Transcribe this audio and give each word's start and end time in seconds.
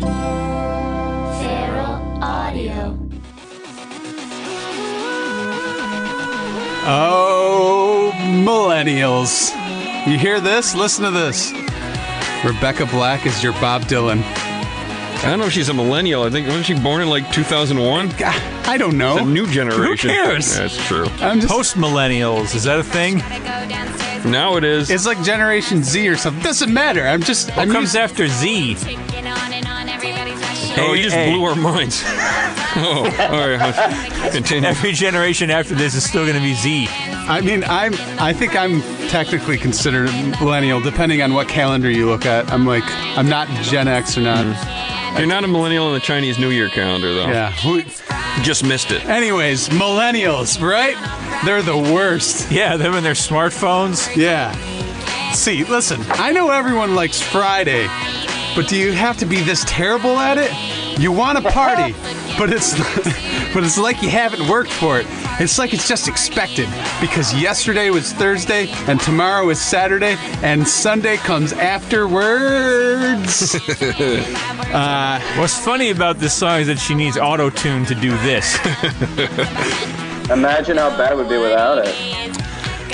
Feral 0.00 1.94
Audio. 2.22 2.98
Oh, 6.88 8.12
millennials. 8.44 9.50
You 10.06 10.18
hear 10.18 10.40
this? 10.40 10.74
Listen 10.74 11.04
to 11.04 11.10
this. 11.10 11.52
Rebecca 12.44 12.86
Black 12.86 13.26
is 13.26 13.42
your 13.42 13.52
Bob 13.54 13.82
Dylan. 13.82 14.22
I 14.22 15.30
don't 15.30 15.38
know 15.40 15.46
if 15.46 15.52
she's 15.52 15.68
a 15.70 15.74
millennial. 15.74 16.22
I 16.22 16.30
think 16.30 16.46
wasn't 16.46 16.66
she 16.66 16.74
born 16.78 17.00
in 17.02 17.08
like 17.08 17.32
2001? 17.32 18.10
I 18.68 18.76
don't 18.76 18.98
know. 18.98 19.16
The 19.16 19.24
new 19.24 19.46
generation. 19.46 20.10
Who 20.10 20.16
cares? 20.16 20.54
That's 20.56 20.76
true. 20.86 21.06
I'm 21.20 21.40
just. 21.40 21.52
Post 21.52 21.74
millennials, 21.76 22.54
is 22.54 22.64
that 22.64 22.78
a 22.78 22.84
thing? 22.84 23.18
Now 24.30 24.56
it 24.56 24.64
is. 24.64 24.90
It's 24.90 25.06
like 25.06 25.22
Generation 25.22 25.82
Z 25.82 26.06
or 26.08 26.16
something. 26.16 26.42
Doesn't 26.42 26.72
matter. 26.72 27.06
I'm 27.06 27.22
just. 27.22 27.48
What 27.50 27.60
I'm 27.60 27.70
comes 27.72 27.94
using- 27.94 28.00
after 28.02 28.28
Z? 28.28 28.74
Oh, 30.78 30.92
Hey, 30.92 30.96
you 30.96 31.02
just 31.02 31.16
blew 31.16 31.44
our 31.44 31.54
minds. 31.56 32.02
oh, 32.76 33.04
all 33.30 33.48
right. 33.48 34.30
Continue. 34.32 34.68
Every 34.68 34.92
generation 34.92 35.50
after 35.50 35.74
this 35.74 35.94
is 35.94 36.04
still 36.08 36.24
going 36.24 36.36
to 36.36 36.42
be 36.42 36.54
Z. 36.54 36.86
I 36.90 37.40
mean, 37.40 37.64
I'm. 37.64 37.94
I 38.20 38.32
think 38.32 38.54
I'm 38.56 38.80
technically 39.08 39.56
considered 39.58 40.08
a 40.08 40.22
millennial, 40.40 40.80
depending 40.80 41.22
on 41.22 41.34
what 41.34 41.48
calendar 41.48 41.90
you 41.90 42.06
look 42.06 42.26
at. 42.26 42.50
I'm 42.52 42.66
like, 42.66 42.84
I'm 43.16 43.28
not 43.28 43.48
Gen 43.62 43.88
X 43.88 44.16
or 44.16 44.22
not. 44.22 44.44
Mm-hmm. 44.44 45.18
You're 45.18 45.26
not 45.26 45.44
a 45.44 45.48
millennial 45.48 45.88
in 45.88 45.94
the 45.94 46.00
Chinese 46.00 46.38
New 46.38 46.50
Year 46.50 46.68
calendar, 46.68 47.14
though. 47.14 47.28
Yeah. 47.28 47.50
Who- 47.52 47.82
Just 48.42 48.64
missed 48.64 48.90
it. 48.92 49.02
Anyways, 49.06 49.70
millennials, 49.70 50.60
right? 50.60 50.94
They're 51.44 51.62
the 51.62 51.76
worst. 51.76 52.50
Yeah, 52.52 52.76
them 52.76 52.94
and 52.94 53.04
their 53.04 53.14
smartphones. 53.14 54.14
Yeah. 54.14 54.52
See, 55.32 55.64
listen, 55.64 56.00
I 56.10 56.32
know 56.32 56.50
everyone 56.50 56.94
likes 56.94 57.20
Friday, 57.22 57.86
but 58.56 58.68
do 58.68 58.76
you 58.76 58.92
have 58.92 59.18
to 59.18 59.26
be 59.26 59.42
this 59.42 59.64
terrible 59.68 60.18
at 60.18 60.38
it? 60.38 60.50
You 60.98 61.12
want 61.12 61.36
to 61.36 61.44
party, 61.52 61.94
but 62.38 62.50
it's 62.50 62.74
but 63.54 63.62
it's 63.62 63.76
like 63.76 64.00
you 64.02 64.08
haven't 64.08 64.48
worked 64.48 64.72
for 64.72 64.98
it. 64.98 65.06
It's 65.38 65.58
like 65.58 65.74
it's 65.74 65.86
just 65.86 66.08
expected 66.08 66.66
because 66.98 67.34
yesterday 67.34 67.90
was 67.90 68.14
Thursday 68.14 68.68
and 68.88 68.98
tomorrow 68.98 69.50
is 69.50 69.60
Saturday 69.60 70.16
and 70.42 70.66
Sunday 70.66 71.18
comes 71.18 71.52
afterwards. 71.52 73.54
Uh, 74.66 75.20
what's 75.38 75.58
funny 75.58 75.90
about 75.90 76.18
this 76.18 76.34
song 76.34 76.60
is 76.60 76.66
that 76.66 76.78
she 76.78 76.94
needs 76.94 77.16
auto 77.16 77.48
tune 77.48 77.86
to 77.86 77.94
do 77.94 78.10
this. 78.18 78.58
Imagine 80.30 80.76
how 80.76 80.90
bad 80.98 81.12
it 81.12 81.16
would 81.16 81.28
be 81.28 81.38
without 81.38 81.78
it. 81.78 82.45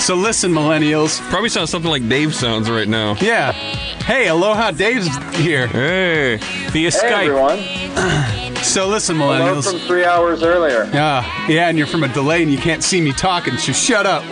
So 0.03 0.14
listen, 0.17 0.50
millennials. 0.53 1.20
Probably 1.31 1.48
sounds 1.48 1.70
something 1.70 1.91
like 1.91 2.06
Dave 2.08 2.34
sounds 2.34 2.69
right 2.70 2.89
now. 2.89 3.14
Yeah. 3.20 3.53
Hey, 3.53 4.27
Aloha 4.28 4.72
Dave's 4.72 5.08
here. 5.36 5.67
Hey. 5.69 6.36
Via 6.70 6.91
Hey 6.91 6.98
Skype. 6.98 7.28
everyone, 7.28 8.56
So 8.64 8.89
listen, 8.89 9.17
hello 9.17 9.39
millennials. 9.39 9.70
from 9.70 9.78
three 9.86 10.05
hours 10.05 10.42
earlier. 10.42 10.91
Ah, 10.92 11.47
yeah, 11.48 11.69
and 11.69 11.78
you're 11.78 11.86
from 11.86 12.03
a 12.03 12.08
delay 12.12 12.42
and 12.42 12.50
you 12.50 12.58
can't 12.58 12.83
see 12.83 13.00
me 13.00 13.12
talking, 13.12 13.56
so 13.56 13.73
shut 13.73 14.06
up. 14.06 14.23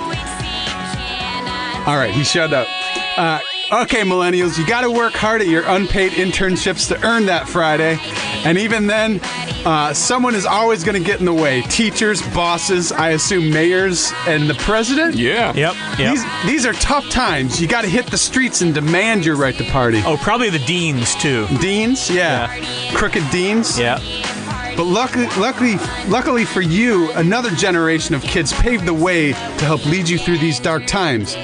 All 1.86 1.96
right, 1.96 2.10
he 2.12 2.24
shut 2.24 2.52
up. 2.52 2.66
Uh, 3.16 3.38
okay, 3.82 4.02
millennials, 4.02 4.58
you 4.58 4.66
got 4.66 4.82
to 4.82 4.90
work 4.90 5.12
hard 5.14 5.40
at 5.40 5.46
your 5.48 5.62
unpaid 5.66 6.12
internships 6.12 6.88
to 6.88 7.06
earn 7.06 7.26
that 7.26 7.48
Friday. 7.48 7.98
And 8.44 8.58
even 8.58 8.86
then, 8.86 9.20
uh, 9.66 9.92
someone 9.92 10.34
is 10.34 10.46
always 10.46 10.82
going 10.84 11.00
to 11.00 11.06
get 11.06 11.20
in 11.20 11.26
the 11.26 11.34
way. 11.34 11.62
Teachers, 11.62 12.22
bosses, 12.34 12.90
I 12.92 13.10
assume 13.10 13.50
mayors, 13.50 14.12
and 14.26 14.48
the 14.48 14.54
president? 14.54 15.14
Yeah. 15.14 15.52
Yep. 15.54 15.74
yep. 15.98 16.14
These, 16.14 16.24
these 16.46 16.66
are 16.66 16.72
tough 16.74 17.08
times. 17.10 17.60
You 17.60 17.68
got 17.68 17.82
to 17.82 17.88
hit 17.88 18.06
the 18.06 18.18
streets 18.18 18.62
and 18.62 18.72
demand 18.74 19.24
your 19.24 19.36
right 19.36 19.54
to 19.56 19.64
party. 19.64 20.02
oh, 20.06 20.16
probably 20.16 20.50
the 20.50 20.58
deans 20.60 21.14
too. 21.16 21.46
Deans? 21.60 22.10
Yeah. 22.10 22.48
Crooked 22.94 23.28
deans? 23.30 23.78
Yeah. 23.78 23.98
But 24.76 24.84
luckily, 24.84 25.26
luckily, 25.38 25.76
luckily 26.08 26.44
for 26.46 26.62
you, 26.62 27.12
another 27.12 27.50
generation 27.50 28.14
of 28.14 28.22
kids 28.22 28.52
paved 28.52 28.86
the 28.86 28.94
way 28.94 29.32
to 29.32 29.64
help 29.64 29.84
lead 29.84 30.08
you 30.08 30.16
through 30.16 30.38
these 30.38 30.58
dark 30.58 30.86
times. 30.86 31.34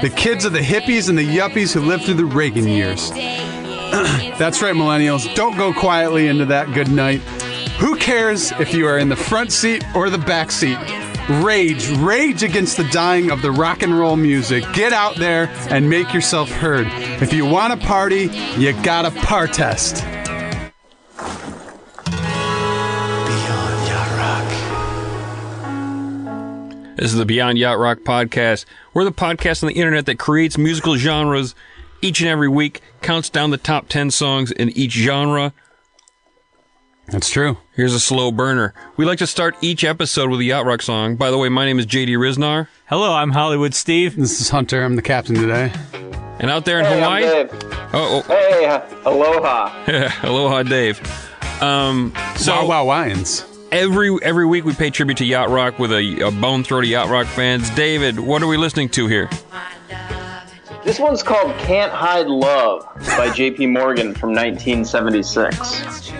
The 0.00 0.12
kids 0.14 0.44
of 0.46 0.52
the 0.52 0.60
hippies 0.60 1.08
and 1.10 1.18
the 1.18 1.26
yuppies 1.26 1.74
who 1.74 1.80
lived 1.80 2.04
through 2.04 2.14
the 2.14 2.24
Reagan 2.24 2.66
years. 2.66 3.10
That's 4.38 4.62
right, 4.62 4.74
millennials. 4.74 5.32
Don't 5.34 5.56
go 5.56 5.72
quietly 5.72 6.26
into 6.26 6.46
that 6.46 6.72
good 6.74 6.88
night. 6.88 7.20
Who 7.78 7.96
cares 7.96 8.52
if 8.52 8.72
you 8.74 8.86
are 8.86 8.98
in 8.98 9.08
the 9.08 9.16
front 9.16 9.52
seat 9.52 9.84
or 9.94 10.10
the 10.10 10.18
back 10.18 10.50
seat? 10.50 10.78
Rage, 11.28 11.88
rage 11.98 12.42
against 12.42 12.76
the 12.76 12.84
dying 12.84 13.30
of 13.30 13.42
the 13.42 13.50
rock 13.50 13.82
and 13.82 13.98
roll 13.98 14.16
music. 14.16 14.64
Get 14.72 14.92
out 14.92 15.16
there 15.16 15.48
and 15.70 15.90
make 15.90 16.14
yourself 16.14 16.50
heard. 16.50 16.86
If 17.22 17.32
you 17.32 17.44
want 17.44 17.78
to 17.78 17.86
party, 17.86 18.30
you 18.56 18.72
gotta 18.82 19.10
partest. 19.10 20.04
This 26.96 27.12
is 27.12 27.18
the 27.18 27.26
Beyond 27.26 27.58
Yacht 27.58 27.78
Rock 27.78 27.98
podcast. 27.98 28.64
We're 28.94 29.04
the 29.04 29.12
podcast 29.12 29.62
on 29.62 29.68
the 29.68 29.74
internet 29.74 30.06
that 30.06 30.18
creates 30.18 30.56
musical 30.56 30.96
genres 30.96 31.54
each 32.02 32.20
and 32.20 32.28
every 32.28 32.48
week, 32.48 32.80
counts 33.02 33.28
down 33.30 33.50
the 33.50 33.56
top 33.58 33.88
10 33.88 34.10
songs 34.10 34.50
in 34.52 34.70
each 34.70 34.92
genre. 34.92 35.52
That's 37.08 37.30
true. 37.30 37.58
Here's 37.74 37.94
a 37.94 38.00
slow 38.00 38.32
burner. 38.32 38.74
We 38.96 39.04
like 39.04 39.18
to 39.18 39.26
start 39.28 39.54
each 39.60 39.84
episode 39.84 40.28
with 40.28 40.40
a 40.40 40.44
Yacht 40.44 40.66
Rock 40.66 40.82
song. 40.82 41.14
By 41.16 41.30
the 41.30 41.38
way, 41.38 41.48
my 41.48 41.64
name 41.64 41.78
is 41.78 41.86
JD 41.86 42.08
Ryznar, 42.16 42.66
Hello, 42.86 43.12
I'm 43.12 43.30
Hollywood 43.30 43.74
Steve. 43.74 44.16
This 44.16 44.40
is 44.40 44.48
Hunter. 44.48 44.82
I'm 44.82 44.96
the 44.96 45.02
captain 45.02 45.36
today. 45.36 45.72
and 46.40 46.50
out 46.50 46.64
there 46.64 46.78
in 46.80 46.84
Hey, 46.84 47.02
I'm 47.02 47.22
Hawaii. 47.22 47.22
Dave. 47.22 47.50
Oh, 47.92 48.22
Hey, 48.22 48.66
aloha. 49.04 49.84
oh 49.88 50.20
aloha, 50.28 50.62
Dave. 50.64 51.00
Um, 51.62 52.12
so 52.36 52.52
wow, 52.54 52.66
wow, 52.66 52.84
Lions. 52.84 53.44
every 53.72 54.16
every 54.22 54.44
week 54.44 54.64
we 54.64 54.74
pay 54.74 54.90
tribute 54.90 55.16
to 55.18 55.24
Yacht 55.24 55.48
Rock 55.48 55.78
with 55.78 55.90
a, 55.92 56.20
a 56.26 56.30
bone 56.30 56.64
throw 56.64 56.80
to 56.80 56.86
Yacht 56.86 57.08
Rock 57.08 57.26
fans. 57.28 57.70
David, 57.70 58.18
what 58.20 58.42
are 58.42 58.46
we 58.48 58.56
listening 58.56 58.88
to 58.90 59.06
here? 59.06 59.30
This 60.86 61.00
one's 61.00 61.20
called 61.20 61.50
Can't 61.58 61.90
Hide 61.90 62.28
Love 62.28 62.84
by 62.94 63.28
Jaye 63.30 63.56
P. 63.56 63.66
Morgan 63.66 64.14
from 64.14 64.30
1976. 64.30 66.12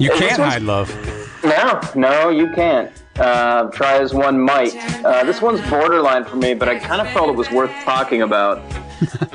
You 0.00 0.10
can't 0.10 0.32
hide 0.32 0.62
love. 0.62 0.90
No, 1.44 1.80
no, 1.94 2.28
you 2.28 2.48
can't. 2.52 2.90
Uh, 3.20 3.70
try 3.70 3.98
as 3.98 4.12
one 4.12 4.40
might. 4.40 4.74
Uh, 5.04 5.22
this 5.22 5.40
one's 5.40 5.60
borderline 5.70 6.24
for 6.24 6.34
me, 6.34 6.54
but 6.54 6.68
I 6.68 6.80
kind 6.80 7.00
of 7.00 7.08
felt 7.12 7.28
it 7.28 7.36
was 7.36 7.52
worth 7.52 7.70
talking 7.84 8.22
about. 8.22 8.58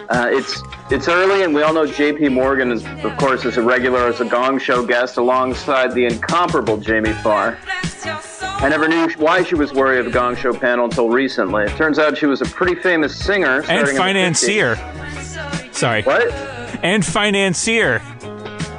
Uh, 0.10 0.30
it's 0.32 0.62
it's 0.92 1.08
early, 1.08 1.44
and 1.44 1.54
we 1.54 1.62
all 1.64 1.74
know 1.74 1.86
Jaye 1.86 2.18
P. 2.18 2.30
Morgan 2.30 2.72
is, 2.72 2.86
of 3.04 3.18
course, 3.18 3.46
is 3.46 3.58
a 3.58 3.62
regular 3.62 4.08
as 4.08 4.22
a 4.22 4.26
Gong 4.26 4.60
Show 4.60 4.86
guest 4.86 5.18
alongside 5.18 5.94
the 5.94 6.06
incomparable 6.06 6.78
Jamie 6.78 7.14
Farr. 7.14 7.58
I 8.06 8.70
never 8.70 8.88
knew 8.88 9.10
why 9.18 9.44
she 9.44 9.56
was 9.56 9.74
worthy 9.74 10.00
of 10.00 10.08
a 10.08 10.12
Gong 10.12 10.36
Show 10.36 10.54
panel 10.54 10.86
until 10.86 11.10
recently. 11.10 11.64
It 11.64 11.76
turns 11.76 12.00
out 12.00 12.18
she 12.18 12.26
was 12.28 12.42
a 12.42 12.46
pretty 12.46 12.76
famous 12.76 13.18
singer 13.18 13.58
And 13.58 13.64
starting 13.66 13.90
in 13.90 13.96
the 13.96 14.00
financier. 14.02 14.76
Sorry. 15.72 16.04
What? 16.04 16.32
And 16.84 17.04
financier. 17.06 18.02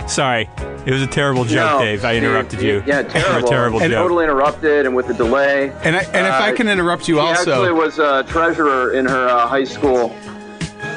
Sorry. 0.07 0.49
It 0.87 0.93
was 0.93 1.03
a 1.03 1.07
terrible 1.09 1.45
joke, 1.45 1.81
No, 1.81 1.85
Dave. 1.85 2.05
I 2.05 2.15
interrupted 2.15 2.63
you. 2.63 2.81
Yeah, 2.87 3.03
terrible. 3.03 3.49
a 3.49 3.51
terrible 3.51 3.83
And 3.83 3.91
joke. 3.91 4.03
Totally 4.05 4.25
interrupted, 4.25 4.87
and 4.87 4.95
with 4.95 5.09
the 5.09 5.15
delay. 5.15 5.71
And 5.83 5.97
I, 5.97 6.01
and 6.05 6.27
if 6.27 6.33
I 6.33 6.53
Uh, 6.53 6.57
can 6.57 6.69
interrupt 6.69 7.09
you 7.09 7.17
She 7.17 7.21
actually 7.23 7.73
was 7.73 7.99
a 7.99 8.23
treasurer 8.29 8.95
in 8.95 9.05
her 9.07 9.27
uh, 9.29 9.49
high 9.49 9.65
school 9.65 10.15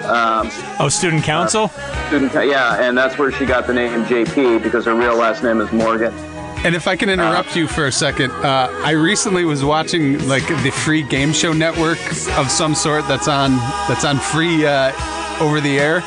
um, 0.05 0.49
Oh, 0.79 0.89
student 0.89 1.23
council? 1.23 1.69
student. 2.07 2.33
Yeah, 2.33 2.81
and 2.81 2.97
that's 2.97 3.17
where 3.17 3.31
she 3.31 3.45
got 3.45 3.67
the 3.67 3.73
name 3.73 4.03
JP 4.05 4.63
because 4.63 4.85
her 4.85 4.95
real 4.95 5.15
last 5.15 5.43
name 5.43 5.61
is 5.61 5.71
Morgan. 5.71 6.13
and 6.65 6.75
if 6.75 6.87
I 6.87 6.95
can 6.95 7.09
interrupt 7.09 7.55
you 7.55 7.67
for 7.67 7.85
a 7.85 7.91
second, 7.91 8.31
uh, 8.31 8.69
I 8.83 8.91
recently 8.91 9.45
was 9.45 9.63
watching 9.63 10.27
like 10.27 10.45
the 10.63 10.71
free 10.71 11.03
game 11.03 11.31
show 11.33 11.53
network 11.53 11.99
of 12.37 12.49
some 12.51 12.75
sort 12.75 13.07
that's 13.07 13.27
on 13.27 13.51
that's 13.87 14.03
on 14.05 14.17
free 14.17 14.65
uh, 14.65 14.91
over 15.39 15.61
the 15.61 15.79
air, 15.79 16.01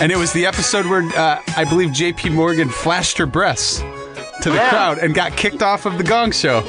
and 0.00 0.10
it 0.10 0.16
was 0.16 0.32
the 0.32 0.46
episode 0.46 0.86
where 0.86 1.02
uh, 1.18 1.42
I 1.56 1.64
believe 1.64 1.90
Jaye 1.90 2.16
P. 2.16 2.30
Morgan 2.30 2.68
flashed 2.70 3.18
her 3.18 3.26
breasts 3.26 3.80
to 4.42 4.48
the 4.50 4.54
Yeah. 4.56 4.70
crowd 4.70 4.98
and 4.98 5.14
got 5.14 5.36
kicked 5.36 5.62
off 5.62 5.84
of 5.84 5.98
the 5.98 6.04
Gong 6.04 6.30
Show. 6.32 6.62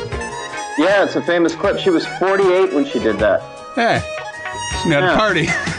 Yeah, 0.77 1.03
it's 1.05 1.15
a 1.15 1.21
famous 1.21 1.53
clip. 1.55 1.77
She 1.79 1.89
was 1.89 2.05
48 2.19 2.73
when 2.73 2.85
she 2.85 2.99
did 2.99 3.17
that. 3.19 3.41
Hey, 3.75 4.01
she 4.83 4.89
had 4.89 5.03
a 5.03 5.15
party. 5.15 5.47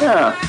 Yeah. 0.00 0.48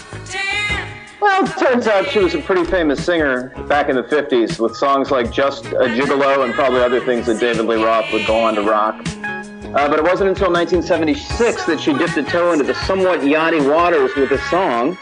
Well, 1.21 1.45
it 1.45 1.57
turns 1.57 1.87
out 1.87 2.07
she 2.09 2.19
was 2.19 2.33
a 2.35 2.41
pretty 2.41 2.65
famous 2.69 3.03
singer 3.03 3.49
back 3.67 3.87
in 3.89 3.95
the 3.95 4.03
50s 4.03 4.59
with 4.59 4.75
songs 4.75 5.09
like 5.09 5.31
Just 5.31 5.65
a 5.65 5.87
Gigolo 5.87 6.43
and 6.43 6.53
probably 6.53 6.81
other 6.81 6.99
things 7.05 7.25
that 7.27 7.39
David 7.39 7.65
Lee 7.65 7.81
Roth 7.83 8.11
would 8.11 8.25
go 8.27 8.39
on 8.41 8.55
to 8.55 8.61
rock. 8.61 8.95
Uh, 9.25 9.87
but 9.89 9.97
it 9.99 10.03
wasn't 10.03 10.29
until 10.29 10.51
1976 10.51 11.65
that 11.65 11.79
she 11.79 11.93
dipped 11.93 12.17
a 12.17 12.23
toe 12.23 12.51
into 12.51 12.63
the 12.65 12.75
somewhat 12.85 13.21
yachty 13.21 13.67
waters 13.73 14.11
with 14.15 14.31
a 14.31 14.37
song, 14.49 14.97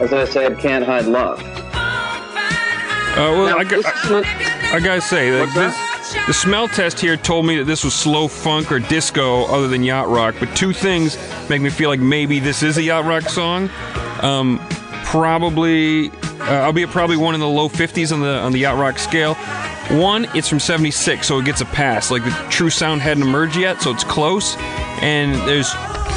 as 0.00 0.12
I 0.12 0.24
said, 0.24 0.58
Can't 0.58 0.84
Hide 0.84 1.06
Love. 1.06 1.40
Uh, 1.40 3.14
well, 3.16 3.46
Now, 3.46 3.58
I, 3.58 3.64
got- 3.64 3.82
this 3.82 4.04
isn't- 4.04 4.26
I 4.72 4.80
gotta 4.80 5.00
say, 5.00 5.30
this, 5.30 5.52
that? 5.54 5.87
The 6.26 6.32
smell 6.32 6.68
test 6.68 7.00
here 7.00 7.16
told 7.16 7.46
me 7.46 7.56
that 7.58 7.64
this 7.64 7.84
was 7.84 7.94
slow 7.94 8.28
funk 8.28 8.70
or 8.72 8.78
disco 8.78 9.44
other 9.46 9.68
than 9.68 9.82
yacht 9.82 10.08
rock. 10.08 10.34
But 10.38 10.54
two 10.56 10.72
things 10.72 11.16
make 11.48 11.60
me 11.62 11.70
feel 11.70 11.88
like 11.88 12.00
maybe 12.00 12.40
this 12.40 12.62
is 12.62 12.76
a 12.76 12.82
yacht 12.82 13.04
rock 13.04 13.24
song. 13.24 13.70
Um, 14.22 14.58
probably 15.04 16.10
I'll 16.40 16.72
be 16.72 16.82
at 16.82 16.90
probably 16.90 17.16
one 17.16 17.34
in 17.34 17.40
the 17.40 17.48
low 17.48 17.68
50s 17.68 18.12
on 18.12 18.20
the 18.20 18.38
on 18.38 18.52
the 18.52 18.60
yacht 18.60 18.78
rock 18.78 18.98
scale. 18.98 19.34
One, 19.90 20.26
it's 20.34 20.48
from 20.48 20.60
76, 20.60 21.26
so 21.26 21.38
it 21.38 21.46
gets 21.46 21.60
a 21.62 21.64
pass. 21.66 22.10
Like 22.10 22.24
the 22.24 22.30
true 22.50 22.70
sound 22.70 23.00
hadn't 23.00 23.22
emerged 23.22 23.56
yet, 23.56 23.80
so 23.80 23.90
it's 23.90 24.04
close. 24.04 24.54
And 25.00 25.34
there's 25.48 25.72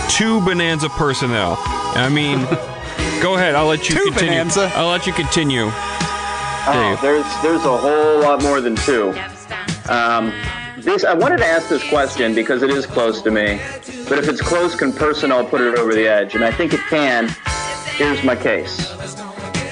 two 0.10 0.42
Bonanza 0.42 0.90
personnel. 0.90 1.56
I 1.58 2.10
mean, 2.10 2.40
go 3.22 3.36
ahead. 3.36 3.56
I'll 3.56 3.68
let 3.68 3.90
you 3.90 3.96
Two 3.96 4.04
continue. 4.06 4.32
Bonanza? 4.32 4.72
I'll 4.76 4.90
let 4.90 5.08
you 5.08 5.14
continue. 5.14 5.70
Oh, 6.64 7.00
there's 7.02 7.26
there's 7.42 7.66
a 7.66 7.78
whole 7.78 8.22
lot 8.22 8.42
more 8.44 8.62
than 8.62 8.76
two. 8.76 9.14
Um, 9.92 10.32
this 10.78 11.04
I 11.04 11.14
wanted 11.14 11.40
to 11.40 11.46
ask 11.46 11.68
this 11.68 11.88
question 11.90 12.34
because 12.34 12.64
it 12.64 12.70
is 12.70 12.86
close 12.86 13.22
to 13.24 13.30
me. 13.30 13.60
But 14.08 14.20
if 14.20 14.30
it's 14.30 14.40
close, 14.40 14.74
can 14.74 14.94
personnel 14.94 15.44
put 15.44 15.60
it 15.60 15.78
over 15.78 15.94
the 15.94 16.08
edge? 16.08 16.34
And 16.34 16.46
I 16.46 16.52
think 16.52 16.74
it 16.74 16.80
can. 16.90 17.28
Here's 17.98 18.24
my 18.24 18.38
case. 18.38 18.90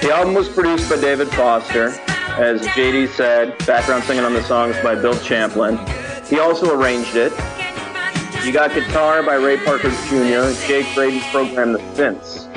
The 0.02 0.10
album 0.12 0.34
was 0.34 0.46
produced 0.46 0.90
by 0.90 1.00
David 1.00 1.28
Foster, 1.30 1.88
as 2.36 2.60
JD 2.68 3.08
said. 3.08 3.56
Background 3.66 4.04
singing 4.04 4.24
on 4.24 4.34
the 4.34 4.42
songs 4.42 4.76
by 4.82 4.94
Bill 4.94 5.18
Champlin. 5.20 5.78
He 6.26 6.38
also 6.38 6.78
arranged 6.78 7.16
it. 7.16 7.32
You 8.44 8.52
got 8.52 8.74
guitar 8.74 9.22
by 9.22 9.36
Ray 9.36 9.56
Parker 9.64 9.88
Jr. 9.88 10.52
Jay 10.66 10.86
Graydon 10.94 11.20
programmed 11.30 11.76
the 11.76 11.80
synths. 11.94 12.49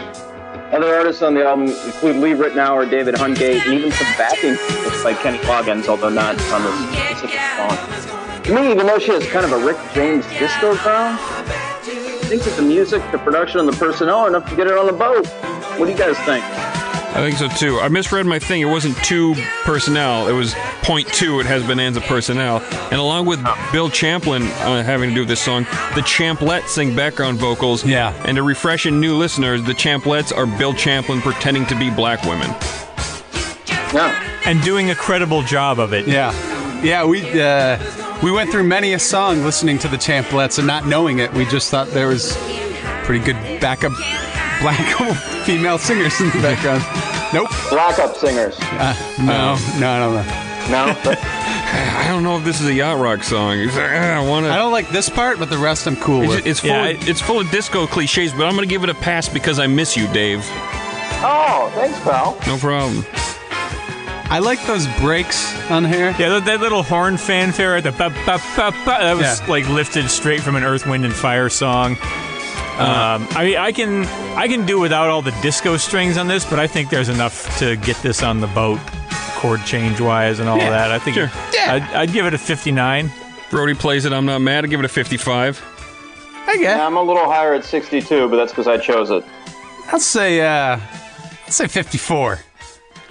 Other 0.73 0.95
artists 0.95 1.21
on 1.21 1.35
the 1.35 1.45
album 1.45 1.67
include 1.67 2.15
Lee 2.15 2.31
Ritenour, 2.31 2.89
David 2.89 3.13
Hungate, 3.13 3.63
and 3.63 3.75
even 3.75 3.91
some 3.91 4.07
backing 4.17 4.55
vocals 4.55 5.03
by 5.03 5.13
Kenny 5.13 5.37
Loggins, 5.39 5.87
although 5.87 6.09
not 6.09 6.35
on 6.51 6.63
this 6.63 7.19
specific 7.19 7.39
song. 7.57 8.41
To 8.41 8.55
me, 8.55 8.71
even 8.71 8.87
though 8.87 8.97
she 8.97 9.11
has 9.11 9.23
kind 9.27 9.45
of 9.45 9.51
a 9.51 9.63
Rick 9.63 9.77
James 9.93 10.25
disco 10.39 10.75
sound, 10.77 11.19
I 11.19 12.25
think 12.25 12.41
that 12.41 12.55
the 12.55 12.63
music, 12.63 13.03
the 13.11 13.19
production, 13.19 13.59
and 13.59 13.69
the 13.69 13.77
personnel 13.77 14.21
are 14.21 14.29
enough 14.29 14.49
to 14.49 14.55
get 14.55 14.65
it 14.65 14.75
on 14.75 14.87
the 14.87 14.93
boat. 14.93 15.27
What 15.77 15.85
do 15.85 15.91
you 15.91 15.97
guys 15.97 16.17
think? 16.25 16.43
I 17.15 17.17
think 17.17 17.37
so 17.37 17.47
too. 17.47 17.79
I 17.79 17.89
misread 17.89 18.25
my 18.25 18.39
thing. 18.39 18.61
It 18.61 18.65
wasn't 18.65 18.97
two 18.97 19.35
personnel. 19.63 20.27
It 20.27 20.33
was 20.33 20.55
point 20.81 21.07
two. 21.07 21.39
It 21.39 21.45
has 21.45 21.61
Bonanza 21.61 22.01
personnel. 22.01 22.57
And 22.89 22.99
along 22.99 23.27
with 23.27 23.45
Bill 23.71 23.89
Champlin 23.89 24.41
uh, 24.41 24.81
having 24.83 25.09
to 25.09 25.15
do 25.15 25.23
this 25.23 25.39
song, 25.39 25.63
the 25.93 26.01
Champlets 26.01 26.71
sing 26.71 26.95
background 26.95 27.37
vocals. 27.37 27.85
Yeah. 27.85 28.13
And 28.25 28.37
to 28.37 28.43
refresh 28.43 28.87
in 28.87 28.99
new 28.99 29.15
listeners, 29.15 29.63
the 29.63 29.75
Champlets 29.75 30.31
are 30.31 30.47
Bill 30.47 30.73
Champlin 30.73 31.21
pretending 31.21 31.67
to 31.67 31.77
be 31.77 31.91
black 31.91 32.23
women. 32.23 32.49
Yeah. 33.93 34.41
And 34.45 34.61
doing 34.63 34.89
a 34.89 34.95
credible 34.95 35.43
job 35.43 35.79
of 35.79 35.93
it. 35.93 36.07
Yeah, 36.07 36.33
yeah. 36.83 37.05
We 37.05 37.21
uh, 37.39 37.77
we 38.21 38.31
went 38.31 38.51
through 38.51 38.63
many 38.63 38.93
a 38.93 38.99
song 38.99 39.43
listening 39.43 39.77
to 39.79 39.87
the 39.87 39.97
Champlets 39.97 40.57
and 40.57 40.65
not 40.67 40.85
knowing 40.85 41.19
it. 41.19 41.31
We 41.33 41.45
just 41.45 41.69
thought 41.69 41.87
there 41.89 42.07
was 42.07 42.35
pretty 43.05 43.23
good 43.23 43.37
backup 43.61 43.93
black 44.61 44.79
female 45.45 45.77
singers 45.77 46.19
in 46.21 46.27
the 46.29 46.41
background. 46.41 46.83
Nope. 47.33 47.49
Black 47.69 47.99
up 47.99 48.15
singers. 48.15 48.57
No, 49.19 49.57
no, 49.79 49.89
I 49.89 49.99
don't 49.99 50.13
know. 50.15 50.49
No? 50.69 50.95
I 51.05 52.05
don't 52.07 52.23
know 52.23 52.37
if 52.37 52.43
this 52.45 52.61
is 52.61 52.67
a 52.67 52.73
yacht 52.73 52.99
rock 52.99 53.23
song. 53.23 53.57
Like, 53.65 53.73
ah, 53.75 54.21
I 54.23 54.27
want 54.29 54.45
to. 54.45 54.51
I 54.51 54.57
don't 54.57 54.71
like 54.71 54.89
this 54.89 55.09
part, 55.09 55.39
but 55.39 55.49
the 55.49 55.57
rest 55.57 55.87
I'm 55.87 55.95
cool 55.97 56.21
It's, 56.23 56.35
with. 56.35 56.45
it's 56.47 56.59
full. 56.59 56.69
Yeah, 56.69 56.85
of, 56.89 57.07
it's 57.09 57.19
full 57.21 57.39
of 57.39 57.49
disco 57.51 57.87
cliches, 57.87 58.31
but 58.33 58.45
I'm 58.45 58.55
going 58.55 58.67
to 58.67 58.73
give 58.73 58.83
it 58.83 58.89
a 58.89 58.93
pass 58.95 59.27
because 59.27 59.57
I 59.59 59.67
miss 59.67 59.97
you, 59.97 60.07
Dave. 60.13 60.45
oh, 61.25 61.71
thanks, 61.75 61.99
pal. 62.01 62.37
No 62.47 62.57
problem. 62.57 63.03
I 64.29 64.39
like 64.39 64.65
those 64.65 64.87
breaks 64.99 65.53
on 65.69 65.83
here. 65.85 66.15
Yeah, 66.17 66.29
that, 66.29 66.45
that 66.45 66.59
little 66.61 66.81
horn 66.83 67.17
fanfare 67.17 67.75
at 67.77 67.83
the 67.83 67.91
ba 67.91 68.09
ba 68.25 68.39
ba 68.55 68.71
ba 68.71 68.85
that 68.85 69.13
was 69.17 69.39
Yeah. 69.41 69.45
like 69.47 69.67
lifted 69.69 70.09
straight 70.09 70.41
from 70.41 70.55
an 70.55 70.63
Earth, 70.63 70.85
Wind, 70.87 71.03
and 71.05 71.13
Fire 71.13 71.49
song. 71.49 71.97
Um, 72.73 73.27
I 73.31 73.43
mean, 73.45 73.57
I 73.57 73.71
can 73.71 74.05
I 74.35 74.47
can 74.47 74.65
do 74.65 74.79
without 74.79 75.09
all 75.09 75.21
the 75.21 75.31
disco 75.43 75.77
strings 75.77 76.17
on 76.17 76.27
this, 76.27 76.43
but 76.43 76.59
I 76.59 76.65
think 76.67 76.89
there's 76.89 77.09
enough 77.09 77.57
to 77.59 77.75
get 77.77 77.95
this 77.97 78.23
on 78.23 78.39
the 78.39 78.47
boat, 78.47 78.79
chord 79.35 79.63
change 79.65 80.01
wise 80.01 80.39
and 80.39 80.49
all 80.49 80.57
Yeah, 80.57 80.71
that. 80.71 80.91
I 80.91 80.97
think 80.99 81.15
sure. 81.15 81.29
Yeah. 81.53 81.73
I'd, 81.75 81.83
I'd 81.95 82.11
give 82.13 82.25
it 82.25 82.33
a 82.33 82.37
59. 82.37 83.11
Brody 83.51 83.75
plays 83.75 84.05
it. 84.05 84.11
I'm 84.13 84.25
not 84.25 84.39
mad. 84.39 84.63
I 84.63 84.67
give 84.67 84.79
it 84.79 84.85
a 84.85 84.89
55. 84.89 85.63
I 86.47 86.57
guess. 86.57 86.79
I'm 86.79 86.97
a 86.97 87.01
little 87.03 87.25
higher 87.25 87.53
at 87.53 87.63
62, 87.63 88.27
but 88.27 88.35
that's 88.37 88.51
because 88.51 88.67
I 88.67 88.77
chose 88.77 89.11
it. 89.11 89.23
I'll 89.91 89.99
say 89.99 90.41
uh, 90.41 90.79
I'll 90.79 91.51
say 91.51 91.67
54. 91.67 92.39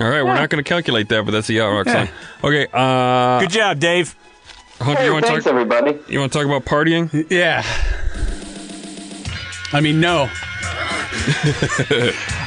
All 0.00 0.08
right, 0.08 0.22
we're 0.24 0.34
not 0.34 0.50
going 0.50 0.62
to 0.62 0.68
calculate 0.68 1.08
that, 1.10 1.24
but 1.24 1.30
that's 1.30 1.48
a 1.48 1.52
yacht 1.52 1.72
rock 1.72 1.86
Yeah. 1.86 2.06
song. 2.06 2.14
Okay, 2.44 2.66
uh, 2.72 3.38
Good 3.40 3.50
job, 3.50 3.78
Dave. 3.78 4.16
Hunter, 4.80 5.00
Hey, 5.02 5.06
you 5.06 5.20
thanks, 5.20 5.44
talk? 5.44 5.52
everybody. 5.52 5.96
You 6.08 6.18
want 6.18 6.32
to 6.32 6.38
talk 6.38 6.46
about 6.46 6.64
partying? 6.64 7.30
Yeah. 7.30 7.62
I 9.72 9.80
mean, 9.80 10.00
no. 10.00 10.30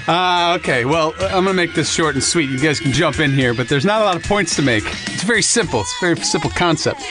uh, 0.07 0.55
okay, 0.59 0.85
well, 0.85 1.13
I'm 1.19 1.43
going 1.43 1.45
to 1.47 1.53
make 1.53 1.73
this 1.73 1.91
short 1.91 2.15
and 2.15 2.23
sweet. 2.23 2.49
You 2.49 2.59
guys 2.59 2.79
can 2.79 2.91
jump 2.91 3.19
in 3.19 3.31
here, 3.31 3.53
but 3.53 3.67
there's 3.69 3.85
not 3.85 4.01
a 4.01 4.05
lot 4.05 4.15
of 4.15 4.23
points 4.23 4.55
to 4.57 4.61
make. 4.61 4.83
It's 5.07 5.23
very 5.23 5.41
simple. 5.41 5.81
It's 5.81 5.95
a 6.01 6.05
very 6.05 6.15
simple 6.17 6.49
concept. 6.51 7.01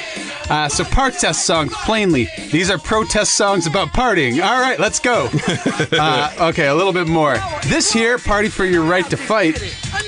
Uh, 0.50 0.68
so, 0.68 0.84
protest 0.84 1.46
songs, 1.46 1.72
plainly, 1.84 2.28
these 2.52 2.68
are 2.70 2.76
protest 2.78 3.32
songs 3.34 3.66
about 3.66 3.88
partying. 3.88 4.44
All 4.44 4.60
right, 4.60 4.78
let's 4.78 5.00
go. 5.00 5.30
uh, 5.92 6.34
okay, 6.50 6.66
a 6.66 6.74
little 6.74 6.92
bit 6.92 7.08
more. 7.08 7.38
This 7.66 7.90
here, 7.90 8.18
Party 8.18 8.48
for 8.50 8.66
Your 8.66 8.82
Right 8.84 9.08
to 9.08 9.16
Fight, 9.16 9.58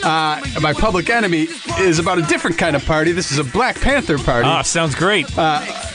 uh, 0.04 0.40
by 0.60 0.74
Public 0.74 1.08
Enemy, 1.08 1.48
is 1.78 1.98
about 1.98 2.18
a 2.18 2.22
different 2.22 2.58
kind 2.58 2.76
of 2.76 2.84
party. 2.84 3.12
This 3.12 3.32
is 3.32 3.38
a 3.38 3.44
Black 3.44 3.80
Panther 3.80 4.18
party. 4.18 4.46
Ah, 4.46 4.60
sounds 4.62 4.94
great. 4.94 5.26
It- 5.30 5.36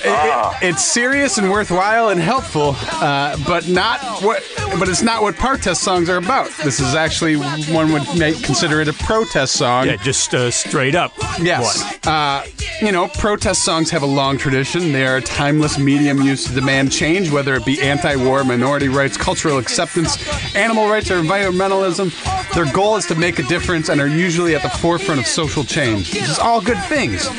it- 0.03 0.53
it's 0.63 0.83
serious 0.83 1.37
and 1.37 1.51
worthwhile 1.51 2.09
and 2.09 2.19
helpful, 2.19 2.75
uh, 2.93 3.37
but 3.45 3.67
not 3.67 3.99
what. 4.23 4.41
But 4.79 4.89
it's 4.89 5.03
not 5.03 5.21
what 5.21 5.35
protest 5.35 5.83
songs 5.83 6.09
are 6.09 6.17
about. 6.17 6.49
This 6.63 6.79
is 6.81 6.95
actually 6.95 7.35
one 7.35 7.91
would 7.93 8.03
make 8.17 8.41
consider 8.43 8.81
it 8.81 8.87
a 8.87 8.93
protest 8.93 9.53
song. 9.53 9.87
yeah, 9.87 9.95
just 9.97 10.33
uh, 10.33 10.51
straight 10.51 10.95
up. 10.95 11.13
Yes. 11.39 12.05
Uh, 12.05 12.45
you 12.81 12.91
know, 12.91 13.07
protest 13.07 13.63
songs 13.63 13.89
have 13.91 14.01
a 14.01 14.07
long 14.07 14.37
tradition. 14.37 14.91
They 14.91 15.05
are 15.05 15.17
a 15.17 15.21
timeless 15.21 15.77
medium 15.77 16.21
used 16.21 16.47
to 16.47 16.53
demand 16.53 16.91
change, 16.91 17.31
whether 17.31 17.53
it 17.55 17.65
be 17.65 17.81
anti 17.81 18.15
war, 18.15 18.43
minority 18.43 18.89
rights, 18.89 19.17
cultural 19.17 19.57
acceptance, 19.57 20.17
animal 20.55 20.89
rights, 20.89 21.11
or 21.11 21.21
environmentalism. 21.21 22.11
Their 22.53 22.71
goal 22.73 22.97
is 22.97 23.05
to 23.07 23.15
make 23.15 23.39
a 23.39 23.43
difference 23.43 23.89
and 23.89 24.01
are 24.01 24.07
usually 24.07 24.55
at 24.55 24.63
the 24.63 24.69
forefront 24.69 25.19
of 25.19 25.27
social 25.27 25.63
change. 25.63 26.11
This 26.11 26.29
is 26.29 26.39
all 26.39 26.61
good 26.61 26.81
things. 26.85 27.29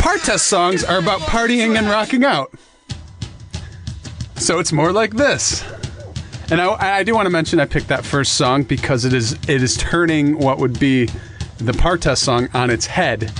Protest 0.00 0.46
songs 0.46 0.84
are 0.84 0.98
about 0.98 1.20
partying 1.20 1.76
and 1.76 1.86
rocking 1.88 2.24
out. 2.24 2.52
So 4.36 4.58
it's 4.58 4.72
more 4.72 4.92
like 4.92 5.12
this. 5.14 5.62
And 6.52 6.60
I, 6.60 6.98
I 6.98 7.02
do 7.02 7.14
want 7.14 7.26
to 7.26 7.30
mention 7.30 7.58
I 7.60 7.64
picked 7.66 7.88
that 7.88 8.04
first 8.04 8.34
song 8.34 8.62
because 8.62 9.04
it 9.04 9.12
is 9.12 9.32
it 9.48 9.62
is 9.62 9.76
turning 9.76 10.38
what 10.38 10.58
would 10.58 10.78
be 10.78 11.08
the 11.58 11.72
protest 11.72 12.22
song 12.24 12.48
on 12.54 12.70
its 12.70 12.86
head. 12.86 13.32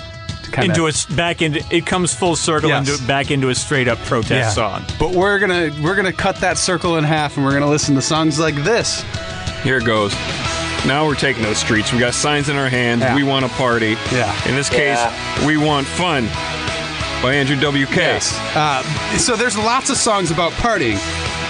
To 0.44 0.50
kind 0.50 0.68
into 0.70 0.86
a 0.86 0.88
s- 0.88 1.06
back 1.06 1.42
into 1.42 1.62
it 1.70 1.86
comes 1.86 2.14
full 2.14 2.36
circle 2.36 2.68
Yes. 2.70 2.88
into 2.88 3.06
back 3.06 3.30
into 3.30 3.50
a 3.50 3.54
straight 3.54 3.86
up 3.88 3.98
protest 4.00 4.54
song. 4.54 4.82
But 4.98 5.10
we're 5.12 5.38
gonna 5.38 5.70
we're 5.82 5.94
gonna 5.94 6.12
cut 6.12 6.36
that 6.36 6.56
circle 6.58 6.96
in 6.96 7.04
half 7.04 7.36
and 7.36 7.44
we're 7.44 7.52
gonna 7.52 7.68
listen 7.70 7.94
to 7.96 8.02
songs 8.02 8.38
like 8.40 8.54
this. 8.56 9.04
Here 9.62 9.76
it 9.78 9.84
goes. 9.84 10.12
Now 10.86 11.06
we're 11.06 11.14
taking 11.14 11.42
those 11.44 11.58
streets. 11.58 11.92
We 11.92 12.00
got 12.00 12.14
signs 12.14 12.48
in 12.48 12.56
our 12.56 12.68
hands. 12.68 13.02
Yeah. 13.02 13.14
We 13.14 13.22
want 13.22 13.44
to 13.44 13.50
party. 13.52 13.96
Yeah. 14.10 14.48
In 14.48 14.56
this 14.56 14.68
case, 14.68 14.98
Yeah. 14.98 15.46
we 15.46 15.56
want 15.56 15.86
fun. 15.86 16.26
By 17.22 17.34
Andrew 17.34 17.54
WK. 17.56 18.20
Uh, 18.56 18.82
so 19.16 19.36
there's 19.36 19.56
lots 19.56 19.90
of 19.90 19.96
songs 19.96 20.32
about 20.32 20.50
partying. 20.54 20.96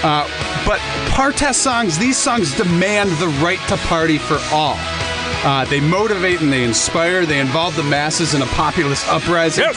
Uh, 0.05 0.29
but 0.73 0.81
protest 1.11 1.61
songs, 1.61 1.99
these 1.99 2.17
songs 2.17 2.57
demand 2.57 3.11
the 3.19 3.29
right 3.45 3.59
to 3.69 3.76
party 3.88 4.17
for 4.17 4.38
all. 4.50 4.76
Uh, 5.45 5.67
they 5.67 5.81
motivate 5.81 6.41
and 6.41 6.50
they 6.50 6.64
inspire. 6.64 7.26
They 7.26 7.41
involve 7.41 7.76
the 7.76 7.83
masses 7.83 8.33
in 8.33 8.41
a 8.41 8.47
populist 8.47 9.07
uprising. 9.09 9.64
Yes. 9.64 9.76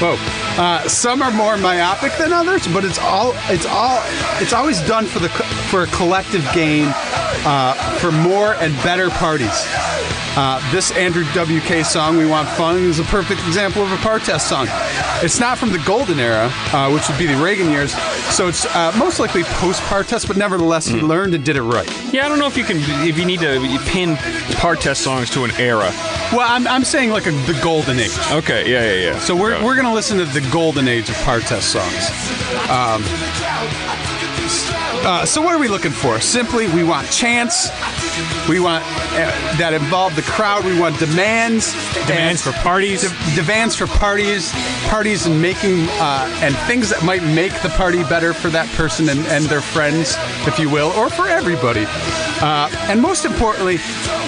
Whoa. 0.00 0.16
Uh, 0.56 0.88
some 0.88 1.20
are 1.20 1.30
more 1.30 1.58
myopic 1.58 2.12
than 2.16 2.32
others, 2.32 2.66
but 2.68 2.86
it's 2.86 2.98
all 2.98 3.34
it's 3.50 3.66
all 3.66 4.00
it's 4.40 4.54
always 4.54 4.80
done 4.82 5.04
for 5.04 5.18
the 5.18 5.28
for 5.28 5.82
a 5.82 5.86
collective 5.88 6.48
gain, 6.54 6.86
uh, 7.44 7.74
for 7.98 8.12
more 8.12 8.54
and 8.54 8.74
better 8.82 9.10
parties. 9.10 9.66
Uh, 10.36 10.60
this 10.72 10.90
Andrew 10.92 11.24
WK 11.34 11.84
song, 11.84 12.16
"We 12.16 12.26
Want 12.26 12.48
Fun," 12.48 12.76
is 12.76 12.98
a 12.98 13.04
perfect 13.04 13.40
example 13.46 13.82
of 13.82 13.92
a 13.92 13.96
protest 13.98 14.48
song. 14.48 14.66
It's 15.22 15.38
not 15.38 15.58
from 15.58 15.70
the 15.70 15.78
golden 15.86 16.18
era, 16.18 16.50
uh, 16.72 16.90
which 16.90 17.08
would 17.08 17.18
be 17.18 17.26
the 17.26 17.36
Reagan 17.36 17.70
years, 17.70 17.92
so 18.34 18.48
it's 18.48 18.66
uh, 18.74 18.92
most 18.98 19.20
likely 19.20 19.44
post-protest, 19.44 20.26
but 20.26 20.36
nevertheless, 20.36 20.86
he 20.86 21.00
learned 21.00 21.34
and 21.34 21.44
did 21.44 21.56
it 21.56 21.62
right. 21.62 21.88
Yeah, 22.12 22.26
I 22.26 22.28
don't 22.28 22.38
know 22.38 22.46
if 22.46 22.56
you 22.56 22.64
can 22.64 22.78
if 23.06 23.16
you 23.16 23.24
need 23.24 23.40
to 23.40 23.78
pin 23.86 24.16
protest 24.56 25.02
songs 25.02 25.30
to 25.30 25.44
an 25.44 25.52
era. 25.52 25.92
Well, 26.32 26.50
I'm, 26.50 26.66
I'm 26.66 26.84
saying 26.84 27.10
like 27.10 27.26
a, 27.26 27.30
the 27.30 27.58
golden 27.62 27.98
age. 28.00 28.16
Okay. 28.32 28.70
Yeah. 28.70 28.84
Yeah. 28.92 29.12
Yeah. 29.12 29.18
So 29.20 29.36
we're, 29.36 29.62
we're 29.64 29.74
going 29.74 29.86
to 29.86 29.92
listen 29.92 30.18
to 30.18 30.24
the 30.24 30.40
golden 30.50 30.88
age 30.88 31.08
of 31.08 31.16
protest 31.16 31.70
songs. 31.72 32.10
Um, 32.68 33.04
uh, 35.04 35.26
so 35.26 35.42
what 35.42 35.54
are 35.54 35.58
we 35.58 35.68
looking 35.68 35.92
for? 35.92 36.20
Simply, 36.20 36.66
we 36.68 36.82
want 36.82 37.10
chants. 37.10 37.68
We 38.48 38.60
want 38.60 38.84
uh, 38.84 39.56
that 39.58 39.72
involve 39.74 40.16
the 40.16 40.22
crowd. 40.22 40.64
We 40.64 40.78
want 40.78 40.98
demands. 40.98 41.72
Demands 42.06 42.42
for 42.42 42.52
parties. 42.52 43.02
de- 43.02 43.34
demands 43.36 43.76
for 43.76 43.86
parties, 43.86 44.52
parties 44.88 45.26
and 45.26 45.40
making 45.40 45.86
uh, 46.00 46.28
and 46.42 46.56
things 46.66 46.90
that 46.90 47.04
might 47.04 47.22
make 47.22 47.52
the 47.62 47.68
party 47.70 48.02
better 48.04 48.32
for 48.32 48.48
that 48.48 48.68
person 48.76 49.08
and, 49.08 49.20
and 49.26 49.44
their 49.44 49.60
friends, 49.60 50.16
if 50.46 50.58
you 50.58 50.70
will, 50.70 50.90
or 50.92 51.10
for 51.10 51.28
everybody. 51.28 51.84
Uh, 52.40 52.68
and 52.88 53.00
most 53.00 53.24
importantly, 53.24 53.78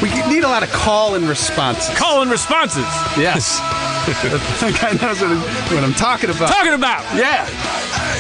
we, 0.03 0.11
need 0.29 0.45
a 0.45 0.49
lot 0.49 0.63
of 0.63 0.71
call 0.71 1.15
and 1.15 1.29
response. 1.29 1.89
Call 1.97 2.23
and 2.23 2.31
responses. 2.31 2.85
Yes. 3.17 3.61
The 4.07 4.79
guy 4.81 4.93
knows 4.93 5.21
what, 5.21 5.31
I'm- 5.31 5.75
what 5.75 5.85
I'm 5.85 5.95
talking 5.95 6.31
about. 6.31 6.49
Talking 6.49 6.75
about. 6.75 7.03
Yeah. 7.17 7.47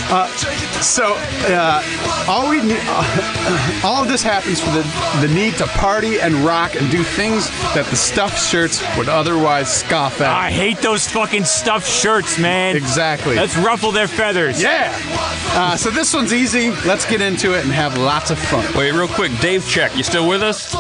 Uh, 0.09 0.29
so 0.81 1.15
uh, 1.49 1.83
all 2.29 2.49
we 2.49 2.63
need, 2.63 2.79
all 3.85 4.03
of 4.03 4.09
this 4.09 4.23
happens 4.23 4.61
for 4.61 4.71
the 4.71 4.83
the 5.27 5.33
need 5.35 5.55
to 5.55 5.67
party 5.67 6.21
and 6.21 6.35
rock 6.37 6.77
and 6.77 6.89
do 6.91 7.03
things 7.03 7.49
that 7.75 7.87
the 7.87 7.97
stuffed 7.97 8.39
shirts 8.41 8.83
would 8.97 9.09
otherwise 9.09 9.73
scoff 9.73 10.21
at. 10.21 10.29
I 10.31 10.51
hate 10.51 10.79
those 10.79 11.09
fucking 11.09 11.45
stuffed 11.45 11.89
shirts, 11.89 12.39
man. 12.39 12.77
Exactly. 12.77 13.35
Let's 13.37 13.57
ruffle 13.57 13.91
their 13.91 14.07
feathers. 14.09 14.63
yeah. 14.63 14.97
Uh, 15.59 15.77
so 15.77 15.91
this 15.91 16.15
one's 16.15 16.33
easy. 16.33 16.71
Let's 16.87 17.07
get 17.07 17.21
into 17.21 17.55
it 17.59 17.65
and 17.65 17.73
have 17.73 17.97
lots 17.99 18.31
of 18.31 18.39
fun. 18.39 18.65
Wait, 18.77 18.93
real 18.93 19.09
quick, 19.09 19.33
Dave 19.41 19.67
Check, 19.69 19.97
you 19.97 20.03
still 20.05 20.29
with 20.29 20.43
us? 20.43 20.75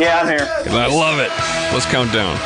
Yeah, 0.00 0.20
I'm 0.22 0.26
here. 0.28 0.48
I 0.70 0.86
love 0.86 1.18
it. 1.20 1.30
Let's 1.72 1.86
count 1.86 2.12
down. 2.12 2.36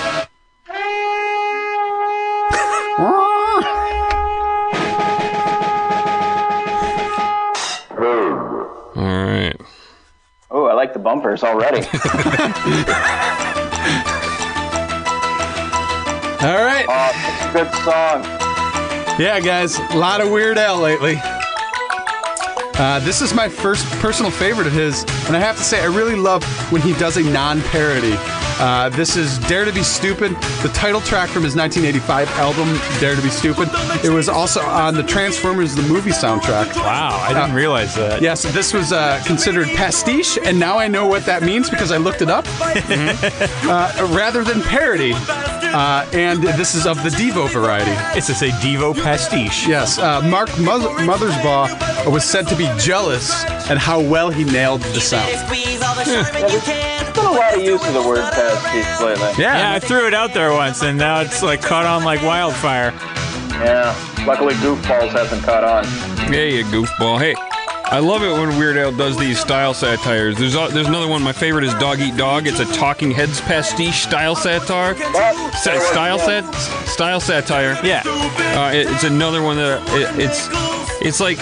The 10.98 11.02
bumpers 11.02 11.42
already. 11.42 11.78
All 16.40 16.64
right. 16.64 16.86
oh, 16.88 17.50
good 17.52 17.72
song. 17.84 18.22
Yeah, 19.18 19.40
guys, 19.40 19.78
a 19.78 19.96
lot 19.96 20.20
of 20.20 20.30
Weird 20.30 20.58
Al 20.58 20.78
lately. 20.78 21.20
Uh, 22.80 23.00
this 23.00 23.20
is 23.20 23.34
my 23.34 23.48
first 23.48 23.84
personal 23.98 24.30
favorite 24.30 24.66
of 24.68 24.72
his, 24.72 25.02
and 25.26 25.36
I 25.36 25.40
have 25.40 25.56
to 25.56 25.62
say, 25.64 25.80
I 25.80 25.86
really 25.86 26.14
love 26.14 26.44
when 26.70 26.80
he 26.80 26.92
does 26.94 27.16
a 27.16 27.22
non 27.22 27.60
parody. 27.62 28.16
Uh, 28.60 28.88
this 28.88 29.16
is 29.16 29.38
Dare 29.46 29.64
to 29.64 29.72
Be 29.72 29.84
Stupid, 29.84 30.32
the 30.62 30.70
title 30.74 31.00
track 31.00 31.28
from 31.28 31.44
his 31.44 31.54
1985 31.54 32.28
album, 32.38 32.76
Dare 32.98 33.14
to 33.14 33.22
Be 33.22 33.28
Stupid. 33.28 33.68
It 34.04 34.10
was 34.10 34.28
also 34.28 34.60
on 34.62 34.94
the 34.94 35.04
Transformers 35.04 35.76
the 35.76 35.82
movie 35.82 36.10
soundtrack. 36.10 36.74
Wow, 36.74 37.16
I 37.22 37.28
didn't 37.28 37.52
Uh, 37.52 37.54
realize 37.54 37.94
that. 37.94 38.20
Yes, 38.20 38.42
this 38.52 38.74
was 38.74 38.92
uh, 38.92 39.22
considered 39.24 39.68
pastiche, 39.76 40.38
and 40.44 40.58
now 40.58 40.76
I 40.76 40.88
know 40.88 41.06
what 41.06 41.24
that 41.26 41.44
means 41.44 41.70
because 41.70 41.92
I 41.92 41.98
looked 41.98 42.20
it 42.20 42.30
up. 42.30 42.46
uh, 42.60 44.08
rather 44.12 44.42
than 44.42 44.60
parody. 44.62 45.12
Uh, 45.14 46.04
and 46.12 46.42
this 46.42 46.74
is 46.74 46.84
of 46.84 47.00
the 47.04 47.10
Devo 47.10 47.48
variety. 47.48 47.92
It's 48.18 48.26
just 48.26 48.42
a 48.42 48.48
Devo 48.48 48.92
pastiche. 48.92 49.68
Yes, 49.68 49.98
uh, 49.98 50.20
Mark 50.22 50.48
Mother- 50.58 50.88
Mothersbaugh 51.06 52.10
was 52.10 52.24
said 52.24 52.48
to 52.48 52.56
be 52.56 52.68
jealous 52.78 53.44
at 53.70 53.78
how 53.78 54.00
well 54.00 54.30
he 54.30 54.42
nailed 54.44 54.80
the 54.80 55.00
sound. 55.00 55.30
There's 57.18 57.26
been 57.26 57.36
a 57.36 57.38
lot 57.38 57.54
of 57.56 57.62
use 57.64 57.86
of 57.86 57.94
the 57.94 58.02
word 58.08 58.20
pastiche 58.32 59.00
lately. 59.00 59.42
Yeah, 59.42 59.72
I 59.74 59.78
threw 59.78 60.06
it 60.06 60.14
out 60.14 60.32
there 60.34 60.52
once, 60.52 60.82
and 60.82 60.96
now 60.98 61.20
it's 61.20 61.42
like 61.42 61.60
caught 61.62 61.84
on 61.86 62.04
like 62.04 62.22
wildfire. 62.22 62.92
Yeah. 63.62 63.94
Luckily, 64.26 64.54
Goofballs 64.54 65.10
hasn't 65.10 65.42
caught 65.44 65.64
on. 65.64 65.84
Yeah, 66.32 66.42
you 66.44 66.64
goofball. 66.64 67.18
Hey, 67.18 67.34
I 67.84 67.98
love 67.98 68.22
it 68.22 68.30
when 68.32 68.56
Weird 68.58 68.76
Al 68.76 68.92
does 68.92 69.16
these 69.16 69.40
style 69.40 69.72
satires. 69.74 70.36
There's 70.36 70.54
a, 70.54 70.68
there's 70.70 70.86
another 70.86 71.08
one. 71.08 71.22
My 71.22 71.32
favorite 71.32 71.64
is 71.64 71.72
Dog 71.74 71.98
Eat 72.00 72.16
Dog. 72.16 72.46
It's 72.46 72.60
a 72.60 72.66
Talking 72.66 73.10
Heads 73.10 73.40
pastiche 73.40 74.02
style 74.02 74.36
satire. 74.36 74.94
Sa- 74.96 75.78
style 75.80 76.18
sat 76.18 76.54
style 76.86 77.20
satire. 77.20 77.76
Yeah. 77.82 78.02
Uh, 78.06 78.70
it- 78.74 78.86
it's 78.90 79.04
another 79.04 79.42
one 79.42 79.56
that 79.56 79.80
it, 79.94 80.20
it's 80.24 80.48
it's 81.00 81.20
like 81.20 81.38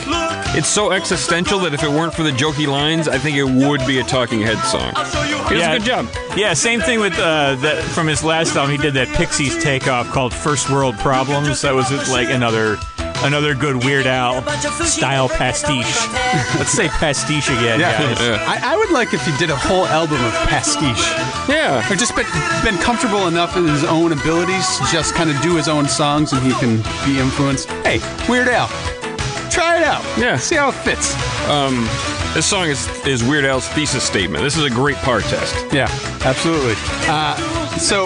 it's 0.54 0.68
so 0.68 0.92
existential 0.92 1.58
that 1.60 1.74
if 1.74 1.82
it 1.82 1.88
weren't 1.88 2.14
for 2.14 2.22
the 2.22 2.30
jokey 2.30 2.66
lines, 2.66 3.08
I 3.08 3.18
think 3.18 3.36
it 3.36 3.44
would 3.44 3.86
be 3.86 3.98
a 3.98 4.04
Talking 4.04 4.40
Head 4.40 4.58
song. 4.64 4.88
He 5.48 5.54
does 5.54 5.62
Yeah. 5.62 5.72
a 5.72 5.78
good 5.78 5.86
job. 5.86 6.08
Yeah, 6.36 6.54
same 6.54 6.80
thing 6.80 7.00
with 7.00 7.18
uh, 7.18 7.56
that 7.56 7.82
from 7.82 8.06
his 8.06 8.22
last 8.24 8.56
album. 8.56 8.70
He 8.72 8.78
did 8.78 8.94
that 8.94 9.08
Pixies 9.08 9.62
takeoff 9.62 10.08
called 10.12 10.32
First 10.32 10.70
World 10.70 10.96
Problems. 10.98 11.60
That 11.62 11.74
was 11.74 11.90
like 12.10 12.28
another 12.30 12.76
another 13.24 13.54
good 13.54 13.82
Weird 13.84 14.06
Al 14.06 14.42
style 14.84 15.28
pastiche. 15.28 16.06
Let's 16.58 16.70
say 16.70 16.88
pastiche 16.88 17.48
again, 17.48 17.80
Yeah, 17.80 17.98
guys. 17.98 18.20
Yeah. 18.20 18.44
I, 18.46 18.74
I 18.74 18.76
would 18.76 18.90
like 18.90 19.14
if 19.14 19.24
he 19.26 19.36
did 19.38 19.50
a 19.50 19.56
whole 19.56 19.86
album 19.86 20.22
of 20.22 20.32
pastiche. 20.48 21.02
Yeah. 21.48 21.90
Or 21.90 21.96
just 21.96 22.14
been, 22.14 22.26
been 22.62 22.76
comfortable 22.82 23.26
enough 23.26 23.56
in 23.56 23.66
his 23.66 23.84
own 23.84 24.12
abilities 24.12 24.66
to 24.78 24.84
just 24.92 25.14
kind 25.14 25.30
of 25.30 25.40
do 25.40 25.56
his 25.56 25.66
own 25.66 25.88
songs 25.88 26.32
and 26.34 26.42
he 26.42 26.52
can 26.60 26.76
be 27.06 27.18
influenced. 27.18 27.70
Hey, 27.86 28.00
Weird 28.28 28.48
Al, 28.48 28.68
try 29.50 29.78
it 29.78 29.84
out. 29.84 30.02
Yeah. 30.18 30.36
See 30.36 30.56
how 30.56 30.68
it 30.68 30.74
fits. 30.74 31.14
This 32.34 32.44
song 32.44 32.68
is 32.68 32.86
is 33.06 33.24
Weird 33.24 33.46
Al's 33.46 33.66
thesis 33.68 34.04
statement. 34.04 34.44
This 34.44 34.58
is 34.58 34.64
a 34.64 34.68
great 34.70 34.96
partest. 34.96 35.54
Yeah, 35.72 35.88
absolutely. 36.22 36.74
Uh, 37.08 37.34
so 37.78 38.04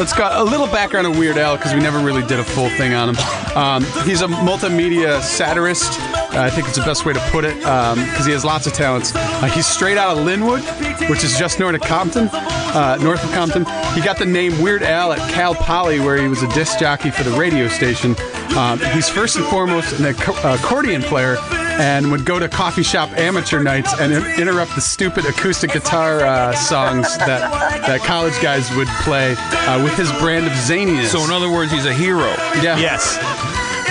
let's 0.00 0.12
go 0.12 0.28
a 0.32 0.42
little 0.42 0.66
background 0.66 1.06
on 1.06 1.16
Weird 1.16 1.38
Al 1.38 1.56
because 1.56 1.72
we 1.72 1.80
never 1.80 2.00
really 2.00 2.26
did 2.26 2.40
a 2.40 2.44
full 2.44 2.68
thing 2.70 2.92
on 2.92 3.10
him. 3.10 3.56
Um, 3.56 3.84
he's 4.04 4.22
a 4.22 4.26
multimedia 4.26 5.20
satirist. 5.20 5.92
Uh, 6.34 6.40
I 6.42 6.50
think 6.50 6.66
it's 6.68 6.78
the 6.78 6.84
best 6.84 7.04
way 7.04 7.12
to 7.12 7.20
put 7.30 7.44
it 7.44 7.54
because 7.56 8.24
he 8.26 8.32
has 8.32 8.44
lots 8.44 8.66
of 8.66 8.72
talents. 8.72 9.14
Uh, 9.14 9.46
he's 9.46 9.66
straight 9.66 9.98
out 9.98 10.16
of 10.16 10.24
Lynwood, 10.24 10.62
which 11.10 11.24
is 11.24 11.38
just 11.38 11.58
north 11.60 11.74
of 11.74 11.82
Compton. 11.82 12.28
Uh, 12.32 12.96
north 13.02 13.22
of 13.22 13.30
Compton, 13.32 13.64
he 13.94 14.00
got 14.00 14.18
the 14.18 14.24
name 14.24 14.60
Weird 14.62 14.82
Al 14.82 15.12
at 15.12 15.18
Cal 15.30 15.54
Poly, 15.54 16.00
where 16.00 16.16
he 16.16 16.28
was 16.28 16.42
a 16.42 16.48
disc 16.54 16.78
jockey 16.78 17.10
for 17.10 17.22
the 17.22 17.32
radio 17.38 17.68
station. 17.68 18.16
Um, 18.56 18.78
he's 18.94 19.08
first 19.08 19.36
and 19.36 19.44
foremost 19.46 19.98
an 20.00 20.06
acc- 20.06 20.44
accordion 20.44 21.02
player 21.02 21.36
and 21.78 22.10
would 22.12 22.24
go 22.26 22.38
to 22.38 22.48
coffee 22.48 22.82
shop 22.82 23.10
amateur 23.18 23.62
nights 23.62 23.92
and 23.98 24.12
interrupt 24.38 24.74
the 24.74 24.80
stupid 24.80 25.24
acoustic 25.24 25.72
guitar 25.72 26.20
uh, 26.20 26.52
songs 26.54 27.16
that 27.18 27.40
that 27.86 28.00
college 28.02 28.38
guys 28.42 28.70
would 28.76 28.88
play 29.02 29.34
uh, 29.38 29.82
with 29.82 29.94
his 29.96 30.10
brand 30.20 30.46
of 30.46 30.52
zaniness. 30.52 31.06
So 31.06 31.20
in 31.24 31.30
other 31.30 31.50
words, 31.50 31.72
he's 31.72 31.86
a 31.86 31.92
hero. 31.94 32.28
yeah, 32.62 32.76
Yes. 32.78 33.18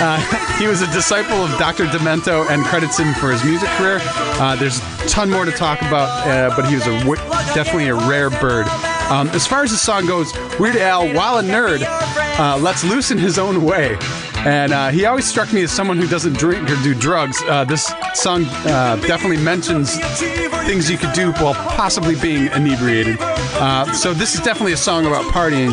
he 0.58 0.66
was 0.66 0.82
a 0.82 0.90
disciple 0.92 1.44
of 1.44 1.50
Dr. 1.58 1.86
Demento 1.86 2.48
and 2.50 2.64
credits 2.64 2.98
him 2.98 3.14
for 3.14 3.30
his 3.30 3.44
music 3.44 3.68
career. 3.70 3.98
Uh, 4.02 4.56
there's 4.56 4.78
a 4.78 5.08
ton 5.08 5.30
more 5.30 5.44
to 5.44 5.52
talk 5.52 5.80
about, 5.82 6.08
uh, 6.26 6.54
but 6.56 6.68
he 6.68 6.74
was 6.74 6.86
a 6.86 6.98
w- 7.00 7.22
definitely 7.54 7.88
a 7.88 7.94
rare 7.94 8.28
bird. 8.28 8.66
Um, 9.10 9.28
as 9.28 9.46
far 9.46 9.62
as 9.62 9.70
the 9.70 9.76
song 9.76 10.06
goes, 10.06 10.32
Weird 10.58 10.76
Al, 10.76 11.12
while 11.14 11.38
a 11.38 11.42
nerd, 11.42 11.82
uh, 12.38 12.56
lets 12.58 12.82
loose 12.82 13.10
in 13.10 13.18
his 13.18 13.38
own 13.38 13.64
way. 13.64 13.96
And 14.38 14.72
uh, 14.72 14.88
he 14.88 15.06
always 15.06 15.24
struck 15.24 15.52
me 15.52 15.62
as 15.62 15.70
someone 15.70 15.98
who 15.98 16.08
doesn't 16.08 16.36
drink 16.36 16.68
or 16.68 16.74
do 16.82 16.94
drugs. 16.94 17.40
Uh, 17.42 17.64
this 17.64 17.92
song 18.14 18.44
uh, 18.44 18.96
definitely 19.06 19.36
mentions 19.36 19.96
things 20.66 20.90
you 20.90 20.98
could 20.98 21.12
do 21.12 21.30
while 21.34 21.54
possibly 21.54 22.16
being 22.16 22.46
inebriated. 22.52 23.18
Uh, 23.20 23.92
so 23.92 24.12
this 24.12 24.34
is 24.34 24.40
definitely 24.40 24.72
a 24.72 24.76
song 24.76 25.06
about 25.06 25.24
partying 25.32 25.72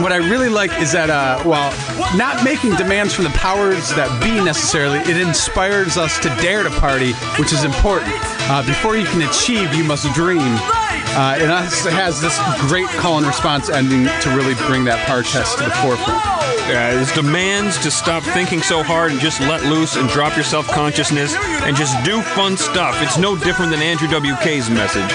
what 0.00 0.12
I 0.12 0.16
really 0.16 0.48
like 0.48 0.72
is 0.80 0.92
that 0.92 1.10
uh, 1.10 1.42
while 1.42 1.70
not 2.16 2.44
making 2.44 2.76
demands 2.76 3.14
from 3.14 3.24
the 3.24 3.30
powers 3.30 3.90
that 3.90 4.08
be 4.22 4.42
necessarily, 4.42 4.98
it 5.00 5.20
inspires 5.20 5.96
us 5.96 6.18
to 6.20 6.28
dare 6.40 6.62
to 6.62 6.70
party, 6.70 7.12
which 7.38 7.52
is 7.52 7.64
important. 7.64 8.14
Uh, 8.48 8.64
before 8.66 8.96
you 8.96 9.04
can 9.04 9.22
achieve, 9.28 9.74
you 9.74 9.84
must 9.84 10.12
dream. 10.14 10.81
Uh, 11.14 11.36
and 11.38 11.50
us 11.50 11.84
has 11.84 12.20
this 12.22 12.38
great 12.68 12.88
call 12.96 13.18
and 13.18 13.26
response 13.26 13.68
ending 13.68 14.04
to 14.22 14.30
really 14.30 14.54
bring 14.66 14.84
that 14.84 15.06
partest 15.06 15.58
to 15.58 15.64
the 15.64 15.70
forefront. 15.84 16.20
Uh, 16.72 16.96
his 16.98 17.12
demands 17.12 17.76
to 17.78 17.90
stop 17.90 18.22
thinking 18.22 18.62
so 18.62 18.82
hard 18.82 19.10
and 19.10 19.20
just 19.20 19.40
let 19.40 19.62
loose 19.64 19.96
and 19.96 20.08
drop 20.08 20.34
your 20.34 20.44
self 20.44 20.66
consciousness 20.68 21.34
and 21.36 21.76
just 21.76 22.02
do 22.02 22.22
fun 22.22 22.56
stuff. 22.56 22.96
It's 23.02 23.18
no 23.18 23.36
different 23.36 23.70
than 23.72 23.82
Andrew 23.82 24.08
WK's 24.08 24.70
message. 24.70 25.10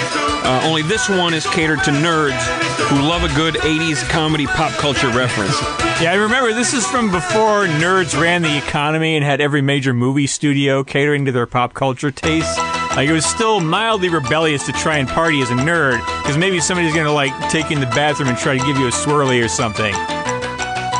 Uh, 0.45 0.61
only 0.65 0.83
this 0.83 1.09
one 1.09 1.33
is 1.33 1.47
catered 1.47 1.83
to 1.83 1.91
nerds 1.91 2.45
who 2.89 3.01
love 3.01 3.23
a 3.23 3.35
good 3.35 3.55
80s 3.55 4.07
comedy 4.07 4.45
pop 4.45 4.71
culture 4.73 5.09
reference. 5.09 5.57
Yeah, 5.97 6.11
I 6.11 6.15
remember 6.15 6.53
this 6.53 6.75
is 6.75 6.85
from 6.85 7.09
before 7.09 7.65
nerds 7.65 8.15
ran 8.21 8.43
the 8.43 8.55
economy 8.55 9.15
and 9.15 9.25
had 9.25 9.41
every 9.41 9.63
major 9.63 9.95
movie 9.95 10.27
studio 10.27 10.83
catering 10.83 11.25
to 11.25 11.31
their 11.31 11.47
pop 11.47 11.73
culture 11.73 12.11
tastes. 12.11 12.55
Like 12.97 13.09
it 13.09 13.13
was 13.13 13.27
still 13.27 13.59
mildly 13.59 14.09
rebellious 14.09 14.65
to 14.65 14.71
try 14.71 14.97
and 14.97 15.07
party 15.07 15.39
as 15.43 15.51
a 15.51 15.53
nerd, 15.53 15.99
because 16.23 16.35
maybe 16.35 16.59
somebody's 16.59 16.95
gonna 16.95 17.13
like 17.13 17.31
take 17.51 17.69
you 17.69 17.75
in 17.75 17.79
the 17.79 17.85
bathroom 17.95 18.27
and 18.27 18.35
try 18.35 18.57
to 18.57 18.65
give 18.65 18.75
you 18.75 18.87
a 18.87 18.89
swirly 18.89 19.45
or 19.45 19.47
something. 19.47 19.93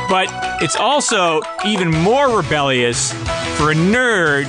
But 0.08 0.30
it's 0.62 0.75
also 0.75 1.42
even 1.66 1.89
more 1.89 2.38
rebellious 2.38 3.12
for 3.58 3.72
a 3.72 3.74
nerd 3.74 4.46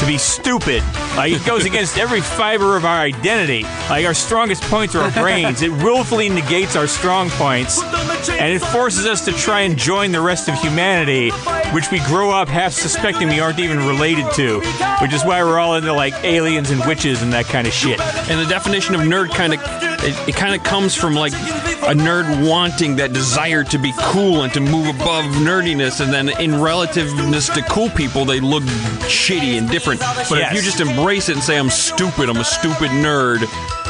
to 0.00 0.06
be 0.06 0.18
stupid. 0.18 0.82
Like 1.18 1.32
it 1.32 1.44
goes 1.44 1.64
against 1.64 1.98
every 1.98 2.20
fiber 2.20 2.76
of 2.76 2.84
our 2.84 3.00
identity. 3.00 3.64
Like 3.90 4.06
our 4.06 4.14
strongest 4.14 4.62
points 4.62 4.94
are 4.94 5.00
our 5.00 5.10
brains. 5.10 5.62
It 5.62 5.72
willfully 5.72 6.28
negates 6.28 6.76
our 6.76 6.86
strong 6.86 7.28
points, 7.30 7.82
and 7.82 8.52
it 8.54 8.60
forces 8.60 9.04
us 9.04 9.24
to 9.24 9.32
try 9.32 9.62
and 9.62 9.76
join 9.76 10.12
the 10.12 10.20
rest 10.20 10.48
of 10.48 10.54
humanity, 10.60 11.30
which 11.72 11.90
we 11.90 11.98
grow 12.06 12.30
up 12.30 12.46
half 12.46 12.72
suspecting 12.72 13.26
we 13.26 13.40
aren't 13.40 13.58
even 13.58 13.78
related 13.78 14.30
to. 14.34 14.60
Which 15.02 15.12
is 15.12 15.24
why 15.24 15.42
we're 15.42 15.58
all 15.58 15.74
into 15.74 15.92
like 15.92 16.14
aliens 16.22 16.70
and 16.70 16.80
witches 16.86 17.20
and 17.20 17.32
that 17.32 17.46
kind 17.46 17.66
of 17.66 17.72
shit. 17.72 17.98
And 18.30 18.38
the 18.40 18.48
definition 18.48 18.94
of 18.94 19.00
nerd 19.00 19.30
kind 19.30 19.54
of 19.54 19.60
it, 20.00 20.28
it 20.28 20.36
kind 20.36 20.54
of 20.54 20.62
comes 20.62 20.94
from 20.94 21.14
like 21.14 21.32
a 21.32 21.94
nerd 21.94 22.48
wanting 22.48 22.96
that 22.96 23.12
desire 23.12 23.64
to 23.64 23.78
be 23.78 23.92
cool 23.98 24.42
and 24.42 24.52
to 24.52 24.60
move 24.60 24.86
above 24.94 25.24
nerdiness 25.36 26.00
and 26.00 26.12
then 26.12 26.28
in 26.40 26.60
relativeness 26.60 27.48
to 27.48 27.62
cool 27.62 27.88
people 27.90 28.24
they 28.24 28.40
look 28.40 28.62
shitty 29.08 29.58
and 29.58 29.68
different 29.70 30.00
but 30.28 30.38
if 30.38 30.52
you 30.52 30.60
just 30.60 30.80
embrace 30.80 31.07
it 31.10 31.28
and 31.30 31.42
say 31.42 31.58
i'm 31.58 31.70
stupid 31.70 32.28
i'm 32.28 32.36
a 32.36 32.44
stupid 32.44 32.90
nerd 32.90 33.40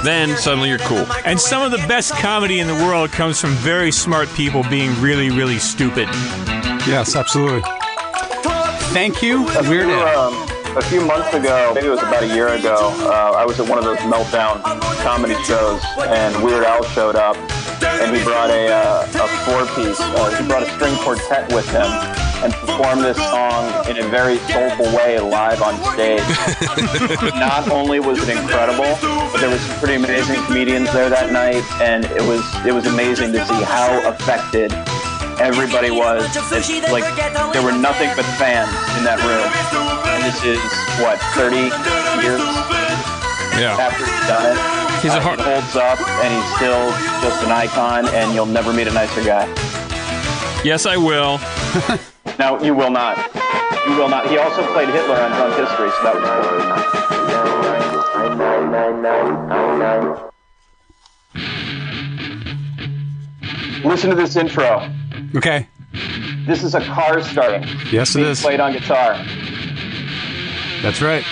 then 0.04 0.36
suddenly 0.36 0.68
you're 0.68 0.78
cool. 0.78 1.06
And 1.24 1.40
some 1.40 1.62
of 1.62 1.70
the 1.70 1.84
best 1.88 2.12
comedy 2.14 2.60
in 2.60 2.66
the 2.66 2.74
world 2.74 3.10
comes 3.10 3.40
from 3.40 3.50
very 3.54 3.90
smart 3.90 4.28
people 4.34 4.62
being 4.70 4.94
really, 5.00 5.30
really 5.30 5.58
stupid. 5.58 6.08
Yes, 6.86 7.16
absolutely. 7.16 7.62
Thank 8.92 9.22
you, 9.22 9.44
Weird 9.68 9.88
Al. 9.88 10.32
um, 10.32 10.76
a 10.76 10.82
few 10.82 11.00
months 11.04 11.34
ago, 11.34 11.72
maybe 11.74 11.88
it 11.88 11.90
was 11.90 12.00
about 12.00 12.22
a 12.22 12.28
year 12.28 12.48
ago, 12.48 12.92
uh, 13.00 13.32
I 13.36 13.44
was 13.44 13.58
at 13.60 13.68
one 13.68 13.78
of 13.78 13.84
those 13.84 13.98
meltdown 13.98 14.62
comedy 15.02 15.34
shows, 15.44 15.82
and 15.98 16.42
Weird 16.42 16.64
Al 16.64 16.84
showed 16.84 17.16
up, 17.16 17.36
and 17.82 18.16
he 18.16 18.22
brought 18.22 18.50
a, 18.50 18.68
uh, 18.68 19.02
a 19.02 19.28
four-piece. 19.44 20.00
Uh, 20.00 20.40
he 20.40 20.46
brought 20.46 20.62
a 20.62 20.70
string 20.70 20.94
quartet 20.96 21.52
with 21.52 21.68
him, 21.70 21.88
and 22.44 22.52
perform 22.54 23.00
this 23.02 23.16
song 23.16 23.64
in 23.88 23.98
a 23.98 24.08
very 24.08 24.38
soulful 24.50 24.86
way 24.96 25.18
live 25.18 25.60
on 25.62 25.74
stage. 25.94 26.22
Not 27.34 27.68
only 27.70 28.00
was 28.00 28.18
it 28.28 28.36
incredible, 28.36 28.96
but 29.32 29.38
there 29.40 29.50
was 29.50 29.60
some 29.60 29.78
pretty 29.78 29.94
amazing 29.96 30.42
comedians 30.44 30.92
there 30.92 31.08
that 31.10 31.32
night, 31.32 31.62
and 31.80 32.04
it 32.06 32.22
was 32.22 32.42
it 32.66 32.72
was 32.72 32.86
amazing 32.86 33.32
to 33.32 33.44
see 33.46 33.62
how 33.64 34.08
affected 34.08 34.72
everybody 35.40 35.90
was. 35.90 36.24
It's 36.52 36.70
like 36.90 37.04
there 37.52 37.62
were 37.62 37.72
nothing 37.72 38.10
but 38.16 38.24
fans 38.38 38.70
in 38.98 39.04
that 39.04 39.18
room. 39.22 39.46
And 40.14 40.24
this 40.24 40.42
is 40.44 40.58
what 41.02 41.18
30 41.38 41.56
years 42.22 42.40
Yeah. 43.58 43.76
after 43.78 44.04
he's 44.04 44.26
done 44.26 44.46
it. 44.50 44.58
He's 45.02 45.12
a 45.14 45.18
Uh, 45.18 45.20
hard- 45.20 45.38
he 45.38 45.44
holds 45.44 45.76
up, 45.76 46.00
and 46.24 46.34
he's 46.34 46.54
still 46.56 46.90
just 47.22 47.42
an 47.44 47.52
icon. 47.52 48.08
And 48.08 48.34
you'll 48.34 48.46
never 48.46 48.72
meet 48.72 48.88
a 48.88 48.92
nicer 48.92 49.22
guy. 49.22 49.46
Yes, 50.64 50.86
I 50.86 50.96
will. 50.96 51.38
No, 52.38 52.62
you 52.62 52.74
will 52.74 52.90
not. 52.90 53.16
You 53.88 53.96
will 53.96 54.08
not. 54.08 54.28
He 54.30 54.38
also 54.38 54.64
played 54.72 54.88
Hitler 54.88 55.16
on 55.16 55.30
Drunk 55.32 55.54
History, 55.56 55.90
so 55.90 56.02
that 56.04 56.14
was 56.14 56.28
cool. 56.28 57.08
Listen 63.84 64.10
to 64.10 64.16
this 64.16 64.36
intro. 64.36 64.92
Okay. 65.36 65.66
This 66.46 66.62
is 66.62 66.74
a 66.74 66.80
car 66.80 67.22
starting. 67.22 67.64
Yes, 67.90 68.16
it 68.16 68.22
is. 68.22 68.40
Played 68.42 68.60
on 68.60 68.72
guitar. 68.72 69.14
That's 70.82 71.00
right. 71.02 71.22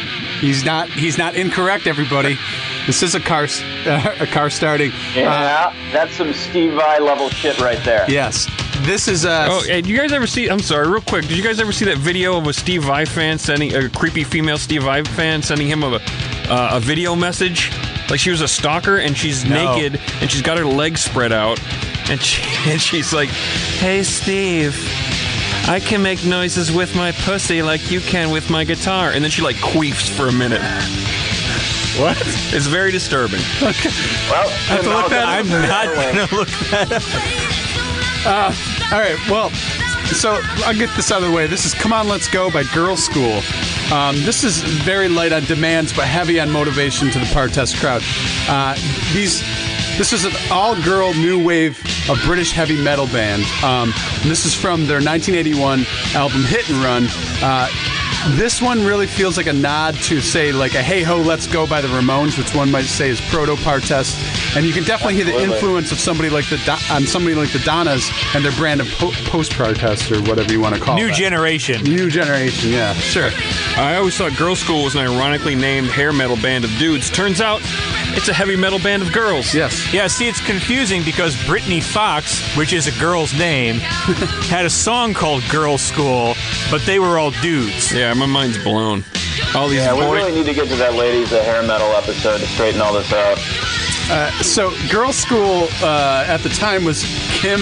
He's 0.41 0.65
not. 0.65 0.89
He's 0.89 1.19
not 1.19 1.35
incorrect. 1.35 1.87
Everybody. 1.87 2.39
This 2.87 3.03
is 3.03 3.15
a 3.15 3.21
car. 3.21 3.45
s- 3.45 3.63
a 4.21 4.27
car 4.27 4.51
starting. 4.51 4.91
Uh, 4.91 4.95
Yeah, 5.17 5.91
that's 5.93 6.15
some 6.15 6.33
Steve 6.33 6.75
Vai 6.75 6.99
level 6.99 7.29
shit 7.31 7.59
right 7.61 7.83
there. 7.85 8.05
yes. 8.09 8.47
This 8.85 9.09
is. 9.09 9.25
Uh, 9.25 9.49
Oh, 9.50 9.61
hey, 9.62 9.80
did 9.83 9.87
you 9.87 9.97
guys 9.97 10.12
ever 10.12 10.26
see? 10.26 10.49
I'm 10.49 10.61
sorry, 10.61 10.88
real 10.88 11.00
quick. 11.00 11.26
Did 11.26 11.37
you 11.37 11.42
guys 11.42 11.61
ever 11.61 11.73
see 11.73 11.85
that 11.87 11.99
video 11.99 12.37
of 12.38 12.47
a 12.47 12.52
Steve 12.52 12.85
Vai 12.85 13.04
fan 13.04 13.38
sending 13.38 13.75
a 13.75 13.88
creepy 13.88 14.25
female 14.25 14.59
Steve 14.59 14.83
Vai 14.83 15.02
fan 15.02 15.42
sending 15.42 15.66
him 15.66 15.83
a 15.83 16.00
uh, 16.49 16.71
a 16.73 16.80
video 16.80 17.14
message? 17.14 17.73
Like 18.11 18.21
she 18.21 18.30
was 18.30 18.40
a 18.40 18.49
stalker 18.49 18.99
and 18.99 19.16
she's 19.16 19.45
No. 19.45 19.75
naked 19.75 20.00
and 20.21 20.30
she's 20.30 20.42
got 20.42 20.59
her 20.59 20.64
legs 20.64 21.00
spread 21.02 21.33
out 21.33 21.59
and 22.09 22.21
she 22.23 22.42
and 22.71 22.80
she's 22.80 23.12
like, 23.12 23.28
"Hey 23.28 24.02
Steve, 24.04 24.76
I 25.68 25.80
can 25.80 26.02
make 26.02 26.25
noises 26.25 26.71
with 26.71 26.95
my 26.95 27.12
pussy 27.12 27.62
like 27.62 27.90
you 27.90 28.00
can 28.00 28.30
with 28.30 28.49
my 28.50 28.62
guitar." 28.64 29.11
And 29.11 29.25
then 29.25 29.30
she 29.30 29.42
like 29.42 29.56
queefs 29.56 30.09
for 30.09 30.28
a 30.28 30.33
minute. 30.33 30.61
what? 31.99 32.16
It's 32.54 32.66
very 32.66 32.92
disturbing. 32.92 33.40
Well, 34.28 34.49
have 34.49 34.83
to 34.83 34.88
look 34.88 35.09
that 35.11 35.28
I'm 35.28 35.49
not 35.49 35.87
going 35.95 36.26
to 36.28 36.35
look 36.35 36.49
that 36.71 36.92
up. 36.92 37.02
All 38.26 38.99
right. 38.99 39.16
Well, 39.30 39.50
so 40.06 40.40
I'll 40.64 40.75
get 40.75 40.90
this 40.97 41.12
out 41.12 41.23
of 41.23 41.28
the 41.28 41.35
way. 41.35 41.47
This 41.47 41.64
is 41.64 41.75
"Come 41.75 41.92
On, 41.92 42.09
Let's 42.09 42.28
Go" 42.28 42.50
by 42.50 42.64
Girlschool. 42.64 43.40
Um, 43.92 44.16
this 44.25 44.42
is 44.42 44.62
very 44.62 45.09
light 45.09 45.33
on 45.33 45.45
demands, 45.45 45.92
but 45.92 46.06
heavy 46.06 46.40
on 46.40 46.50
motivation 46.50 47.09
to 47.11 47.18
the 47.21 47.26
Partest 47.33 47.76
crowd. 47.76 48.02
Uh, 48.49 48.75
these. 49.12 49.42
This 49.97 50.12
is 50.12 50.26
an 50.26 50.33
all-girl 50.50 51.14
new 51.14 51.42
wave 51.42 51.78
of 52.11 52.21
British 52.26 52.52
heavy 52.52 52.76
metal 52.83 53.06
band. 53.06 53.45
Um, 53.64 53.95
this 54.25 54.45
is 54.45 54.54
from 54.54 54.87
their 54.87 55.00
1981 55.00 55.87
album 56.14 56.42
Hit 56.45 56.68
and 56.68 56.78
Run. 56.85 57.06
Uh, 57.42 57.68
this 58.31 58.61
one 58.61 58.85
really 58.85 59.07
feels 59.07 59.37
like 59.37 59.47
a 59.47 59.53
nod 59.53 59.95
to 59.95 60.21
say 60.21 60.53
like 60.53 60.75
a 60.75 60.83
"Hey 60.83 61.03
Ho, 61.03 61.19
Let's 61.19 61.47
Go" 61.47 61.66
by 61.66 61.81
the 61.81 61.88
Ramones, 61.88 62.37
which 62.38 62.55
one 62.55 62.71
might 62.71 62.87
say 62.87 63.09
is 63.09 63.21
proto 63.21 63.57
Partest, 63.57 64.16
and 64.57 64.66
you 64.66 64.73
can 64.73 64.85
definitely 64.85 65.14
hear 65.14 65.25
the 65.25 65.40
influence 65.40 65.92
of 65.92 65.99
somebody 65.99 66.29
like 66.29 66.49
the 66.49 66.59
Do- 66.59 66.73
on 66.90 67.03
um, 67.03 67.07
somebody 67.07 67.35
like 67.35 67.53
the 67.53 67.59
Donnas 67.61 68.11
and 68.35 68.45
their 68.45 68.53
brand 68.53 68.81
of 68.81 68.88
po- 68.99 69.12
post 69.27 69.53
Partest 69.53 70.11
or 70.11 70.21
whatever 70.23 70.53
you 70.53 70.61
want 70.61 70.75
to 70.75 70.81
call 70.81 70.97
it. 70.97 71.01
New 71.01 71.09
that. 71.09 71.16
generation. 71.16 71.83
New 71.83 72.11
generation, 72.11 72.71
yeah, 72.71 72.92
sure. 72.95 73.31
I 73.77 73.97
always 73.97 74.16
thought 74.16 74.33
Girlschool 74.33 74.85
was 74.85 74.95
an 74.95 75.03
ironically 75.03 75.55
named 75.55 75.88
hair 75.88 76.12
metal 76.12 76.37
band 76.37 76.64
of 76.64 76.71
dudes. 76.79 77.11
Turns 77.11 77.40
out 77.40 77.61
it's 78.16 78.29
a 78.29 78.33
heavy 78.33 78.57
metal 78.57 78.79
band 78.79 79.02
of 79.02 79.12
girls. 79.12 79.55
Yes. 79.55 79.92
Yeah, 79.92 80.07
see, 80.07 80.29
it's 80.29 80.40
confusing 80.44 81.02
because 81.05 81.37
Britny 81.46 81.81
Fox, 81.81 82.40
which 82.57 82.72
is 82.72 82.87
a 82.87 83.00
girl's 83.00 83.33
name, 83.38 83.76
had 84.50 84.64
a 84.66 84.70
song 84.70 85.14
called 85.14 85.42
Girlschool, 85.44 86.35
but 86.70 86.83
they 86.87 86.98
were 86.98 87.18
all 87.18 87.31
dudes. 87.31 87.92
Yeah, 87.92 88.12
my 88.14 88.26
mind's 88.26 88.62
blown. 88.62 89.05
All 89.55 89.68
these 89.68 89.81
Yeah, 89.81 89.94
we 89.94 90.05
really 90.14 90.33
need 90.33 90.46
to 90.46 90.55
get 90.55 90.68
to 90.68 90.76
that 90.76 90.94
ladies 90.94 91.33
a 91.33 91.42
hair 91.42 91.62
metal 91.62 91.88
episode 91.92 92.38
to 92.38 92.46
straighten 92.46 92.81
all 92.81 92.92
this 92.94 93.12
out. 93.12 93.38
So, 94.44 94.70
Girlschool 94.88 95.68
uh, 95.83 96.24
at 96.26 96.38
the 96.38 96.48
time 96.48 96.85
was 96.85 97.02
Kim 97.33 97.61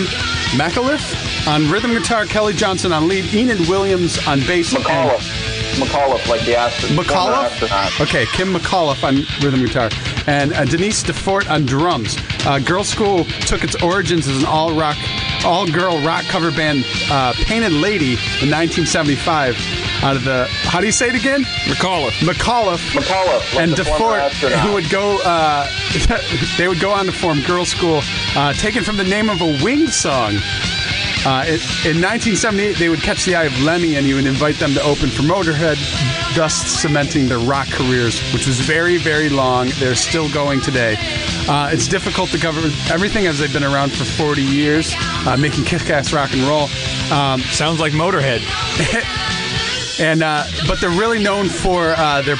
McAuliffe 0.56 1.46
on 1.48 1.70
rhythm 1.70 1.92
guitar, 1.92 2.26
Kelly 2.26 2.52
Johnson 2.52 2.92
on 2.92 3.08
lead, 3.08 3.32
Enid 3.34 3.60
Williams 3.68 4.18
on 4.26 4.40
bass. 4.40 4.74
and- 4.74 4.84
McAuliffe. 4.84 5.43
McAuliffe, 5.76 6.28
like 6.28 6.44
the 6.44 6.56
astronaut. 6.56 7.06
McAuliffe? 7.06 8.00
Okay, 8.00 8.26
Kim 8.26 8.52
McAuliffe 8.54 9.02
on 9.04 9.16
rhythm 9.44 9.64
guitar. 9.64 9.90
And 10.26 10.52
uh, 10.52 10.64
Denise 10.64 11.02
Dufort 11.02 11.48
on 11.50 11.66
drums. 11.66 12.16
Uh, 12.46 12.58
Girlschool 12.62 13.26
took 13.46 13.64
its 13.64 13.80
origins 13.82 14.26
as 14.28 14.38
an 14.42 14.46
all 14.46 14.72
rock, 14.74 14.96
all 15.44 15.66
girl 15.70 16.00
rock 16.04 16.24
cover 16.24 16.50
band, 16.50 16.84
uh, 17.10 17.32
Painted 17.44 17.72
Lady, 17.72 18.12
in 18.42 18.50
1975. 18.50 19.56
Out 20.02 20.16
of 20.16 20.24
the, 20.24 20.46
how 20.64 20.80
do 20.80 20.86
you 20.86 20.92
say 20.92 21.08
it 21.08 21.14
again? 21.14 21.42
McAuliffe. 21.64 22.10
McAuliffe. 22.20 22.90
McAuliffe, 22.92 23.54
like 23.54 23.62
and 23.62 23.72
the 23.72 23.84
former 23.84 24.16
Dufort, 24.16 24.20
astronaut. 24.20 24.60
who 24.60 24.72
would 24.74 24.90
go, 24.90 25.18
uh, 25.24 25.66
they 26.58 26.68
would 26.68 26.80
go 26.80 26.90
on 26.90 27.06
to 27.06 27.12
form 27.12 27.38
Girlschool, 27.38 28.02
uh, 28.36 28.52
taken 28.54 28.84
from 28.84 28.96
the 28.96 29.04
name 29.04 29.30
of 29.30 29.40
a 29.40 29.58
Wing 29.64 29.86
song. 29.88 30.34
Uh, 31.26 31.42
it, 31.46 31.60
in 31.88 32.04
1978, 32.04 32.76
they 32.76 32.90
would 32.90 33.00
catch 33.00 33.24
the 33.24 33.34
eye 33.34 33.44
of 33.44 33.62
Lemmy, 33.62 33.96
and 33.96 34.04
he 34.04 34.12
would 34.12 34.26
invite 34.26 34.56
them 34.56 34.74
to 34.74 34.82
open 34.82 35.08
for 35.08 35.22
Motorhead, 35.22 35.76
thus 36.36 36.54
cementing 36.54 37.28
their 37.28 37.38
rock 37.38 37.66
careers, 37.68 38.20
which 38.34 38.46
was 38.46 38.60
very, 38.60 38.98
very 38.98 39.30
long. 39.30 39.68
They're 39.78 39.94
still 39.94 40.30
going 40.32 40.60
today. 40.60 40.96
Uh, 41.48 41.70
it's 41.72 41.88
difficult 41.88 42.28
to 42.30 42.38
cover 42.38 42.60
everything 42.92 43.26
as 43.26 43.38
they've 43.38 43.52
been 43.52 43.64
around 43.64 43.92
for 43.92 44.04
40 44.04 44.42
years, 44.42 44.94
uh, 45.26 45.36
making 45.38 45.64
kick-ass 45.64 46.12
rock 46.12 46.32
and 46.34 46.42
roll. 46.42 46.68
Um, 47.10 47.40
Sounds 47.40 47.80
like 47.80 47.94
Motorhead. 47.94 48.42
and 50.00 50.22
uh, 50.22 50.44
but 50.66 50.80
they're 50.80 50.90
really 50.90 51.22
known 51.22 51.48
for 51.48 51.94
uh, 51.96 52.20
their 52.22 52.36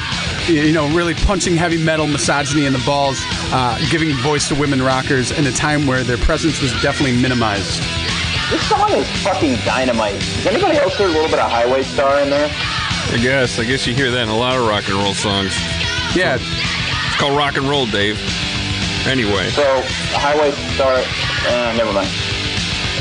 you 0.47 0.73
know 0.73 0.93
really 0.95 1.13
punching 1.13 1.55
heavy 1.55 1.81
metal 1.81 2.05
misogyny 2.05 2.65
in 2.65 2.73
the 2.73 2.83
balls 2.85 3.19
uh, 3.51 3.79
giving 3.89 4.11
voice 4.17 4.47
to 4.49 4.55
women 4.55 4.81
rockers 4.81 5.31
in 5.31 5.47
a 5.47 5.51
time 5.51 5.87
where 5.87 6.03
their 6.03 6.17
presence 6.17 6.61
was 6.61 6.71
definitely 6.81 7.19
minimized 7.19 7.81
This 8.51 8.67
song 8.69 8.91
is 8.91 9.09
fucking 9.23 9.55
dynamite. 9.65 10.19
Does 10.19 10.45
anybody 10.47 10.77
else 10.77 10.95
hear 10.97 11.07
a 11.07 11.11
little 11.11 11.29
bit 11.29 11.39
of 11.39 11.49
Highway 11.49 11.81
Star 11.83 12.19
in 12.21 12.29
there? 12.29 12.47
I 12.47 13.17
guess. 13.21 13.57
I 13.59 13.65
guess 13.65 13.87
you 13.87 13.95
hear 13.95 14.11
that 14.11 14.21
in 14.21 14.29
a 14.29 14.37
lot 14.37 14.55
of 14.57 14.67
rock 14.67 14.87
and 14.87 14.95
roll 14.97 15.13
songs. 15.15 15.55
yeah 16.15 16.37
It's 16.39 17.15
called 17.17 17.35
rock 17.37 17.57
and 17.57 17.67
roll, 17.67 17.85
Dave. 17.87 18.17
Anyway, 19.07 19.49
So, 19.49 19.81
Highway 20.13 20.51
Star. 20.75 20.93
Uh, 21.47 21.73
never 21.77 21.91
mind. 21.93 22.09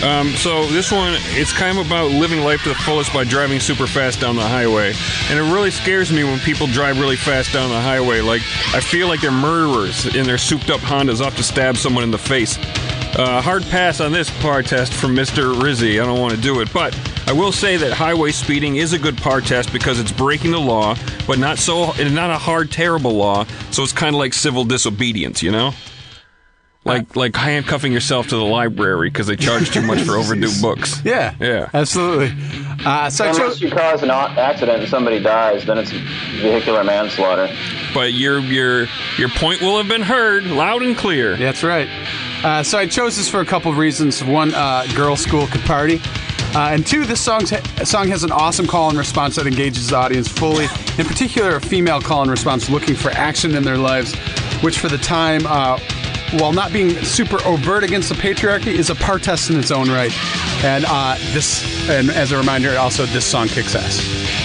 um, 0.03 0.35
so 0.37 0.67
this 0.69 0.91
one, 0.93 1.15
it's 1.37 1.53
kind 1.53 1.79
of 1.79 1.87
about 1.87 2.11
living 2.11 2.41
life 2.41 2.63
to 2.63 2.71
the 2.71 2.75
fullest 2.77 3.13
by 3.13 3.25
driving 3.25 3.61
super 3.61 3.87
fast 3.87 4.21
down 4.21 4.37
the 4.37 4.43
highway. 4.49 4.93
And 5.31 5.39
it 5.39 5.43
really 5.53 5.71
scares 5.71 6.11
me 6.13 6.25
when 6.25 6.39
people 6.41 6.67
drive 6.69 6.99
really 7.01 7.17
fast 7.17 7.53
down 7.53 7.69
the 7.71 7.81
highway. 7.81 8.21
Like, 8.23 8.43
I 8.75 8.81
feel 8.81 9.09
like 9.09 9.21
they're 9.21 9.31
murderers 9.31 10.07
in 10.15 10.25
their 10.27 10.39
souped 10.39 10.71
up 10.71 10.81
Hondas 10.81 11.21
off 11.25 11.37
to 11.37 11.43
stab 11.43 11.77
someone 11.77 12.05
in 12.05 12.11
the 12.11 12.19
face. 12.19 12.59
Uh, 13.17 13.41
hard 13.41 13.63
pass 13.65 14.01
on 14.01 14.11
this 14.11 14.29
partest 14.41 14.93
from 14.93 15.15
Mr. 15.15 15.63
Rizzi. 15.63 16.01
I 16.01 16.05
don't 16.05 16.19
want 16.21 16.35
to 16.35 16.41
do 16.41 16.61
it, 16.61 16.73
but 16.73 16.99
I 17.29 17.33
will 17.33 17.53
say 17.53 17.77
that 17.77 17.93
highway 17.93 18.33
speeding 18.33 18.75
is 18.77 18.93
a 18.93 18.99
good 18.99 19.17
partest 19.17 19.73
because 19.73 20.01
it's 20.01 20.11
breaking 20.11 20.51
the 20.51 20.59
law, 20.59 20.97
but 21.27 21.39
not 21.39 21.59
so, 21.59 21.93
not 22.11 22.31
a 22.31 22.39
hard, 22.39 22.73
terrible 22.73 23.13
law. 23.13 23.45
So 23.71 23.85
it's 23.85 23.93
kind 23.93 24.17
of 24.17 24.19
like 24.19 24.35
civil 24.35 24.65
disobedience, 24.65 25.45
you 25.45 25.53
know? 25.53 25.73
Like 26.87 27.17
like 27.17 27.35
handcuffing 27.35 27.93
yourself 27.95 28.27
to 28.29 28.37
the 28.37 28.45
library 28.45 29.09
because 29.09 29.27
they 29.27 29.37
charge 29.37 29.71
too 29.71 29.81
much 29.81 30.01
for 30.03 30.13
overdue 30.19 30.51
books. 30.61 31.01
yeah 31.03 31.35
Yeah. 31.41 31.71
absolutely 31.73 32.35
uh, 32.85 33.09
so 33.09 33.25
Unless 33.25 33.39
chose 33.39 33.63
you 33.63 33.71
cause 33.71 34.03
an 34.03 34.11
accident 34.11 34.81
and 34.81 34.89
somebody 34.91 35.19
dies, 35.19 35.65
then 35.65 35.79
it's 35.79 35.93
vehicular 35.93 36.85
manslaughter. 36.85 37.49
But 37.95 38.13
your 38.13 38.39
your 38.41 38.87
your 39.17 39.31
point 39.31 39.63
will 39.63 39.79
have 39.79 39.89
been 39.89 40.03
heard 40.03 40.45
loud 40.45 40.83
and 40.83 40.95
clear. 40.95 41.39
that's 41.39 41.63
right 41.63 41.89
uh, 42.45 42.63
so 42.63 42.79
I 42.79 42.87
chose 42.87 43.17
this 43.17 43.29
for 43.29 43.41
a 43.41 43.47
couple 43.47 43.71
of 43.71 43.79
reasons 43.79 44.23
one 44.23 44.55
uh, 44.55 44.85
girlschool 44.89 45.51
could 45.51 45.63
party 45.63 46.01
uh, 46.55 46.69
and 46.71 46.87
two, 46.87 47.05
this 47.05 47.21
song's, 47.21 47.53
song 47.83 48.07
has 48.07 48.23
an 48.23 48.31
awesome 48.31 48.65
call 48.65 48.89
and 48.89 48.97
response 48.97 49.35
that 49.35 49.47
engages 49.49 49.89
the 49.89 49.97
audience 49.97 50.29
fully. 50.29 50.67
In 50.99 51.05
particular, 51.05 51.57
a 51.57 51.61
female 51.61 52.01
call 52.01 52.23
and 52.23 52.31
response 52.31 52.71
looking 52.71 52.95
for 52.95 53.11
action 53.11 53.57
in 53.57 53.65
their 53.65 53.77
lives. 53.77 54.15
which 54.63 54.79
for 54.79 54.89
the 54.89 54.99
time, 54.99 55.43
uh, 55.47 55.79
while 56.39 56.53
not 56.53 56.73
being 56.73 56.91
super 57.03 57.45
overt 57.45 57.83
against 57.83 58.09
the 58.09 58.15
patriarchy, 58.15 58.69
is 58.69 58.89
a 58.89 58.95
partest 58.95 59.51
in 59.51 59.59
its 59.59 59.73
own 59.73 59.91
right. 59.91 60.13
And 60.65 60.85
uh, 60.87 61.17
this, 61.33 61.89
and 61.91 62.09
as 62.11 62.31
a 62.31 62.39
reminder, 62.39 62.79
also 62.79 63.05
this 63.07 63.27
song 63.27 63.49
kicks 63.49 63.75
ass. 63.75 64.44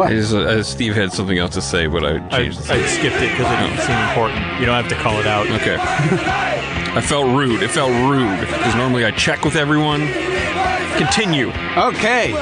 What? 0.00 0.12
Is, 0.14 0.32
uh, 0.32 0.62
Steve 0.62 0.94
had 0.94 1.12
something 1.12 1.36
else 1.36 1.52
to 1.52 1.60
say, 1.60 1.86
but 1.86 2.02
I 2.06 2.12
I, 2.12 2.14
I 2.14 2.38
changed. 2.38 2.58
it. 2.70 2.88
skipped 2.88 3.16
it 3.16 3.30
because 3.36 3.52
it 3.52 3.68
didn't 3.68 3.80
seem 3.80 3.98
important. 4.08 4.40
You 4.58 4.64
don't 4.64 4.82
have 4.82 4.88
to 4.88 4.94
call 4.94 5.20
it 5.20 5.26
out. 5.26 5.46
Okay. 5.60 5.76
I 5.78 7.02
felt 7.02 7.26
rude. 7.36 7.62
It 7.62 7.70
felt 7.70 7.90
rude 7.92 8.40
because 8.40 8.74
normally 8.76 9.04
I 9.04 9.10
check 9.10 9.44
with 9.44 9.56
everyone. 9.56 10.00
Continue. 10.96 11.50
Okay. 11.76 12.32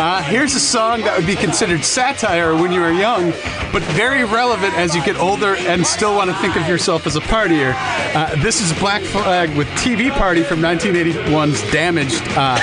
Uh, 0.00 0.22
here's 0.22 0.54
a 0.54 0.60
song 0.60 1.02
that 1.02 1.14
would 1.14 1.26
be 1.26 1.36
considered 1.36 1.84
satire 1.84 2.54
when 2.54 2.72
you 2.72 2.80
were 2.80 2.90
young, 2.90 3.32
but 3.70 3.82
very 3.92 4.24
relevant 4.24 4.72
as 4.72 4.96
you 4.96 5.04
get 5.04 5.14
older 5.14 5.56
and 5.56 5.86
still 5.86 6.16
want 6.16 6.30
to 6.30 6.36
think 6.38 6.56
of 6.56 6.66
yourself 6.66 7.06
as 7.06 7.16
a 7.16 7.20
partier. 7.20 7.74
Uh, 8.14 8.34
this 8.36 8.62
is 8.62 8.72
Black 8.78 9.02
Flag 9.02 9.54
with 9.58 9.68
TV 9.72 10.10
Party 10.10 10.42
from 10.42 10.60
1981's 10.60 11.70
Damaged. 11.70 12.22
Uh, 12.28 12.56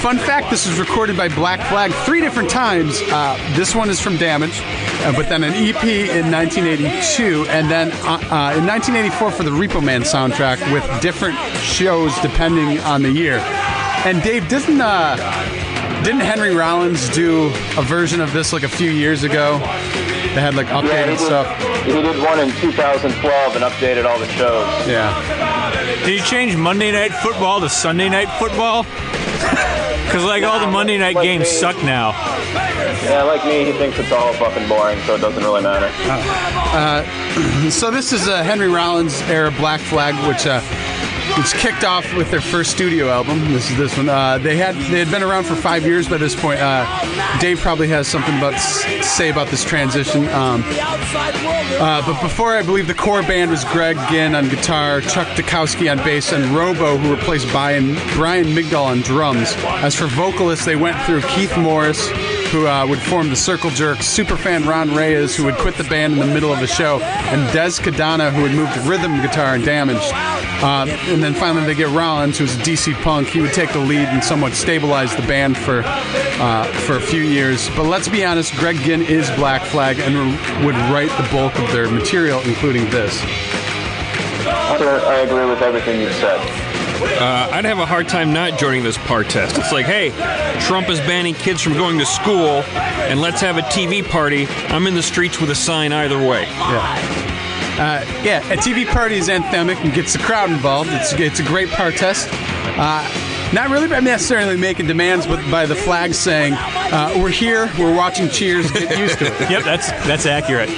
fun 0.00 0.18
fact 0.18 0.50
this 0.50 0.66
was 0.66 0.78
recorded 0.78 1.16
by 1.16 1.28
Black 1.30 1.66
Flag 1.70 1.92
three 2.04 2.20
different 2.20 2.50
times. 2.50 3.00
Uh, 3.04 3.38
this 3.56 3.74
one 3.74 3.88
is 3.88 3.98
from 3.98 4.18
Damaged, 4.18 4.60
uh, 4.62 5.12
but 5.16 5.30
then 5.30 5.44
an 5.44 5.54
EP 5.54 5.82
in 5.82 6.30
1982, 6.30 7.46
and 7.48 7.70
then 7.70 7.90
uh, 8.04 8.52
in 8.54 8.66
1984 8.66 9.30
for 9.30 9.44
the 9.44 9.50
Repo 9.50 9.82
Man 9.82 10.02
soundtrack 10.02 10.60
with 10.74 10.84
different 11.00 11.38
shows 11.56 12.14
depending 12.20 12.78
on 12.80 13.00
the 13.00 13.10
year. 13.10 13.38
And 14.04 14.22
Dave, 14.22 14.46
doesn't 14.50 14.78
uh, 14.78 15.65
didn't 16.06 16.20
Henry 16.20 16.54
Rollins 16.54 17.08
do 17.08 17.46
a 17.76 17.82
version 17.82 18.20
of 18.20 18.32
this 18.32 18.52
like 18.52 18.62
a 18.62 18.68
few 18.68 18.92
years 18.92 19.24
ago? 19.24 19.58
They 19.58 20.40
had 20.40 20.54
like 20.54 20.68
Yeah, 20.68 20.82
he 20.82 20.88
updated 20.88 21.06
did, 21.06 21.18
stuff. 21.18 21.84
he 21.84 21.90
did 21.92 22.22
one 22.22 22.38
in 22.38 22.50
2012 22.60 23.56
and 23.56 23.64
updated 23.64 24.04
all 24.06 24.16
the 24.20 24.28
shows. 24.28 24.86
Yeah. 24.86 25.10
Did 26.04 26.14
you 26.20 26.24
change 26.24 26.54
Monday 26.56 26.92
Night 26.92 27.10
Football 27.12 27.58
to 27.60 27.68
Sunday 27.68 28.08
Night 28.08 28.28
Football? 28.38 28.86
Because 30.06 30.22
like 30.24 30.44
all 30.44 30.60
the 30.60 30.68
Monday 30.68 30.96
night 30.98 31.16
Like 31.16 31.24
games 31.24 31.40
me. 31.46 31.50
suck 31.50 31.76
now. 31.82 32.10
Yeah, 33.02 33.24
like 33.24 33.44
me, 33.44 33.64
he 33.64 33.72
thinks 33.72 33.98
it's 33.98 34.12
all 34.12 34.32
fucking 34.34 34.68
boring, 34.68 35.00
so 35.00 35.16
it 35.16 35.20
doesn't 35.20 35.42
really 35.42 35.62
matter. 35.62 35.90
So 37.70 37.90
this 37.90 38.12
is 38.12 38.28
a 38.28 38.42
Henry 38.44 38.68
Rollins 38.68 39.20
era 39.22 39.50
Black 39.50 39.80
Flag, 39.80 40.14
which 40.28 40.46
uh, 40.46 40.60
which 41.36 41.52
kicked 41.54 41.84
off 41.84 42.14
with 42.14 42.30
their 42.30 42.40
first 42.40 42.70
studio 42.70 43.08
album. 43.08 43.40
This 43.52 43.70
is 43.70 43.76
this 43.76 43.96
one. 43.96 44.08
Uh, 44.08 44.38
they 44.38 44.56
had 44.56 44.74
they 44.90 44.98
had 44.98 45.10
been 45.10 45.22
around 45.22 45.44
for 45.44 45.54
five 45.54 45.84
years 45.84 46.08
by 46.08 46.16
this 46.16 46.34
point. 46.34 46.60
Uh, 46.60 46.86
Dave 47.40 47.60
probably 47.60 47.88
has 47.88 48.08
something 48.08 48.36
about 48.38 48.54
to 48.54 49.02
say 49.02 49.30
about 49.30 49.48
this 49.48 49.64
transition. 49.64 50.28
Um, 50.28 50.62
uh, 50.66 52.02
but 52.06 52.20
before, 52.22 52.56
I 52.56 52.62
believe 52.62 52.86
the 52.86 52.94
core 52.94 53.22
band 53.22 53.50
was 53.50 53.64
Greg 53.64 53.98
Ginn 54.08 54.34
on 54.34 54.48
guitar, 54.48 55.00
Chuck 55.02 55.26
Dukowski 55.28 55.90
on 55.90 55.98
bass, 55.98 56.32
and 56.32 56.44
Robo, 56.46 56.96
who 56.96 57.14
replaced 57.14 57.48
Brian, 57.48 57.94
Brian 58.14 58.46
Migdal 58.46 58.86
on 58.86 59.00
drums. 59.00 59.54
As 59.82 59.94
for 59.94 60.06
vocalists, 60.06 60.64
they 60.64 60.76
went 60.76 61.00
through 61.02 61.20
Keith 61.22 61.56
Morris, 61.58 62.08
who 62.50 62.66
uh, 62.66 62.86
would 62.86 63.00
form 63.00 63.28
the 63.28 63.36
Circle 63.36 63.70
Jerks, 63.70 64.06
superfan 64.06 64.66
Ron 64.66 64.94
Reyes, 64.94 65.36
who 65.36 65.44
would 65.44 65.56
quit 65.56 65.76
the 65.76 65.84
band 65.84 66.14
in 66.14 66.18
the 66.18 66.26
middle 66.26 66.52
of 66.52 66.62
a 66.62 66.66
show, 66.66 67.00
and 67.00 67.48
Dez 67.50 67.80
Cadena, 67.80 68.32
who 68.32 68.42
would 68.42 68.52
move 68.52 68.72
to 68.72 68.80
rhythm 68.80 69.20
guitar 69.20 69.54
and 69.54 69.64
Damaged. 69.64 70.12
Um, 70.62 70.88
and 70.88 71.22
then 71.22 71.34
finally, 71.34 71.66
they 71.66 71.74
get 71.74 71.88
Rollins, 71.90 72.38
who's 72.38 72.54
a 72.54 72.58
DC 72.58 72.94
punk. 73.02 73.28
He 73.28 73.40
would 73.40 73.52
take 73.52 73.72
the 73.72 73.78
lead 73.78 74.08
and 74.08 74.24
somewhat 74.24 74.54
stabilize 74.54 75.14
the 75.14 75.22
band 75.22 75.56
for 75.56 75.82
uh, 75.84 76.64
for 76.86 76.96
a 76.96 77.00
few 77.00 77.22
years. 77.22 77.68
But 77.70 77.84
let's 77.84 78.08
be 78.08 78.24
honest, 78.24 78.54
Greg 78.54 78.76
Ginn 78.76 79.02
is 79.02 79.30
Black 79.32 79.62
Flag 79.62 79.98
and 79.98 80.14
would 80.64 80.74
write 80.90 81.10
the 81.20 81.28
bulk 81.30 81.58
of 81.58 81.70
their 81.72 81.90
material, 81.90 82.40
including 82.40 82.88
this. 82.90 83.22
I 84.48 85.20
agree 85.26 85.44
with 85.44 85.60
everything 85.62 86.00
you've 86.00 86.12
said. 86.14 86.40
Uh, 87.20 87.50
I'd 87.52 87.64
have 87.66 87.78
a 87.78 87.86
hard 87.86 88.08
time 88.08 88.32
not 88.32 88.58
joining 88.58 88.82
this 88.82 88.96
partest. 88.96 89.58
It's 89.58 89.72
like, 89.72 89.86
hey, 89.86 90.10
Trump 90.60 90.88
is 90.88 90.98
banning 91.00 91.34
kids 91.34 91.60
from 91.60 91.74
going 91.74 91.98
to 91.98 92.06
school, 92.06 92.62
and 92.72 93.20
let's 93.20 93.40
have 93.42 93.58
a 93.58 93.62
TV 93.62 94.06
party. 94.06 94.46
I'm 94.68 94.86
in 94.86 94.94
the 94.94 95.02
streets 95.02 95.38
with 95.38 95.50
a 95.50 95.54
sign 95.54 95.92
either 95.92 96.18
way. 96.18 96.44
Yeah. 96.44 97.35
Uh, 97.78 98.04
yeah, 98.22 98.38
a 98.52 98.56
TV 98.56 98.86
party 98.86 99.16
is 99.16 99.28
anthemic 99.28 99.76
and 99.84 99.92
gets 99.92 100.12
the 100.14 100.18
crowd 100.18 100.50
involved. 100.50 100.90
It's, 100.92 101.12
it's 101.12 101.40
a 101.40 101.44
great 101.44 101.68
part 101.68 101.94
test. 101.96 102.28
Uh, 102.78 103.06
not 103.52 103.70
really 103.70 103.86
by 103.86 104.00
necessarily 104.00 104.56
making 104.56 104.86
demands, 104.86 105.26
but 105.26 105.38
by 105.50 105.66
the 105.66 105.74
flag 105.76 106.14
saying, 106.14 106.54
uh, 106.54 107.12
"We're 107.16 107.28
here. 107.30 107.70
We're 107.78 107.94
watching 107.94 108.28
Cheers. 108.28 108.70
Get 108.72 108.98
used 108.98 109.18
to 109.20 109.26
it." 109.26 109.32
Yep, 109.50 109.62
that's 109.64 109.90
that's 110.06 110.26
accurate. 110.26 110.68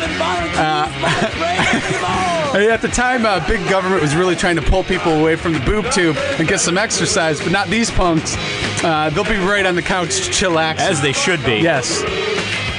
I 2.51 2.59
mean, 2.59 2.71
at 2.71 2.83
the 2.83 2.89
time, 2.89 3.25
uh, 3.27 3.47
big 3.47 3.67
government 3.69 4.03
was 4.03 4.15
really 4.15 4.37
trying 4.37 4.57
to 4.57 4.63
pull 4.63 4.83
people 4.85 5.13
away 5.13 5.37
from 5.37 5.53
the 5.55 5.61
boob 5.61 5.91
tube 5.93 6.17
and 6.39 6.47
get 6.49 6.61
some 6.61 6.77
exercise, 6.79 7.41
but 7.41 7.53
not 7.53 7.69
these 7.69 7.91
punks. 7.91 8.37
Uh, 8.85 9.11
they'll 9.15 9.25
be 9.25 9.37
right 9.37 9.65
on 9.67 9.75
the 9.75 9.83
couch, 9.83 10.09
chillaxing. 10.31 10.79
As 10.79 11.01
they 11.01 11.13
should 11.13 11.45
be. 11.45 11.57
yes. 11.59 12.03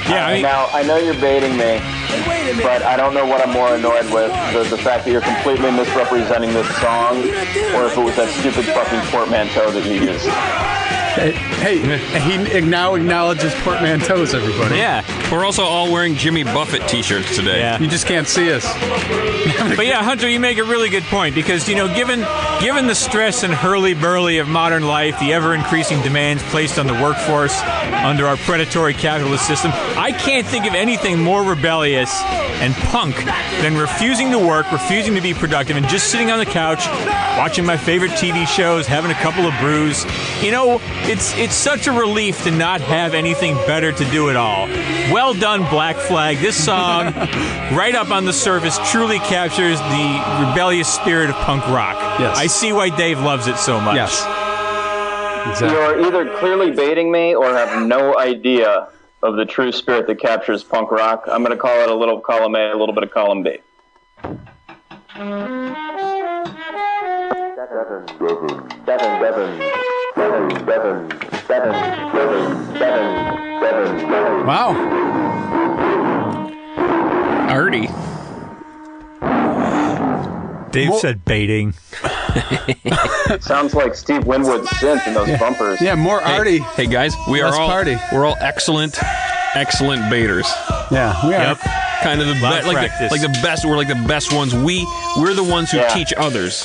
Yeah, 0.08 0.26
I 0.26 0.32
mean, 0.34 0.42
now, 0.42 0.66
I 0.72 0.82
know 0.82 0.96
you're 0.96 1.14
baiting 1.14 1.56
me, 1.56 1.78
but 2.62 2.82
I 2.82 2.96
don't 2.96 3.14
know 3.14 3.26
what 3.26 3.40
I'm 3.40 3.52
more 3.52 3.74
annoyed 3.74 4.12
with 4.12 4.32
the, 4.52 4.64
the 4.64 4.78
fact 4.78 5.04
that 5.04 5.10
you're 5.10 5.20
completely 5.20 5.70
misrepresenting 5.70 6.52
this 6.52 6.68
song, 6.80 7.18
or 7.74 7.86
if 7.86 7.96
it 7.96 8.04
was 8.04 8.16
that 8.16 8.28
stupid 8.40 8.64
fucking 8.66 9.00
portmanteau 9.10 9.70
that 9.70 9.84
you 9.84 10.00
used. 10.00 10.99
Uh, 11.10 11.32
hey, 11.60 11.78
he 12.20 12.60
now 12.60 12.94
acknowledges 12.94 13.52
portmanteaus, 13.64 14.32
everybody. 14.34 14.76
yeah. 14.76 15.02
We're 15.30 15.44
also 15.44 15.62
all 15.64 15.92
wearing 15.92 16.14
Jimmy 16.14 16.44
Buffett 16.44 16.86
t-shirts 16.88 17.36
today. 17.36 17.58
Yeah. 17.60 17.78
You 17.80 17.88
just 17.88 18.06
can't 18.06 18.26
see 18.28 18.52
us. 18.52 18.64
But 19.76 19.86
yeah, 19.86 20.02
Hunter, 20.02 20.28
you 20.28 20.40
make 20.40 20.58
a 20.58 20.64
really 20.64 20.88
good 20.88 21.04
point 21.04 21.34
because 21.34 21.68
you 21.68 21.74
know, 21.74 21.92
given 21.94 22.26
given 22.60 22.86
the 22.86 22.94
stress 22.94 23.42
and 23.42 23.52
hurly 23.52 23.94
burly 23.94 24.38
of 24.38 24.48
modern 24.48 24.86
life, 24.86 25.18
the 25.20 25.32
ever 25.32 25.54
increasing 25.54 26.00
demands 26.02 26.42
placed 26.44 26.78
on 26.78 26.86
the 26.86 26.92
workforce 26.94 27.58
under 27.62 28.26
our 28.26 28.36
predatory 28.38 28.94
capitalist 28.94 29.46
system, 29.46 29.70
I 29.74 30.12
can't 30.12 30.46
think 30.46 30.66
of 30.66 30.74
anything 30.74 31.20
more 31.22 31.42
rebellious 31.42 32.22
and 32.60 32.74
punk 32.74 33.16
than 33.62 33.76
refusing 33.76 34.30
to 34.32 34.38
work, 34.38 34.70
refusing 34.72 35.14
to 35.14 35.20
be 35.20 35.32
productive, 35.34 35.76
and 35.76 35.86
just 35.88 36.08
sitting 36.10 36.30
on 36.30 36.38
the 36.38 36.46
couch 36.46 36.86
watching 37.38 37.64
my 37.64 37.76
favorite 37.76 38.12
TV 38.12 38.46
shows, 38.46 38.86
having 38.86 39.10
a 39.10 39.14
couple 39.14 39.46
of 39.46 39.54
brews. 39.60 40.04
You 40.42 40.50
know, 40.52 40.78
it's 41.08 41.36
it's 41.36 41.54
such 41.54 41.86
a 41.86 41.92
relief 41.92 42.42
to 42.44 42.50
not 42.50 42.80
have 42.80 43.14
anything 43.14 43.54
better 43.66 43.92
to 43.92 44.04
do 44.10 44.30
at 44.30 44.36
all. 44.36 44.66
Well 45.12 45.34
done, 45.34 45.68
Black 45.70 45.96
Flag. 45.96 46.38
This 46.38 46.62
song, 46.62 47.06
right 47.72 47.94
up 47.94 48.10
on 48.10 48.24
the 48.24 48.32
surface, 48.32 48.78
truly 48.90 49.18
captures 49.18 49.78
the 49.80 50.46
rebellious 50.48 50.92
spirit 50.92 51.30
of 51.30 51.36
punk 51.36 51.66
rock. 51.68 51.96
Yes. 52.20 52.36
I 52.36 52.46
see 52.46 52.72
why 52.72 52.94
Dave 52.94 53.20
loves 53.20 53.46
it 53.46 53.56
so 53.56 53.80
much. 53.80 53.96
Yes. 53.96 54.24
Exactly. 55.48 55.70
You're 55.70 56.06
either 56.06 56.38
clearly 56.38 56.70
baiting 56.70 57.10
me 57.10 57.34
or 57.34 57.46
have 57.54 57.86
no 57.86 58.18
idea 58.18 58.88
of 59.22 59.36
the 59.36 59.44
true 59.44 59.72
spirit 59.72 60.06
that 60.06 60.20
captures 60.20 60.62
punk 60.62 60.90
rock. 60.90 61.24
I'm 61.26 61.42
going 61.42 61.56
to 61.56 61.60
call 61.60 61.78
it 61.80 61.90
a 61.90 61.94
little 61.94 62.20
column 62.20 62.54
A, 62.54 62.72
a 62.72 62.76
little 62.76 62.94
bit 62.94 63.04
of 63.04 63.10
column 63.10 63.42
B. 63.42 63.58
Seven, 67.60 68.08
seven, 68.18 68.70
seven, 68.86 69.20
seven, 69.20 69.99
Wow. 74.46 74.74
Artie. 77.48 77.88
Dave 80.70 80.94
said 80.96 81.24
baiting. 81.24 81.72
Sounds 83.40 83.74
like 83.74 83.94
Steve 83.94 84.24
Winwood's 84.24 84.68
synth 84.68 85.06
in 85.06 85.14
those 85.14 85.38
bumpers. 85.38 85.80
Yeah, 85.80 85.94
more 85.96 86.20
Hey, 86.20 86.58
hey 86.58 86.86
guys, 86.86 87.14
we 87.28 87.40
are 87.40 87.52
all 87.54 87.68
party. 87.68 87.96
we're 88.12 88.24
all 88.24 88.36
excellent, 88.40 88.96
excellent 89.54 90.08
baiters. 90.10 90.46
Yeah, 90.90 91.26
we 91.26 91.34
are. 91.34 91.54
Kind 92.02 92.20
of 92.20 92.28
the 92.28 92.34
best, 92.34 92.66
like 92.66 92.90
the, 92.98 93.08
like 93.10 93.20
the 93.20 93.38
best. 93.42 93.64
We're 93.66 93.76
like 93.76 93.88
the 93.88 94.04
best 94.08 94.32
ones. 94.32 94.54
We 94.54 94.86
we're 95.18 95.34
the 95.34 95.44
ones 95.44 95.70
who 95.70 95.78
Yeah. 95.78 95.88
teach 95.88 96.12
others. 96.16 96.64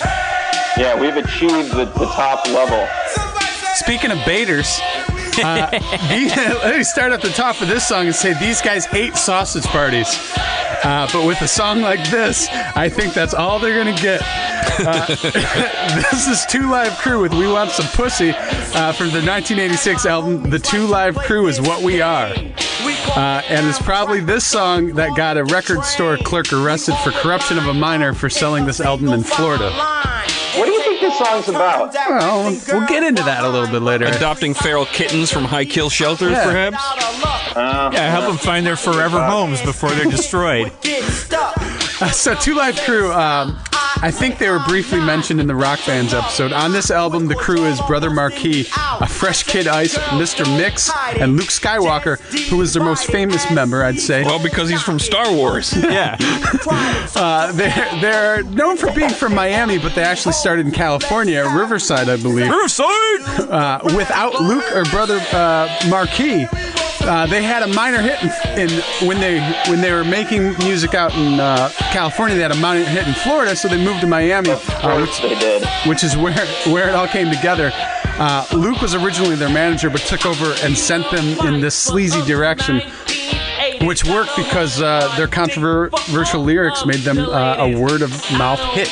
Yeah, 0.77 0.99
we've 0.99 1.17
achieved 1.17 1.71
the, 1.71 1.85
the 1.85 2.05
top 2.05 2.45
level. 2.47 2.87
Speaking 3.75 4.11
of 4.11 4.17
baiters, 4.25 4.79
uh, 5.43 5.69
the- 5.69 6.59
let 6.63 6.77
me 6.77 6.83
start 6.83 7.11
at 7.11 7.21
the 7.21 7.29
top 7.29 7.61
of 7.61 7.67
this 7.67 7.87
song 7.87 8.05
and 8.07 8.15
say 8.15 8.33
these 8.39 8.61
guys 8.61 8.85
hate 8.85 9.15
sausage 9.15 9.65
parties. 9.65 10.07
Uh, 10.83 11.07
but 11.11 11.25
with 11.25 11.41
a 11.41 11.47
song 11.47 11.81
like 11.81 12.09
this, 12.09 12.47
I 12.75 12.89
think 12.89 13.13
that's 13.13 13.33
all 13.33 13.59
they're 13.59 13.77
gonna 13.77 13.97
get. 14.01 14.21
Uh, 14.79 15.05
this 16.11 16.27
is 16.27 16.45
Two 16.45 16.69
Live 16.69 16.93
Crew 16.97 17.21
with 17.21 17.33
"We 17.33 17.47
Want 17.47 17.71
Some 17.71 17.87
Pussy" 17.87 18.29
uh, 18.31 18.91
from 18.93 19.07
the 19.07 19.21
1986 19.21 20.05
album 20.05 20.49
"The 20.49 20.59
Two 20.59 20.85
Live 20.87 21.17
Crew 21.17 21.47
Is 21.47 21.59
What 21.59 21.81
We 21.81 22.01
Are." 22.01 22.27
Uh, 22.27 23.41
and 23.49 23.65
it's 23.67 23.81
probably 23.81 24.19
this 24.19 24.45
song 24.45 24.87
that 24.95 25.15
got 25.17 25.37
a 25.37 25.43
record 25.45 25.83
store 25.83 26.17
clerk 26.17 26.51
arrested 26.53 26.95
for 27.03 27.11
corruption 27.11 27.57
of 27.57 27.65
a 27.67 27.73
minor 27.73 28.13
for 28.13 28.29
selling 28.29 28.65
this 28.65 28.79
album 28.79 29.07
in 29.09 29.23
Florida. 29.23 29.71
What 29.71 30.65
do 30.65 30.71
you 30.71 30.81
think 30.83 30.84
this 31.09 31.17
song's 31.17 31.47
about? 31.49 31.93
Well, 31.93 32.57
we'll 32.71 32.87
get 32.87 33.03
into 33.03 33.23
that 33.23 33.43
a 33.43 33.49
little 33.49 33.67
bit 33.69 33.81
later. 33.81 34.05
Adopting 34.05 34.53
feral 34.53 34.85
kittens 34.85 35.31
from 35.31 35.43
high 35.45 35.65
kill 35.65 35.89
shelters, 35.89 36.31
Yeah. 36.31 36.43
perhaps. 36.43 36.77
Yeah, 37.55 38.11
help 38.11 38.25
them 38.27 38.37
find 38.37 38.65
their 38.65 38.75
forever 38.75 39.23
homes 39.25 39.61
before 39.61 39.89
they're 39.91 40.05
destroyed. 40.05 40.71
So, 42.11 42.35
Two 42.35 42.55
Live 42.55 42.75
Crew, 42.81 43.11
um, 43.13 43.57
I 44.01 44.11
think 44.11 44.37
they 44.37 44.49
were 44.49 44.59
briefly 44.67 44.99
mentioned 44.99 45.39
in 45.39 45.47
the 45.47 45.55
Rock 45.55 45.79
Bands 45.85 46.13
episode. 46.13 46.51
On 46.53 46.71
this 46.71 46.91
album, 46.91 47.27
the 47.27 47.35
crew 47.35 47.65
is 47.65 47.79
Brother 47.81 48.09
Marquis, 48.09 48.67
a 48.77 49.07
Fresh 49.07 49.43
Kid 49.43 49.67
Ice, 49.67 49.97
Mr. 49.97 50.45
Mix, 50.57 50.91
and 51.19 51.35
Luke 51.37 51.47
Skywalker, 51.49 52.19
who 52.49 52.61
is 52.61 52.73
their 52.73 52.83
most 52.83 53.07
famous 53.07 53.49
member, 53.51 53.83
I'd 53.83 53.99
say. 53.99 54.23
Well, 54.23 54.41
because 54.41 54.69
he's 54.69 54.81
from 54.81 54.99
Star 54.99 55.31
Wars. 55.33 55.73
Yeah. 55.95 56.17
Uh, 57.15 57.51
they're, 57.53 58.01
they're 58.01 58.43
known 58.43 58.75
for 58.75 58.91
being 58.91 59.11
from 59.11 59.33
Miami, 59.33 59.77
but 59.77 59.95
they 59.95 60.01
actually 60.01 60.33
started 60.33 60.65
in 60.65 60.71
California, 60.73 61.45
Riverside, 61.55 62.09
I 62.09 62.17
believe. 62.17 62.49
Riverside! 62.49 63.21
Uh, 63.49 63.79
without 63.95 64.41
Luke 64.41 64.65
or 64.75 64.83
Brother 64.85 65.19
uh, 65.31 65.69
Marquis, 65.87 66.47
uh, 67.07 67.25
they 67.27 67.43
had 67.43 67.63
a 67.63 67.67
minor 67.67 68.01
hit 68.01 68.21
in, 68.23 68.69
in 68.69 69.07
when 69.07 69.19
they 69.19 69.39
when 69.69 69.81
they 69.81 69.91
were 69.91 70.03
making 70.03 70.53
music 70.59 70.93
out 70.93 71.13
in 71.15 71.39
uh, 71.39 71.69
California. 71.91 72.35
They 72.35 72.41
had 72.41 72.51
a 72.51 72.55
minor 72.55 72.83
hit 72.85 73.07
in 73.07 73.13
Florida, 73.13 73.55
so 73.55 73.67
they 73.67 73.83
moved 73.83 74.01
to 74.01 74.07
Miami, 74.07 74.51
uh, 74.51 75.01
which, 75.01 75.21
they 75.21 75.37
did. 75.39 75.65
which 75.87 76.03
is 76.03 76.17
where 76.17 76.33
where 76.67 76.89
it 76.89 76.95
all 76.95 77.07
came 77.07 77.31
together. 77.31 77.71
Uh, 78.17 78.45
Luke 78.53 78.81
was 78.81 78.95
originally 78.95 79.35
their 79.35 79.49
manager, 79.49 79.89
but 79.89 80.01
took 80.01 80.25
over 80.25 80.55
and 80.63 80.77
sent 80.77 81.09
them 81.11 81.47
in 81.47 81.59
this 81.59 81.75
sleazy 81.75 82.21
direction, 82.25 82.81
which 83.81 84.05
worked 84.05 84.35
because 84.37 84.81
uh, 84.81 85.13
their 85.17 85.27
controversial 85.27 86.41
lyrics 86.41 86.85
made 86.85 87.01
them 87.01 87.19
uh, 87.19 87.57
a 87.59 87.75
word 87.77 88.01
of 88.01 88.11
mouth 88.37 88.59
hit. 88.73 88.87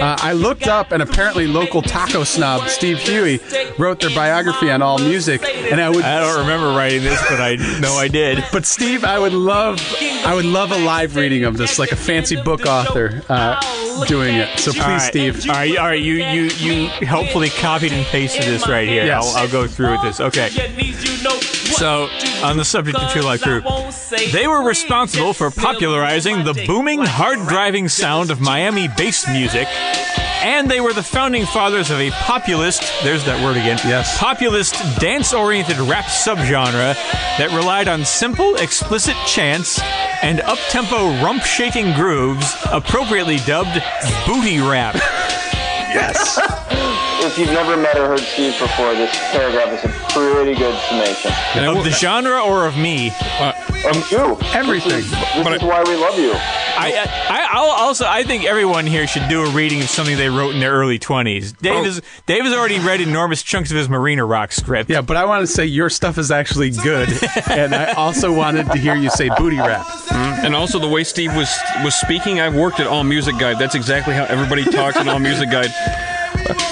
Uh, 0.00 0.16
I 0.20 0.32
looked 0.32 0.66
up, 0.68 0.92
and 0.92 1.02
apparently, 1.02 1.46
local 1.46 1.82
taco 1.82 2.24
snob 2.24 2.68
Steve 2.68 2.98
Huey 2.98 3.40
wrote 3.78 4.00
their 4.00 4.10
biography 4.10 4.70
on 4.70 4.82
All 4.82 4.98
Music, 4.98 5.42
and 5.44 5.80
I 5.80 5.90
would. 5.90 6.04
I 6.04 6.20
don't 6.20 6.40
remember 6.40 6.68
writing 6.68 7.02
this, 7.02 7.20
but 7.28 7.40
I 7.40 7.56
know 7.80 7.94
I 7.94 8.08
did. 8.08 8.44
But 8.52 8.66
Steve, 8.66 9.04
I 9.04 9.18
would 9.18 9.32
love, 9.32 9.80
I 10.26 10.34
would 10.34 10.44
love 10.44 10.72
a 10.72 10.78
live 10.78 11.16
reading 11.16 11.44
of 11.44 11.56
this, 11.56 11.78
like 11.78 11.90
a 11.92 11.96
fancy 11.96 12.36
book 12.40 12.66
author 12.66 13.22
uh, 13.30 13.58
doing 14.06 14.34
it. 14.36 14.58
So 14.58 14.72
please, 14.72 14.82
All 14.82 14.88
right. 14.88 15.00
Steve. 15.00 15.48
All 15.48 15.54
right, 15.54 15.76
all 15.78 15.86
right. 15.86 16.02
You 16.02 16.14
you 16.14 16.42
you 16.58 16.88
helpfully 17.06 17.48
copied 17.48 17.92
and 17.92 18.04
pasted 18.06 18.44
this 18.44 18.68
right 18.68 18.86
here. 18.86 19.04
Yes. 19.06 19.34
I'll, 19.34 19.42
I'll 19.44 19.50
go 19.50 19.66
through 19.66 19.92
with 19.92 20.02
this. 20.02 20.20
Okay. 20.20 20.50
So, 21.72 22.08
on 22.44 22.56
the 22.58 22.64
subject 22.64 22.98
of 22.98 23.10
Two 23.12 23.22
Live 23.22 23.40
Crew, 23.40 23.62
they 24.32 24.46
were 24.46 24.62
responsible 24.62 25.32
for 25.32 25.50
popularizing 25.50 26.44
the 26.44 26.54
booming, 26.66 27.00
hard 27.02 27.48
driving 27.48 27.88
sound 27.88 28.30
of 28.30 28.40
Miami 28.40 28.88
bass 28.88 29.28
music. 29.28 29.66
And 30.44 30.68
they 30.70 30.80
were 30.80 30.92
the 30.92 31.02
founding 31.04 31.46
fathers 31.46 31.90
of 31.90 32.00
a 32.00 32.10
populist, 32.10 32.82
there's 33.04 33.24
that 33.26 33.42
word 33.44 33.56
again. 33.56 33.78
Yes. 33.84 34.18
Populist, 34.18 34.74
dance 34.98 35.32
oriented 35.32 35.78
rap 35.78 36.06
subgenre 36.06 36.94
that 37.38 37.50
relied 37.54 37.86
on 37.86 38.04
simple, 38.04 38.56
explicit 38.56 39.14
chants 39.26 39.80
and 40.22 40.40
up 40.40 40.58
tempo, 40.68 41.08
rump 41.22 41.42
shaking 41.42 41.92
grooves, 41.94 42.56
appropriately 42.72 43.36
dubbed 43.38 43.82
booty 44.26 44.58
rap. 44.58 44.96
Yes. 45.92 46.61
If 47.24 47.38
you've 47.38 47.50
never 47.52 47.76
met 47.76 47.96
or 47.96 48.08
heard 48.08 48.18
Steve 48.20 48.58
before, 48.58 48.94
this 48.94 49.16
paragraph 49.30 49.72
is 49.72 49.84
a 49.84 50.12
pretty 50.12 50.54
good 50.54 50.76
summation. 50.88 51.30
And 51.54 51.66
Of 51.78 51.84
the 51.84 51.90
genre 51.90 52.40
or 52.40 52.66
of 52.66 52.76
me? 52.76 53.10
Uh, 53.38 53.52
of 53.88 54.10
you. 54.10 54.36
Everything. 54.52 54.90
This 54.90 55.04
is, 55.04 55.10
this 55.12 55.44
But 55.44 55.54
is 55.54 55.62
I- 55.62 55.66
why 55.66 55.82
we 55.84 55.94
love 55.96 56.18
you. 56.18 56.32
I, 56.34 57.06
I, 57.28 57.48
I'll 57.52 57.70
also, 57.70 58.06
I 58.08 58.24
think 58.24 58.44
everyone 58.44 58.86
here 58.86 59.06
should 59.06 59.28
do 59.28 59.42
a 59.44 59.50
reading 59.50 59.82
of 59.82 59.88
something 59.88 60.16
they 60.16 60.28
wrote 60.30 60.54
in 60.54 60.60
their 60.60 60.72
early 60.72 60.98
20s. 60.98 61.56
Dave, 61.58 61.72
Oh. 61.74 61.84
has, 61.84 62.02
Dave 62.26 62.42
has 62.44 62.52
already 62.54 62.80
read 62.80 63.00
enormous 63.00 63.42
chunks 63.42 63.70
of 63.70 63.76
his 63.76 63.88
Marina 63.88 64.24
Rock 64.24 64.50
script. 64.52 64.90
Yeah, 64.90 65.00
but 65.02 65.16
I 65.16 65.24
want 65.24 65.42
to 65.42 65.46
say 65.46 65.64
your 65.66 65.90
stuff 65.90 66.18
is 66.18 66.30
actually 66.32 66.70
good, 66.70 67.08
and 67.50 67.72
I 67.74 67.92
also 67.92 68.32
wanted 68.32 68.66
to 68.66 68.78
hear 68.78 68.94
you 68.96 69.10
say 69.10 69.30
booty 69.36 69.58
rap. 69.58 69.86
Mm. 69.86 70.44
And 70.46 70.54
also 70.56 70.78
the 70.80 70.88
way 70.88 71.04
Steve 71.04 71.36
was 71.36 71.54
was 71.84 71.94
speaking, 71.94 72.40
I've 72.40 72.54
worked 72.56 72.80
at 72.80 72.86
All 72.88 73.04
Music 73.04 73.38
Guide. 73.38 73.58
That's 73.60 73.74
exactly 73.76 74.14
how 74.14 74.24
everybody 74.24 74.64
talks 74.64 74.96
at 74.96 75.06
All 75.06 75.20
Music 75.20 75.50
Guide. 75.50 75.70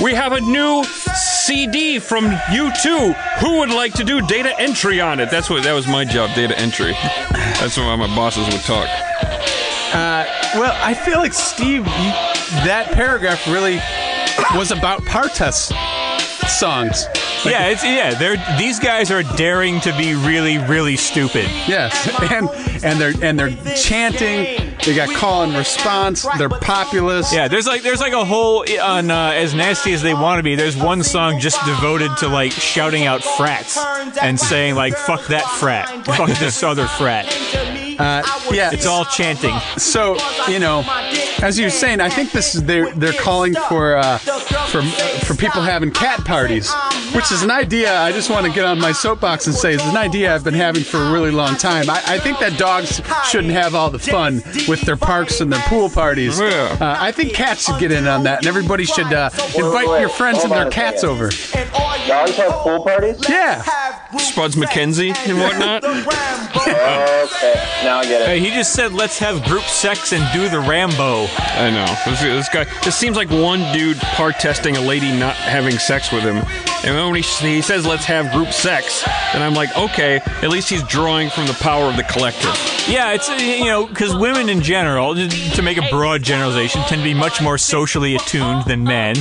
We 0.02 0.14
have 0.14 0.32
a 0.32 0.40
new 0.40 0.84
CD 0.84 1.98
from 1.98 2.26
U2. 2.26 3.14
Who 3.40 3.58
would 3.58 3.70
like 3.70 3.92
to 3.94 4.04
do 4.04 4.26
data 4.26 4.58
entry 4.58 5.00
on 5.00 5.20
it? 5.20 5.30
That's 5.30 5.50
what 5.50 5.62
that 5.64 5.72
was 5.72 5.86
my 5.86 6.04
job, 6.04 6.34
data 6.34 6.58
entry. 6.58 6.92
That's 7.32 7.76
how 7.76 7.96
my 7.96 8.06
bosses 8.14 8.46
would 8.46 8.62
talk. 8.62 8.88
Uh, 9.92 10.24
well, 10.54 10.76
I 10.80 10.94
feel 10.94 11.18
like 11.18 11.34
Steve, 11.34 11.84
that 11.84 12.90
paragraph 12.92 13.46
really 13.46 13.80
was 14.56 14.70
about 14.70 15.04
Partest 15.04 15.72
songs. 16.48 17.06
Yeah, 17.44 17.68
it's 17.68 17.84
yeah. 17.84 18.14
They're 18.14 18.36
these 18.58 18.78
guys 18.78 19.10
are 19.10 19.22
daring 19.22 19.80
to 19.80 19.96
be 19.96 20.14
really, 20.14 20.58
really 20.58 20.96
stupid. 20.96 21.44
Yes, 21.66 22.08
and 22.30 22.48
and 22.84 23.00
they're 23.00 23.14
and 23.22 23.38
they're 23.38 23.74
chanting. 23.74 24.76
They 24.84 24.94
got 24.94 25.14
call 25.14 25.42
and 25.44 25.54
response. 25.54 26.26
They're 26.38 26.48
populist. 26.48 27.32
Yeah, 27.32 27.48
there's 27.48 27.66
like 27.66 27.82
there's 27.82 28.00
like 28.00 28.12
a 28.12 28.24
whole 28.24 28.64
on 28.80 29.10
uh, 29.10 29.32
as 29.34 29.54
nasty 29.54 29.92
as 29.92 30.02
they 30.02 30.14
want 30.14 30.38
to 30.38 30.42
be. 30.42 30.54
There's 30.54 30.76
one 30.76 31.02
song 31.02 31.38
just 31.38 31.64
devoted 31.64 32.16
to 32.18 32.28
like 32.28 32.52
shouting 32.52 33.06
out 33.06 33.22
frats 33.22 33.78
and 34.20 34.38
saying 34.38 34.74
like 34.74 34.96
"fuck 34.96 35.26
that 35.28 35.44
frat, 35.44 35.88
fuck 36.06 36.28
this 36.38 36.62
other 36.62 36.86
frat." 36.86 37.26
Uh, 38.00 38.22
yeah. 38.50 38.70
It's 38.72 38.86
all 38.86 39.04
chanting. 39.04 39.56
So 39.76 40.16
you 40.48 40.58
know, 40.58 40.82
as 41.42 41.58
you 41.58 41.66
were 41.66 41.70
saying, 41.70 42.00
I 42.00 42.08
think 42.08 42.32
this 42.32 42.54
is 42.54 42.64
they're 42.64 42.90
they're 42.94 43.12
calling 43.12 43.54
for 43.68 43.96
uh, 43.96 44.18
for 44.18 44.82
for 44.82 45.34
people 45.34 45.60
having 45.62 45.90
cat 45.90 46.24
parties, 46.24 46.72
which 47.14 47.30
is 47.30 47.42
an 47.42 47.50
idea. 47.50 47.94
I 48.00 48.12
just 48.12 48.30
want 48.30 48.46
to 48.46 48.52
get 48.52 48.64
on 48.64 48.80
my 48.80 48.92
soapbox 48.92 49.46
and 49.46 49.54
say 49.54 49.74
it's 49.74 49.84
an 49.84 49.96
idea 49.96 50.34
I've 50.34 50.44
been 50.44 50.54
having 50.54 50.82
for 50.82 50.98
a 50.98 51.12
really 51.12 51.30
long 51.30 51.56
time. 51.56 51.90
I, 51.90 52.02
I 52.06 52.18
think 52.18 52.38
that 52.40 52.58
dogs 52.58 53.00
shouldn't 53.28 53.52
have 53.52 53.74
all 53.74 53.90
the 53.90 53.98
fun 53.98 54.42
with 54.68 54.80
their 54.82 54.96
parks 54.96 55.40
and 55.40 55.52
their 55.52 55.62
pool 55.62 55.88
parties. 55.90 56.40
Yeah. 56.40 56.76
Uh, 56.80 56.96
I 56.98 57.12
think 57.12 57.34
cats 57.34 57.64
should 57.66 57.78
get 57.78 57.92
in 57.92 58.06
on 58.06 58.22
that, 58.24 58.38
and 58.38 58.46
everybody 58.46 58.84
should 58.84 59.12
uh, 59.12 59.30
invite 59.54 60.00
your 60.00 60.08
friends 60.08 60.42
and 60.42 60.52
their 60.52 60.70
cats 60.70 61.04
over. 61.04 61.30
Dogs 61.30 62.36
have 62.36 62.52
pool 62.52 62.82
parties? 62.82 63.22
Yeah. 63.28 63.62
Spuds 64.18 64.56
MacKenzie 64.56 65.14
and 65.28 65.38
whatnot. 65.38 65.84
Okay, 66.60 67.54
now 67.90 67.98
I 67.98 68.04
get 68.04 68.22
it. 68.22 68.26
Hey, 68.28 68.38
he 68.38 68.50
just 68.50 68.72
said, 68.72 68.92
"Let's 68.92 69.18
have 69.18 69.42
group 69.44 69.64
sex 69.64 70.12
and 70.12 70.22
do 70.32 70.48
the 70.48 70.60
Rambo." 70.60 71.26
I 71.26 71.70
know. 71.70 72.10
This, 72.10 72.20
this 72.20 72.48
guy. 72.48 72.64
This 72.84 72.94
seems 72.94 73.16
like 73.16 73.30
one 73.30 73.60
dude 73.72 73.98
partesting 73.98 74.76
a 74.76 74.80
lady 74.80 75.10
not 75.18 75.34
having 75.34 75.76
sex 75.78 76.12
with 76.12 76.22
him, 76.22 76.36
and 76.36 76.96
then 76.96 77.04
when 77.06 77.16
he, 77.16 77.22
he 77.22 77.60
says 77.60 77.84
"Let's 77.84 78.04
have 78.04 78.32
group 78.32 78.52
sex," 78.52 79.02
then 79.32 79.42
I'm 79.42 79.54
like, 79.54 79.76
okay, 79.76 80.20
at 80.42 80.50
least 80.50 80.68
he's 80.68 80.84
drawing 80.84 81.30
from 81.30 81.46
the 81.46 81.54
power 81.54 81.86
of 81.86 81.96
the 81.96 82.04
collective. 82.04 82.54
Yeah, 82.88 83.12
it's 83.12 83.28
you 83.28 83.64
know 83.64 83.86
because 83.86 84.14
women 84.14 84.48
in 84.48 84.62
general, 84.62 85.14
to 85.16 85.62
make 85.62 85.76
a 85.76 85.88
broad 85.90 86.22
generalization, 86.22 86.82
tend 86.82 87.00
to 87.00 87.04
be 87.04 87.14
much 87.14 87.42
more 87.42 87.58
socially 87.58 88.14
attuned 88.14 88.66
than 88.66 88.84
men, 88.84 89.16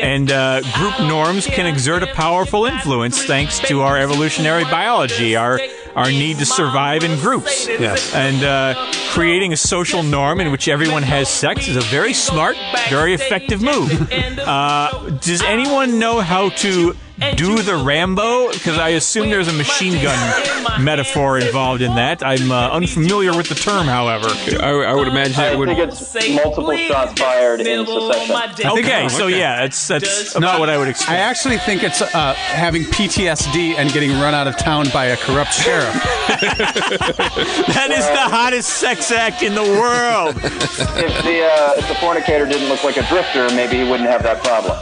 and 0.00 0.32
uh, 0.32 0.62
group 0.74 0.98
norms 1.00 1.46
can 1.46 1.66
exert 1.66 2.02
a 2.02 2.06
powerful 2.14 2.64
influence 2.64 3.22
thanks 3.24 3.58
to 3.58 3.82
our 3.82 3.98
evolutionary 3.98 4.64
biology, 4.64 5.36
our 5.36 5.60
our 5.94 6.10
need 6.10 6.38
to 6.38 6.46
survive 6.46 7.04
in 7.04 7.18
groups. 7.20 7.66
Yes. 7.66 8.14
And 8.14 8.42
uh, 8.42 8.92
creating 9.10 9.52
a 9.52 9.56
social 9.56 10.02
norm 10.02 10.40
in 10.40 10.50
which 10.50 10.68
everyone 10.68 11.02
has 11.02 11.28
sex 11.28 11.68
is 11.68 11.76
a 11.76 11.80
very 11.82 12.12
smart, 12.12 12.56
very 12.88 13.14
effective 13.14 13.62
move. 13.62 13.90
Uh, 14.38 15.10
does 15.20 15.42
anyone 15.42 15.98
know 15.98 16.20
how 16.20 16.48
to 16.50 16.94
do 17.36 17.62
the 17.62 17.76
Rambo? 17.76 18.52
Because 18.52 18.78
I 18.78 18.90
assume 18.90 19.30
there's 19.30 19.48
a 19.48 19.52
machine 19.52 20.02
gun 20.02 20.84
metaphor 20.84 21.38
involved 21.38 21.82
in 21.82 21.94
that. 21.96 22.22
I'm 22.22 22.50
uh, 22.50 22.70
unfamiliar 22.70 23.36
with 23.36 23.48
the 23.48 23.54
term, 23.54 23.86
however. 23.86 24.28
I, 24.60 24.70
I 24.70 24.94
would 24.94 25.08
imagine 25.08 25.40
I 25.40 25.52
it 25.52 25.58
would. 25.58 25.68
think 25.68 25.80
it's 25.80 26.14
multiple 26.44 26.76
shots 26.76 27.20
fired 27.20 27.60
in 27.60 27.86
succession. 27.86 28.70
Okay, 28.78 29.08
so 29.08 29.26
yeah, 29.26 29.62
that's 29.62 29.88
that's 29.88 30.34
about 30.34 30.60
what 30.60 30.70
I 30.70 30.78
would 30.78 30.88
expect. 30.88 31.10
I 31.10 31.16
actually 31.16 31.58
think 31.58 31.82
it's 31.82 32.02
uh, 32.02 32.34
having 32.34 32.82
PTSD 32.84 33.74
and 33.76 33.92
getting 33.92 34.12
run 34.12 34.34
out 34.34 34.46
of 34.46 34.56
town 34.56 34.86
by 34.92 35.06
a 35.06 35.16
corrupt 35.16 35.52
sheriff. 35.52 35.94
That 37.78 37.90
is 37.90 38.06
the 38.08 38.28
hottest 38.28 38.68
sex 38.70 39.10
act 39.10 39.42
in 39.42 39.54
the 39.54 39.62
world. 39.62 40.36
If 40.36 41.22
the 41.22 41.44
uh, 41.44 41.74
if 41.76 41.88
the 41.88 41.94
fornicator 41.94 42.46
didn't 42.46 42.68
look 42.68 42.82
like 42.84 42.96
a 42.96 43.06
drifter, 43.08 43.48
maybe 43.54 43.76
he 43.76 43.84
wouldn't 43.88 44.08
have 44.08 44.22
that 44.22 44.42
problem. 44.42 44.76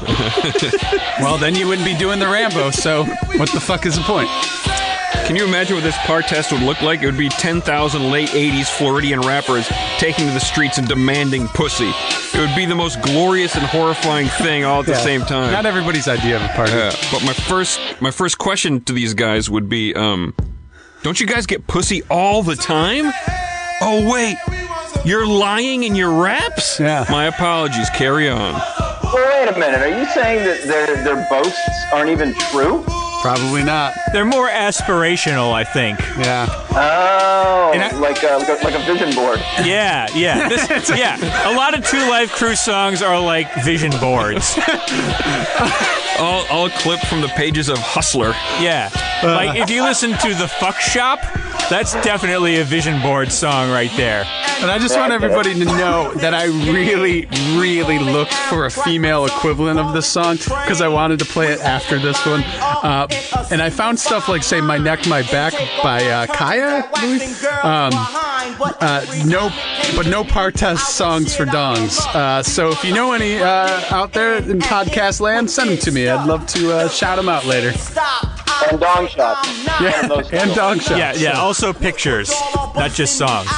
well, 1.21 1.37
then 1.39 1.55
you 1.55 1.67
wouldn't 1.69 1.87
be 1.87 1.97
doing 1.97 2.19
the 2.19 2.26
Rambo, 2.31 2.71
so 2.71 3.05
what 3.37 3.51
the 3.53 3.61
fuck 3.61 3.87
is 3.87 3.97
the 3.97 4.03
point? 4.03 4.29
Can 5.27 5.35
you 5.35 5.45
imagine 5.45 5.75
what 5.75 5.83
this 5.83 5.97
partest 5.99 6.53
would 6.53 6.63
look 6.63 6.83
like? 6.83 7.03
It 7.03 7.07
would 7.07 7.19
be 7.19 7.29
10,000 7.29 8.11
late 8.11 8.29
80s 8.29 8.67
Floridian 8.69 9.21
rappers 9.21 9.67
taking 9.99 10.27
to 10.29 10.33
the 10.33 10.41
streets 10.41 10.79
and 10.79 10.87
demanding 10.87 11.49
pussy. 11.49 11.91
It 12.35 12.39
would 12.39 12.55
be 12.55 12.65
the 12.65 12.75
most 12.75 13.01
glorious 13.03 13.55
and 13.57 13.65
horrifying 13.65 14.29
thing 14.29 14.65
all 14.65 14.81
at 14.81 14.87
the 14.87 14.95
same 14.95 15.23
time. 15.23 15.53
Not 15.53 15.67
everybody's 15.67 16.07
idea 16.07 16.37
of 16.37 16.43
a 16.43 16.49
party. 16.49 16.73
Yeah, 16.73 16.93
but 17.11 17.25
my 17.25 17.33
first 17.33 17.81
my 18.01 18.11
first 18.11 18.39
question 18.39 18.81
to 18.85 18.93
these 18.93 19.15
guys 19.15 19.51
would 19.51 19.69
be, 19.69 19.95
um, 19.95 20.35
don't 21.03 21.19
you 21.19 21.27
guys 21.27 21.47
get 21.47 21.67
pussy 21.67 22.03
all 22.11 22.43
the 22.43 22.57
time? 22.57 23.07
Oh 23.81 24.09
wait, 24.13 24.37
you're 25.05 25.27
lying 25.27 25.83
in 25.83 25.95
your 25.97 26.23
raps? 26.23 26.79
Yeah. 26.79 27.05
My 27.11 27.25
apologies. 27.27 27.91
Carry 27.91 28.29
on. 28.29 28.61
Well, 29.13 29.45
wait 29.45 29.55
a 29.55 29.59
minute. 29.59 29.81
Are 29.81 29.89
you 29.89 30.05
saying 30.07 30.45
that 30.45 30.63
their 30.67 31.03
their 31.05 31.27
boasts 31.31 31.61
aren't 31.93 32.11
even 32.11 32.35
true? 32.51 32.85
Probably 33.23 33.63
not. 33.65 33.95
They're 34.13 34.25
more 34.25 34.49
aspirational, 34.49 35.53
I 35.53 35.65
think. 35.65 35.99
Yeah. 36.19 36.47
Oh, 36.73 37.73
I- 37.75 37.91
like 37.99 38.23
a, 38.23 38.37
like 38.37 38.49
a 38.49 38.65
like 38.65 38.75
a 38.75 38.85
vision 38.85 39.15
board. 39.15 39.39
Yeah, 39.65 40.07
yeah, 40.15 40.49
this, 40.49 40.91
yeah. 40.97 41.17
A 41.51 41.55
lot 41.55 41.77
of 41.77 41.85
Two 41.87 41.99
Live 42.09 42.31
Crew 42.31 42.55
songs 42.57 43.01
are 43.03 43.19
like 43.21 43.53
vision 43.65 43.93
boards. 44.01 44.59
All, 46.19 46.47
all 46.49 46.71
clip 46.71 46.99
from 47.01 47.21
the 47.21 47.29
pages 47.29 47.69
of 47.69 47.77
Hustler. 47.77 48.31
Yeah, 48.59 48.89
uh. 49.23 49.27
like 49.27 49.59
if 49.59 49.69
you 49.69 49.83
listen 49.83 50.13
to 50.13 50.35
the 50.35 50.49
Fuck 50.49 50.77
Shop, 50.81 51.21
that's 51.69 51.95
definitely 52.03 52.61
a 52.61 52.65
vision 52.65 53.01
board 53.03 53.33
song 53.33 53.71
right 53.71 53.91
there. 53.97 54.25
And 54.61 54.71
I 54.71 54.79
just 54.79 54.97
want 54.97 55.13
everybody 55.13 55.53
to 55.55 55.65
know 55.65 56.13
that 56.15 56.33
I 56.33 56.45
really, 56.47 57.27
really 57.59 57.99
looked 57.99 58.33
for 58.35 58.67
a 58.67 58.71
female 58.71 59.27
equivalent 59.27 59.79
of 59.79 59.93
this 59.93 60.07
song 60.07 60.37
because 60.37 60.81
I 60.81 60.89
wanted 60.89 61.19
to 61.19 61.25
play 61.25 61.53
it 61.53 61.61
after 61.61 61.99
this 61.99 62.25
one. 62.25 62.43
Uh, 62.43 63.07
and 63.51 63.61
I 63.61 63.71
found 63.71 63.99
stuff 63.99 64.29
like, 64.29 64.43
say, 64.43 64.61
My 64.61 64.79
Neck, 64.79 65.07
My 65.07 65.23
Back 65.23 65.53
by 65.83 66.03
uh, 66.05 66.27
Khia. 66.27 66.83
I 66.83 67.01
believe. 67.01 67.45
Um, 67.65 67.93
uh, 68.81 69.05
no, 69.27 69.51
but 69.97 70.07
no 70.07 70.25
Partest 70.25 70.97
songs 70.97 71.35
for 71.37 71.45
dongs. 71.45 71.99
Uh, 72.15 72.43
so 72.43 72.71
if 72.71 72.85
you 72.85 72.95
know 72.95 73.13
any 73.13 73.39
uh, 73.39 73.83
out 73.91 74.13
there 74.13 74.37
in 74.37 74.61
podcast 74.61 75.21
land, 75.21 75.51
send 75.51 75.71
them 75.71 75.79
to 75.79 75.91
me. 75.91 76.09
I'd 76.09 76.27
love 76.27 76.47
to 76.49 76.73
uh, 76.73 76.89
shout 76.89 77.17
them 77.17 77.29
out 77.29 77.45
later. 77.45 77.73
And 78.71 78.81
dong 78.81 79.07
shots. 79.09 79.65
Yeah, 79.81 80.09
those 80.09 80.31
and 80.33 80.55
dong 80.55 80.79
shots. 80.81 80.99
Yeah, 80.99 81.15
yeah. 81.15 81.39
Also 81.39 81.73
pictures, 81.73 82.31
not 82.75 82.91
just 82.91 83.17
songs. 83.17 83.49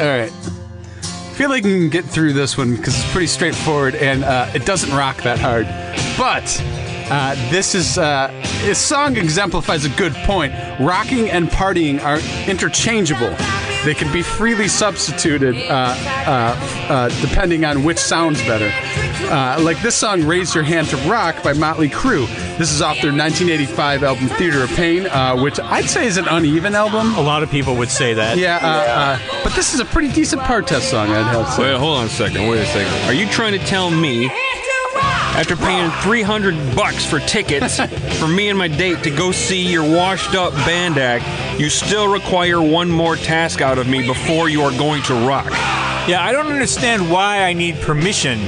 All 0.00 0.06
right. 0.06 0.32
I 0.32 1.36
feel 1.36 1.50
like 1.50 1.64
we 1.64 1.70
can 1.70 1.88
get 1.88 2.04
through 2.04 2.32
this 2.32 2.56
one 2.56 2.76
because 2.76 2.96
it's 2.96 3.12
pretty 3.12 3.26
straightforward 3.26 3.94
and 3.94 4.24
uh, 4.24 4.50
it 4.54 4.64
doesn't 4.64 4.92
rock 4.96 5.22
that 5.22 5.38
hard. 5.38 5.66
But 6.16 6.62
uh, 7.10 7.34
this 7.50 7.74
is 7.74 7.98
uh, 7.98 8.28
this 8.62 8.78
song 8.78 9.16
exemplifies 9.16 9.84
a 9.84 9.90
good 9.90 10.14
point. 10.24 10.52
Rocking 10.80 11.30
and 11.30 11.48
partying 11.48 12.02
are 12.02 12.18
interchangeable. 12.48 13.34
They 13.84 13.94
can 13.94 14.10
be 14.12 14.22
freely 14.22 14.66
substituted 14.68 15.56
uh, 15.56 15.94
uh, 16.26 16.86
uh, 16.88 17.08
depending 17.20 17.64
on 17.64 17.84
which 17.84 17.98
sounds 17.98 18.40
better. 18.42 18.70
Uh, 19.30 19.58
like 19.60 19.80
this 19.82 19.94
song, 19.94 20.24
"Raise 20.24 20.54
Your 20.54 20.64
Hand 20.64 20.88
to 20.88 20.96
Rock" 21.08 21.42
by 21.42 21.52
Motley 21.52 21.88
Crue. 21.90 22.26
This 22.58 22.72
is 22.72 22.80
off 22.80 23.00
their 23.02 23.12
1985 23.12 24.02
album 24.02 24.28
"Theater 24.28 24.62
of 24.62 24.70
Pain," 24.70 25.06
uh, 25.06 25.36
which 25.36 25.60
I'd 25.60 25.88
say 25.88 26.06
is 26.06 26.16
an 26.16 26.26
uneven 26.28 26.74
album. 26.74 27.14
A 27.16 27.20
lot 27.20 27.42
of 27.42 27.50
people 27.50 27.76
would 27.76 27.90
say 27.90 28.14
that. 28.14 28.38
Yeah, 28.38 28.56
uh, 28.62 28.66
uh, 28.66 29.40
but 29.42 29.54
this 29.54 29.74
is 29.74 29.80
a 29.80 29.84
pretty 29.84 30.12
decent 30.12 30.42
partest 30.42 30.90
song, 30.90 31.10
I'd 31.10 31.22
have 31.24 31.46
to 31.46 31.52
say. 31.52 31.62
Wait, 31.72 31.78
hold 31.78 31.98
on 31.98 32.06
a 32.06 32.10
second. 32.10 32.48
Wait 32.48 32.60
a 32.60 32.66
second. 32.66 32.92
Are 33.08 33.14
you 33.14 33.26
trying 33.28 33.52
to 33.52 33.64
tell 33.66 33.90
me, 33.90 34.30
after 35.34 35.56
paying 35.56 35.90
300 36.02 36.76
bucks 36.76 37.04
for 37.04 37.18
tickets 37.18 37.80
for 38.18 38.28
me 38.28 38.50
and 38.50 38.58
my 38.58 38.68
date 38.68 39.02
to 39.02 39.10
go 39.10 39.32
see 39.32 39.66
your 39.66 39.82
washed 39.82 40.34
up 40.34 40.52
band 40.64 40.96
act, 40.96 41.60
you 41.60 41.68
still 41.68 42.06
require 42.06 42.62
one 42.62 42.88
more 42.88 43.16
task 43.16 43.60
out 43.60 43.78
of 43.78 43.88
me 43.88 44.06
before 44.06 44.48
you 44.48 44.62
are 44.62 44.70
going 44.78 45.02
to 45.02 45.14
rock? 45.26 45.50
Yeah, 46.08 46.22
I 46.22 46.32
don't 46.32 46.46
understand 46.46 47.10
why 47.10 47.42
I 47.42 47.52
need 47.52 47.76
permission. 47.76 48.38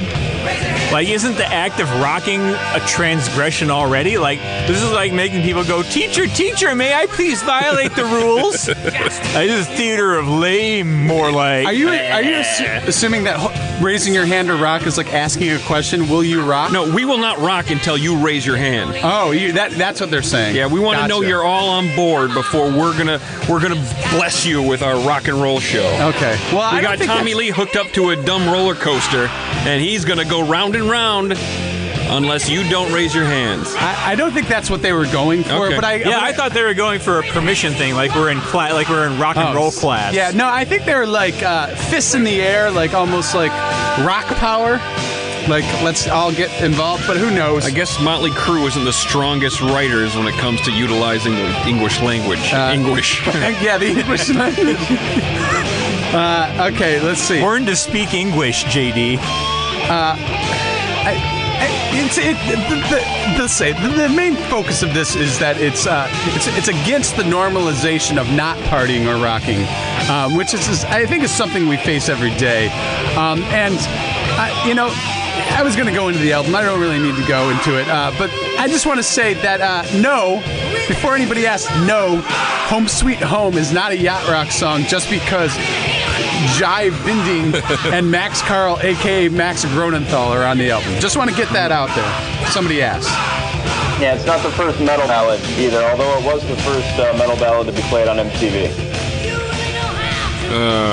Like, 0.91 1.09
isn't 1.09 1.35
the 1.35 1.45
act 1.45 1.81
of 1.81 1.89
rocking 1.99 2.39
a 2.41 2.79
transgression 2.87 3.69
already? 3.69 4.17
Like, 4.17 4.39
this 4.67 4.81
is 4.81 4.91
like 4.93 5.11
making 5.11 5.41
people 5.43 5.63
go, 5.65 5.83
Teacher, 5.83 6.27
teacher, 6.27 6.73
may 6.75 6.93
I 6.93 7.07
please 7.07 7.43
violate 7.43 7.93
the 7.93 8.05
rules? 8.05 8.69
I 8.69 9.47
just 9.47 9.69
theater 9.71 10.15
of 10.15 10.27
lame, 10.29 11.05
more 11.05 11.29
like. 11.29 11.65
Are 11.67 11.73
you 11.73 11.89
are 11.89 12.21
you 12.21 12.35
assu- 12.35 12.87
assuming 12.87 13.25
that 13.25 13.35
ho- 13.37 13.83
raising 13.83 14.13
your 14.13 14.25
hand 14.25 14.47
to 14.47 14.55
rock 14.55 14.87
is 14.87 14.97
like 14.97 15.13
asking 15.13 15.51
a 15.51 15.59
question? 15.59 16.07
Will 16.09 16.23
you 16.23 16.41
rock? 16.41 16.71
No, 16.71 16.89
we 16.93 17.03
will 17.03 17.17
not 17.17 17.37
rock 17.39 17.69
until 17.69 17.97
you 17.97 18.17
raise 18.25 18.45
your 18.45 18.57
hand. 18.57 18.97
Oh, 19.03 19.31
you, 19.31 19.51
that 19.53 19.71
that's 19.71 19.99
what 19.99 20.09
they're 20.09 20.21
saying. 20.21 20.55
Yeah, 20.55 20.67
we 20.67 20.79
want 20.79 20.99
to 20.99 21.07
know 21.09 21.21
you're 21.21 21.43
all 21.43 21.69
on 21.69 21.93
board 21.97 22.33
before 22.33 22.67
we're 22.71 22.97
gonna 22.97 23.19
we're 23.49 23.59
gonna 23.61 23.75
bless 24.13 24.45
you 24.45 24.61
with 24.63 24.81
our 24.81 24.95
rock 25.05 25.27
and 25.27 25.41
roll 25.41 25.59
show. 25.59 25.85
Okay. 26.15 26.37
Well, 26.53 26.73
We 26.73 26.81
don't 26.81 26.97
got 26.97 27.05
Tommy 27.05 27.33
Lee 27.33 27.49
hooked 27.49 27.75
up 27.75 27.87
to 27.91 28.11
a 28.11 28.15
dumb 28.23 28.47
roller 28.49 28.75
coaster, 28.75 29.27
and 29.67 29.81
he's 29.81 30.05
gonna 30.05 30.23
go 30.25 30.47
round 30.47 30.76
and 30.77 30.89
round 30.89 31.33
unless 32.09 32.49
you 32.49 32.67
don't 32.69 32.91
raise 32.93 33.13
your 33.13 33.25
hands. 33.25 33.73
I, 33.75 34.11
I 34.11 34.15
don't 34.15 34.31
think 34.31 34.47
that's 34.47 34.69
what 34.69 34.81
they 34.81 34.93
were 34.93 35.05
going 35.07 35.43
for. 35.43 35.67
Okay. 35.67 35.75
But 35.75 35.83
I 35.83 35.95
yeah, 35.95 36.19
I 36.21 36.31
thought 36.31 36.53
they 36.53 36.63
were 36.63 36.73
going 36.73 36.99
for 36.99 37.19
a 37.19 37.23
permission 37.23 37.73
thing, 37.73 37.95
like 37.95 38.15
we're 38.15 38.29
in 38.29 38.39
class, 38.39 38.73
like 38.73 38.89
we're 38.89 39.07
in 39.07 39.19
rock 39.19 39.37
and 39.37 39.55
roll 39.55 39.71
class. 39.71 40.13
Oh, 40.13 40.15
Yeah, 40.15 40.31
no, 40.31 40.47
I 40.47 40.65
think 40.65 40.85
they're 40.85 41.05
like 41.07 41.41
uh, 41.43 41.75
fists 41.75 42.13
in 42.13 42.23
the 42.23 42.41
air, 42.41 42.71
like 42.71 42.93
almost 42.93 43.35
like 43.35 43.51
rock 44.05 44.25
power. 44.37 44.79
Like 45.49 45.63
let's 45.81 46.07
all 46.09 46.31
get 46.33 46.61
involved, 46.61 47.03
but 47.07 47.15
who 47.15 47.31
knows? 47.31 47.65
I 47.65 47.71
guess 47.71 48.01
Motley 48.01 48.31
Crue 48.31 48.67
isn't 48.67 48.83
the 48.83 48.91
strongest 48.91 49.61
writers 49.61 50.15
when 50.15 50.27
it 50.27 50.35
comes 50.35 50.59
to 50.61 50.71
utilizing 50.71 51.35
the 51.35 51.67
English 51.67 52.01
language. 52.01 52.53
Uh, 52.53 52.71
English. 52.73 53.25
yeah, 53.61 53.77
the 53.77 53.87
English 53.87 54.29
language. 54.35 54.75
uh, 56.13 56.69
okay, 56.73 56.99
let's 57.01 57.21
see. 57.21 57.41
Learn 57.41 57.65
to 57.65 57.77
speak 57.77 58.13
English, 58.13 58.65
JD. 58.65 59.17
It's 61.09 62.17
it, 62.17 62.37
the, 62.47 62.75
the, 62.75 63.41
the, 63.41 63.47
say, 63.47 63.73
the, 63.73 63.87
the 63.89 64.09
main 64.09 64.35
focus 64.35 64.83
of 64.83 64.93
this 64.93 65.15
is 65.15 65.39
that 65.39 65.57
it's 65.57 65.87
uh, 65.87 66.07
it's 66.35 66.47
it's 66.57 66.67
against 66.67 67.15
the 67.15 67.23
normalization 67.23 68.19
of 68.19 68.31
not 68.31 68.57
partying 68.69 69.07
or 69.07 69.21
rocking, 69.21 69.65
um, 70.09 70.35
which 70.37 70.53
is, 70.53 70.67
is 70.67 70.83
I 70.85 71.05
think 71.05 71.23
is 71.23 71.31
something 71.31 71.67
we 71.67 71.77
face 71.77 72.09
every 72.09 72.33
day, 72.35 72.67
um, 73.15 73.41
and 73.53 73.75
uh, 73.79 74.63
you 74.67 74.73
know. 74.73 74.91
I 75.49 75.61
was 75.61 75.75
going 75.75 75.87
to 75.87 75.93
go 75.93 76.07
into 76.07 76.19
the 76.19 76.33
album. 76.33 76.55
I 76.55 76.63
don't 76.63 76.79
really 76.79 76.99
need 76.99 77.15
to 77.15 77.27
go 77.27 77.49
into 77.49 77.79
it, 77.79 77.87
uh, 77.87 78.11
but 78.17 78.31
I 78.57 78.67
just 78.67 78.87
want 78.87 78.97
to 78.97 79.03
say 79.03 79.35
that 79.35 79.61
uh, 79.61 79.83
no, 79.99 80.37
before 80.87 81.15
anybody 81.15 81.45
asks, 81.45 81.71
no, 81.85 82.21
"Home 82.69 82.87
Sweet 82.87 83.19
Home" 83.19 83.55
is 83.55 83.71
not 83.71 83.91
a 83.91 83.97
yacht 83.97 84.27
rock 84.27 84.51
song 84.51 84.81
just 84.83 85.09
because 85.11 85.55
Jai 86.57 86.89
Winding 87.05 87.53
and 87.93 88.09
Max 88.09 88.41
Carl, 88.41 88.77
aka 88.81 89.29
Max 89.29 89.63
Gronenthal, 89.65 90.29
are 90.29 90.43
on 90.45 90.57
the 90.57 90.71
album. 90.71 90.93
Just 90.99 91.17
want 91.17 91.29
to 91.29 91.35
get 91.35 91.49
that 91.49 91.71
out 91.71 91.89
there. 91.95 92.49
Somebody 92.51 92.81
asked. 92.81 93.09
Yeah, 94.01 94.13
it's 94.15 94.25
not 94.25 94.43
the 94.43 94.51
first 94.51 94.79
metal 94.79 95.07
ballad 95.07 95.39
either, 95.57 95.81
although 95.83 96.17
it 96.19 96.23
was 96.25 96.47
the 96.47 96.55
first 96.57 96.87
uh, 96.99 97.15
metal 97.17 97.35
ballad 97.37 97.67
to 97.67 97.73
be 97.73 97.81
played 97.89 98.07
on 98.07 98.17
MTV. 98.17 98.67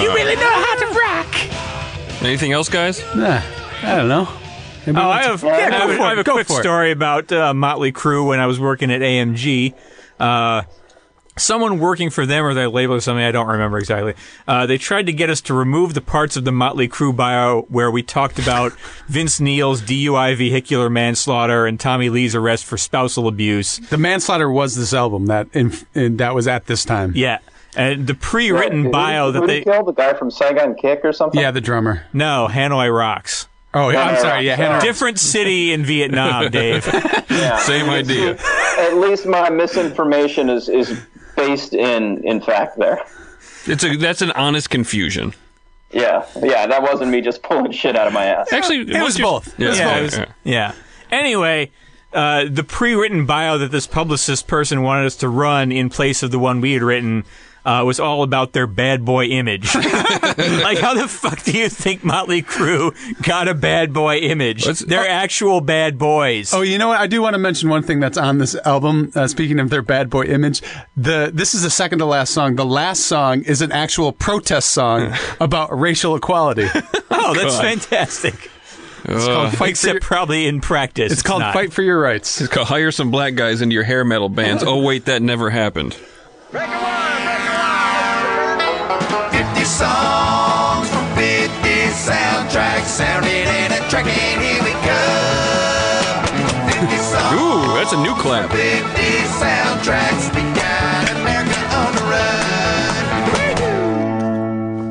You 0.02 0.12
really 0.14 0.34
know 0.36 0.50
how 0.50 0.76
to 0.78 0.86
rock. 0.98 2.22
Anything 2.22 2.52
else, 2.52 2.68
guys? 2.68 3.02
Nah, 3.14 3.40
I 3.82 3.96
don't 3.96 4.08
know. 4.08 4.28
Anybody 4.86 4.96
Oh, 5.06 5.08
I 5.10 5.16
want 5.16 5.24
have, 5.24 5.40
to- 5.40 5.48
I 5.48 5.58
yeah, 5.58 5.70
have, 5.70 5.88
go 5.88 5.96
for 5.96 6.02
I 6.02 6.08
have 6.10 6.18
it. 6.18 6.20
a 6.20 6.24
Go 6.24 6.32
quick 6.34 6.48
story 6.48 6.90
about 6.90 7.30
uh, 7.32 7.54
Motley 7.54 7.92
Crue 7.92 8.26
when 8.26 8.40
I 8.40 8.46
was 8.46 8.58
working 8.60 8.90
at 8.90 9.00
AMG. 9.00 9.74
Uh, 10.18 10.62
someone 11.36 11.78
working 11.78 12.10
for 12.10 12.26
them 12.26 12.44
or 12.44 12.54
their 12.54 12.68
label 12.68 12.94
or 12.94 13.00
something, 13.00 13.24
I 13.24 13.32
don't 13.32 13.48
remember 13.48 13.78
exactly. 13.78 14.14
Uh, 14.46 14.66
they 14.66 14.78
tried 14.78 15.06
to 15.06 15.12
get 15.12 15.30
us 15.30 15.40
to 15.42 15.54
remove 15.54 15.94
the 15.94 16.00
parts 16.00 16.36
of 16.36 16.44
the 16.44 16.52
Motley 16.52 16.88
Crue 16.88 17.14
bio 17.14 17.62
where 17.62 17.90
we 17.90 18.02
talked 18.02 18.38
about 18.38 18.72
Vince 19.08 19.40
Neil's 19.40 19.82
DUI 19.82 20.36
vehicular 20.36 20.88
manslaughter 20.88 21.66
and 21.66 21.78
Tommy 21.80 22.08
Lee's 22.10 22.34
arrest 22.34 22.64
for 22.64 22.76
spousal 22.76 23.26
abuse. 23.28 23.78
The 23.78 23.98
manslaughter 23.98 24.50
was 24.50 24.76
this 24.76 24.94
album 24.94 25.26
that 25.26 25.48
in, 25.52 25.72
in, 25.94 26.16
that 26.18 26.34
was 26.34 26.46
at 26.46 26.66
this 26.66 26.84
time. 26.84 27.12
Yeah. 27.14 27.38
And 27.76 28.06
the 28.06 28.14
pre-written 28.14 28.84
Who- 28.84 28.90
bio 28.90 29.26
who 29.26 29.32
that 29.32 29.40
did 29.40 29.48
they 29.48 29.58
he 29.58 29.64
kill? 29.64 29.82
The 29.84 29.92
guy 29.92 30.14
from 30.14 30.30
Saigon 30.30 30.76
Kick 30.76 31.00
or 31.04 31.12
something? 31.12 31.40
Yeah, 31.40 31.50
the 31.50 31.60
drummer. 31.60 32.04
no 32.12 32.46
Hanoi 32.50 32.96
rocks. 32.96 33.48
Oh, 33.76 33.88
yeah, 33.88 34.04
I'm 34.04 34.16
sorry. 34.20 34.46
Yeah, 34.46 34.54
Hannah. 34.54 34.80
Different 34.80 35.18
city 35.18 35.72
in 35.72 35.84
Vietnam, 35.84 36.48
Dave. 36.52 36.86
Yeah. 37.28 37.58
Same 37.58 37.90
idea. 37.90 38.38
At 38.78 38.98
least 38.98 39.26
my 39.26 39.50
misinformation 39.50 40.48
is, 40.48 40.68
is 40.68 40.96
based 41.36 41.74
in, 41.74 42.26
in 42.26 42.40
fact 42.40 42.78
there. 42.78 43.02
It's 43.66 43.82
a 43.84 43.96
that's 43.96 44.20
an 44.22 44.30
honest 44.32 44.70
confusion. 44.70 45.34
Yeah, 45.90 46.26
yeah, 46.42 46.66
that 46.66 46.82
wasn't 46.82 47.10
me 47.12 47.20
just 47.20 47.42
pulling 47.42 47.70
shit 47.72 47.96
out 47.96 48.06
of 48.06 48.12
my 48.12 48.24
ass. 48.26 48.52
Actually, 48.52 48.80
It 48.80 49.02
was 49.02 49.16
both. 49.18 49.58
Yeah, 49.58 49.68
yeah, 49.68 49.74
yeah, 49.96 50.02
was- 50.02 50.16
yeah. 50.18 50.26
yeah. 50.42 50.74
Anyway, 51.10 51.70
uh, 52.12 52.44
the 52.50 52.64
pre-written 52.64 53.26
bio 53.26 53.58
that 53.58 53.70
this 53.70 53.86
publicist 53.86 54.46
person 54.48 54.82
wanted 54.82 55.06
us 55.06 55.16
to 55.16 55.28
run 55.28 55.70
in 55.70 55.88
place 55.90 56.22
of 56.22 56.30
the 56.32 56.38
one 56.38 56.60
we 56.60 56.72
had 56.72 56.82
written 56.82 57.24
uh, 57.64 57.82
was 57.86 57.98
all 58.00 58.22
about 58.22 58.52
their 58.52 58.66
bad 58.66 59.04
boy 59.04 59.24
image. 59.26 59.74
like, 59.74 60.78
how 60.78 60.94
the 60.94 61.06
fuck 61.08 61.42
do 61.44 61.52
you 61.52 61.68
think 61.68 62.04
Motley 62.04 62.42
Crue 62.42 62.94
got 63.22 63.48
a 63.48 63.54
bad 63.54 63.92
boy 63.92 64.18
image? 64.18 64.66
Let's- 64.66 64.80
They're 64.80 65.08
actual 65.08 65.60
bad 65.60 65.98
boys. 65.98 66.52
Oh, 66.52 66.62
you 66.62 66.76
know 66.78 66.88
what? 66.88 67.00
I 67.00 67.06
do 67.06 67.22
want 67.22 67.34
to 67.34 67.38
mention 67.38 67.68
one 67.70 67.82
thing 67.82 68.00
that's 68.00 68.18
on 68.18 68.38
this 68.38 68.54
album. 68.66 69.12
Uh, 69.14 69.26
speaking 69.26 69.58
of 69.60 69.70
their 69.70 69.82
bad 69.82 70.10
boy 70.10 70.24
image, 70.24 70.60
the 70.96 71.30
this 71.32 71.54
is 71.54 71.62
the 71.62 71.70
second 71.70 72.00
to 72.00 72.04
last 72.04 72.34
song. 72.34 72.56
The 72.56 72.64
last 72.66 73.06
song 73.06 73.42
is 73.44 73.62
an 73.62 73.72
actual 73.72 74.12
protest 74.12 74.70
song 74.70 75.14
about 75.40 75.76
racial 75.78 76.14
equality. 76.16 76.68
Oh, 77.16 77.32
that's 77.32 77.54
God. 77.54 77.62
fantastic. 77.62 78.50
It's 79.04 79.24
called 79.26 79.50
Fight 79.52 79.56
for 79.58 79.66
Except 79.68 79.92
Your, 79.94 80.00
probably 80.00 80.46
in 80.46 80.60
practice. 80.60 81.12
It's 81.12 81.22
called 81.22 81.40
not. 81.40 81.54
Fight 81.54 81.72
for 81.72 81.80
Your 81.82 81.98
Rights. 81.98 82.40
It's 82.40 82.52
called 82.52 82.66
hire 82.66 82.90
some 82.90 83.10
black 83.10 83.34
guys 83.34 83.62
into 83.62 83.72
your 83.72 83.84
hair 83.84 84.04
metal 84.04 84.28
bands. 84.28 84.62
Oh 84.66 84.82
wait, 84.82 85.06
that 85.06 85.22
never 85.22 85.48
happened. 85.48 85.96
50 89.64 89.78
songs 89.78 90.90
from 90.90 91.06
50 91.16 91.48
soundtracks 91.96 92.84
sounding 92.84 93.32
in 93.32 93.72
a 93.72 93.80
track, 93.88 94.04
and 94.04 94.42
here 94.42 94.62
we 94.62 94.72
come. 94.84 96.26
50 96.68 96.98
songs. 96.98 97.40
Ooh, 97.40 97.72
that's 97.72 97.94
a 97.94 97.96
new 97.96 98.14
clap. 98.16 98.50
50 98.50 98.60
soundtracks. 99.40 100.28
We 100.34 100.42
got 100.52 101.10
America 101.12 101.58
on 101.80 101.94
the 101.96 102.02
run. 102.12 103.24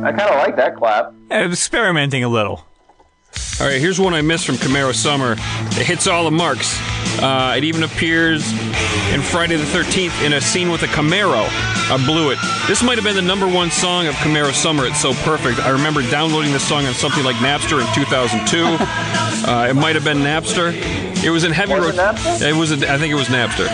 I 0.06 0.12
kind 0.12 0.32
of 0.32 0.38
like 0.40 0.56
that 0.56 0.76
clap. 0.76 1.14
Experimenting 1.30 2.24
a 2.24 2.28
little. 2.28 2.66
All 3.60 3.68
right, 3.68 3.80
here's 3.80 4.00
one 4.00 4.14
I 4.14 4.22
missed 4.22 4.46
from 4.46 4.56
Camaro 4.56 4.94
Summer. 4.94 5.34
It 5.34 5.86
hits 5.86 6.08
all 6.08 6.24
the 6.26 6.32
marks. 6.32 6.78
Uh, 7.22 7.54
it 7.56 7.64
even 7.64 7.84
appears 7.84 8.52
in 9.14 9.22
Friday 9.22 9.56
the 9.56 9.64
13th 9.66 10.26
in 10.26 10.34
a 10.34 10.42
scene 10.42 10.72
with 10.72 10.82
a 10.82 10.88
Camaro. 10.88 11.46
I 11.92 12.04
blew 12.06 12.32
it. 12.32 12.40
This 12.68 12.82
might 12.82 12.96
have 12.98 13.04
been 13.04 13.16
the 13.16 13.22
number 13.22 13.48
one 13.48 13.70
song 13.70 14.08
of 14.08 14.16
Camaro 14.16 14.52
Summer. 14.54 14.88
It's 14.88 15.00
so 15.02 15.14
perfect. 15.14 15.60
I 15.60 15.70
remember 15.70 16.02
downloading 16.10 16.52
this 16.52 16.68
song 16.68 16.86
on 16.86 16.94
something 16.94 17.24
like 17.24 17.36
Napster 17.38 17.80
in 17.80 17.94
2002. 17.94 18.66
uh, 19.48 19.68
it 19.70 19.76
might 19.76 19.96
have 19.96 20.04
been 20.04 20.20
Napster. 20.20 20.74
It 21.24 21.30
was 21.30 21.44
in 21.46 21.52
heavy 21.52 21.74
Was 21.74 21.96
it 21.96 21.98
rot- 21.98 22.16
Napster? 22.16 22.50
It 22.50 22.56
was. 22.56 22.72
I 22.84 22.98
think 22.98 23.12
it 23.12 23.16
was 23.16 23.28
Napster. 23.28 23.68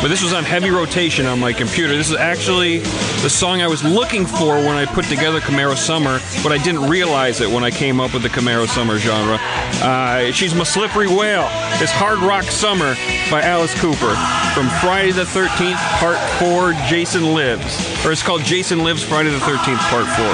But 0.00 0.08
this 0.08 0.22
was 0.22 0.32
on 0.32 0.44
heavy 0.44 0.70
rotation 0.70 1.26
on 1.26 1.40
my 1.40 1.52
computer. 1.52 1.94
This 1.96 2.10
is 2.10 2.16
actually 2.16 2.78
the 2.78 3.28
song 3.30 3.60
I 3.60 3.66
was 3.66 3.82
looking 3.84 4.24
for 4.24 4.56
when 4.56 4.76
I 4.76 4.86
put 4.86 5.06
together 5.06 5.40
Camaro 5.40 5.76
Summer, 5.76 6.20
but 6.42 6.52
I 6.52 6.58
didn't 6.62 6.88
realize 6.88 7.40
it 7.40 7.50
when 7.50 7.64
I 7.64 7.70
came 7.70 8.00
up 8.00 8.14
with 8.14 8.22
the 8.22 8.28
Camaro 8.30 8.66
Summer 8.66 8.98
genre. 9.04 9.36
Uh, 9.84 10.32
she's 10.32 10.54
my 10.54 10.64
slippery 10.64 11.08
whale. 11.08 11.46
It's 11.76 11.92
Hard 11.92 12.20
Rock 12.20 12.44
Summer 12.44 12.96
by 13.30 13.42
Alice 13.42 13.74
Cooper 13.78 14.16
from 14.56 14.68
Friday 14.80 15.12
the 15.12 15.24
13th 15.28 15.76
Part 16.00 16.16
4 16.40 16.72
Jason 16.88 17.34
Lives. 17.34 17.76
Or 18.04 18.12
it's 18.12 18.22
called 18.22 18.42
Jason 18.42 18.80
Lives 18.80 19.04
Friday 19.04 19.28
the 19.30 19.44
13th 19.44 19.82
Part 19.92 20.08
4. 20.08 20.24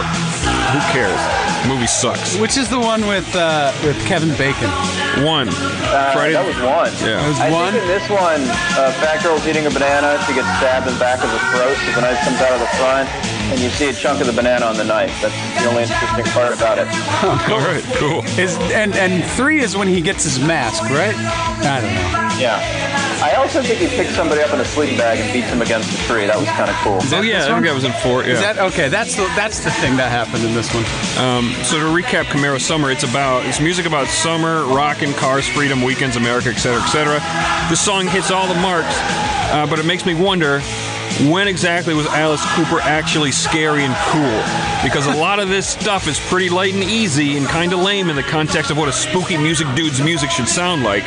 Who 0.70 0.78
cares? 0.94 1.18
The 1.66 1.68
movie 1.68 1.90
sucks. 1.90 2.38
Which 2.38 2.56
is 2.56 2.70
the 2.70 2.78
one 2.78 3.02
with 3.10 3.26
uh, 3.34 3.74
with 3.82 3.98
Kevin 4.06 4.30
Bacon? 4.38 4.70
One. 5.26 5.50
Uh, 5.90 6.14
Friday 6.14 6.32
that 6.38 6.46
was 6.46 6.56
one. 6.62 6.94
Yeah. 7.02 7.18
That 7.18 7.28
was 7.28 7.40
I 7.42 7.50
one. 7.50 7.74
think 7.74 7.82
in 7.82 7.88
this 7.90 8.06
one, 8.08 8.40
uh, 8.78 8.94
Fat 9.02 9.18
Girl's 9.20 9.42
eating 9.50 9.66
a 9.66 9.72
banana. 9.74 10.14
She 10.24 10.32
gets 10.32 10.46
stabbed 10.62 10.86
in 10.86 10.94
the 10.94 11.02
back 11.02 11.20
of 11.20 11.28
the 11.28 11.42
throat. 11.52 11.74
So 11.74 11.90
the 11.98 12.06
knife 12.06 12.22
comes 12.22 12.38
out 12.38 12.54
of 12.54 12.62
the 12.62 12.70
front, 12.78 13.10
and 13.50 13.60
you 13.60 13.68
see 13.70 13.88
a 13.88 13.92
chunk 13.92 14.20
of 14.20 14.26
the 14.26 14.32
banana 14.32 14.64
on 14.66 14.76
the 14.76 14.84
knife. 14.84 15.10
That's 15.20 15.34
the 15.62 15.68
only 15.68 15.82
interesting 15.82 16.24
part 16.32 16.54
about 16.54 16.78
it. 16.78 16.86
All 17.50 17.58
right, 17.58 17.82
cool. 17.98 18.24
Is 18.38 18.56
and 18.72 18.94
and 18.94 19.24
three 19.24 19.60
is 19.60 19.76
when 19.76 19.88
he 19.88 20.00
gets 20.00 20.24
his 20.24 20.38
mask, 20.38 20.82
right? 20.84 21.14
I 21.14 21.80
don't 21.80 21.94
know. 21.94 22.40
Yeah. 22.40 23.00
I 23.22 23.34
also 23.34 23.60
think 23.62 23.80
he 23.80 23.86
picked 23.86 24.12
somebody 24.12 24.40
up 24.40 24.54
in 24.54 24.60
a 24.60 24.64
sleeping 24.64 24.96
bag 24.96 25.18
and 25.18 25.30
beats 25.30 25.48
him 25.48 25.60
against 25.60 25.92
a 25.92 25.96
tree. 26.04 26.26
That 26.26 26.38
was 26.38 26.48
kind 26.48 26.70
of 26.70 26.76
cool. 26.76 26.98
Oh 27.18 27.20
yeah, 27.20 27.44
I 27.44 27.48
think 27.52 27.66
that 27.66 27.74
was 27.74 27.84
in 27.84 27.92
four. 28.00 28.22
Yeah. 28.22 28.32
Is 28.32 28.40
that 28.40 28.58
okay? 28.58 28.88
That's 28.88 29.14
the 29.14 29.24
that's 29.36 29.62
the 29.62 29.70
thing 29.70 29.96
that 29.96 30.10
happened 30.10 30.44
in 30.44 30.54
this 30.54 30.72
one. 30.72 30.84
So 31.64 31.78
to 31.78 31.84
recap 31.92 32.24
Camaro 32.24 32.60
Summer, 32.60 32.90
it's 32.90 33.04
about 33.04 33.44
it's 33.44 33.60
music 33.60 33.84
about 33.84 34.06
summer, 34.08 34.64
rockin', 34.64 35.12
cars, 35.14 35.46
freedom, 35.46 35.82
weekends, 35.82 36.16
America, 36.16 36.48
etc., 36.48 36.80
etc. 36.80 37.20
This 37.68 37.80
song 37.80 38.06
hits 38.06 38.30
all 38.30 38.48
the 38.48 38.58
marks, 38.60 38.96
uh, 39.52 39.66
but 39.68 39.78
it 39.78 39.84
makes 39.84 40.06
me 40.06 40.14
wonder 40.14 40.60
when 41.28 41.48
exactly 41.48 41.92
was 41.94 42.06
Alice 42.06 42.44
Cooper 42.54 42.80
actually 42.80 43.32
scary 43.32 43.84
and 43.84 43.94
cool? 44.08 44.42
Because 44.82 45.06
a 45.06 45.16
lot 45.18 45.38
of 45.38 45.48
this 45.48 45.68
stuff 45.68 46.06
is 46.08 46.18
pretty 46.18 46.48
light 46.48 46.72
and 46.74 46.84
easy 46.84 47.36
and 47.36 47.46
kind 47.46 47.72
of 47.72 47.80
lame 47.80 48.08
in 48.08 48.16
the 48.16 48.22
context 48.22 48.70
of 48.70 48.78
what 48.78 48.88
a 48.88 48.92
spooky 48.92 49.36
music 49.36 49.66
dude's 49.74 50.00
music 50.00 50.30
should 50.30 50.48
sound 50.48 50.82
like. 50.82 51.04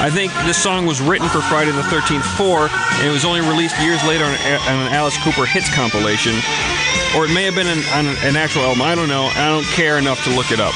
I 0.00 0.10
think 0.10 0.32
this 0.46 0.62
song 0.62 0.86
was 0.86 1.00
written 1.00 1.28
for 1.28 1.40
Friday 1.40 1.72
the 1.72 1.82
13th 1.82 2.36
4, 2.36 2.68
and 2.68 3.06
it 3.06 3.10
was 3.10 3.24
only 3.24 3.40
released 3.40 3.80
years 3.80 4.02
later 4.04 4.24
on, 4.24 4.34
an 4.34 4.92
Alice 4.92 5.16
Cooper 5.24 5.46
hits 5.46 5.72
compilation 5.74 6.34
or 7.16 7.24
it 7.24 7.32
may 7.32 7.44
have 7.44 7.54
been 7.54 7.66
an, 7.66 7.82
on 7.94 8.06
an 8.24 8.36
actual 8.36 8.62
album. 8.62 8.82
I 8.82 8.94
don't 8.94 9.08
know. 9.08 9.30
I 9.34 9.48
don't 9.48 9.64
care 9.64 9.98
enough 9.98 10.22
to 10.24 10.30
look 10.30 10.52
it 10.52 10.60
up. 10.60 10.74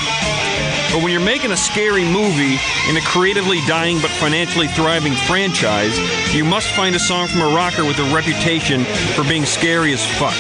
But 0.93 1.03
when 1.03 1.11
you're 1.11 1.25
making 1.25 1.53
a 1.53 1.57
scary 1.57 2.05
movie 2.05 2.59
in 2.89 2.97
a 2.99 3.01
creatively 3.01 3.61
dying 3.67 3.99
but 4.03 4.11
financially 4.11 4.69
thriving 4.69 5.15
franchise, 5.15 5.99
you 6.35 6.45
must 6.45 6.69
find 6.73 6.95
a 6.95 6.99
song 6.99 7.29
from 7.29 7.41
a 7.41 7.49
rocker 7.49 7.85
with 7.87 7.99
a 7.99 8.15
reputation 8.15 8.85
for 9.15 9.25
being 9.25 9.47
scary 9.47 9.95
as 9.95 10.05
fuck. 10.19 10.35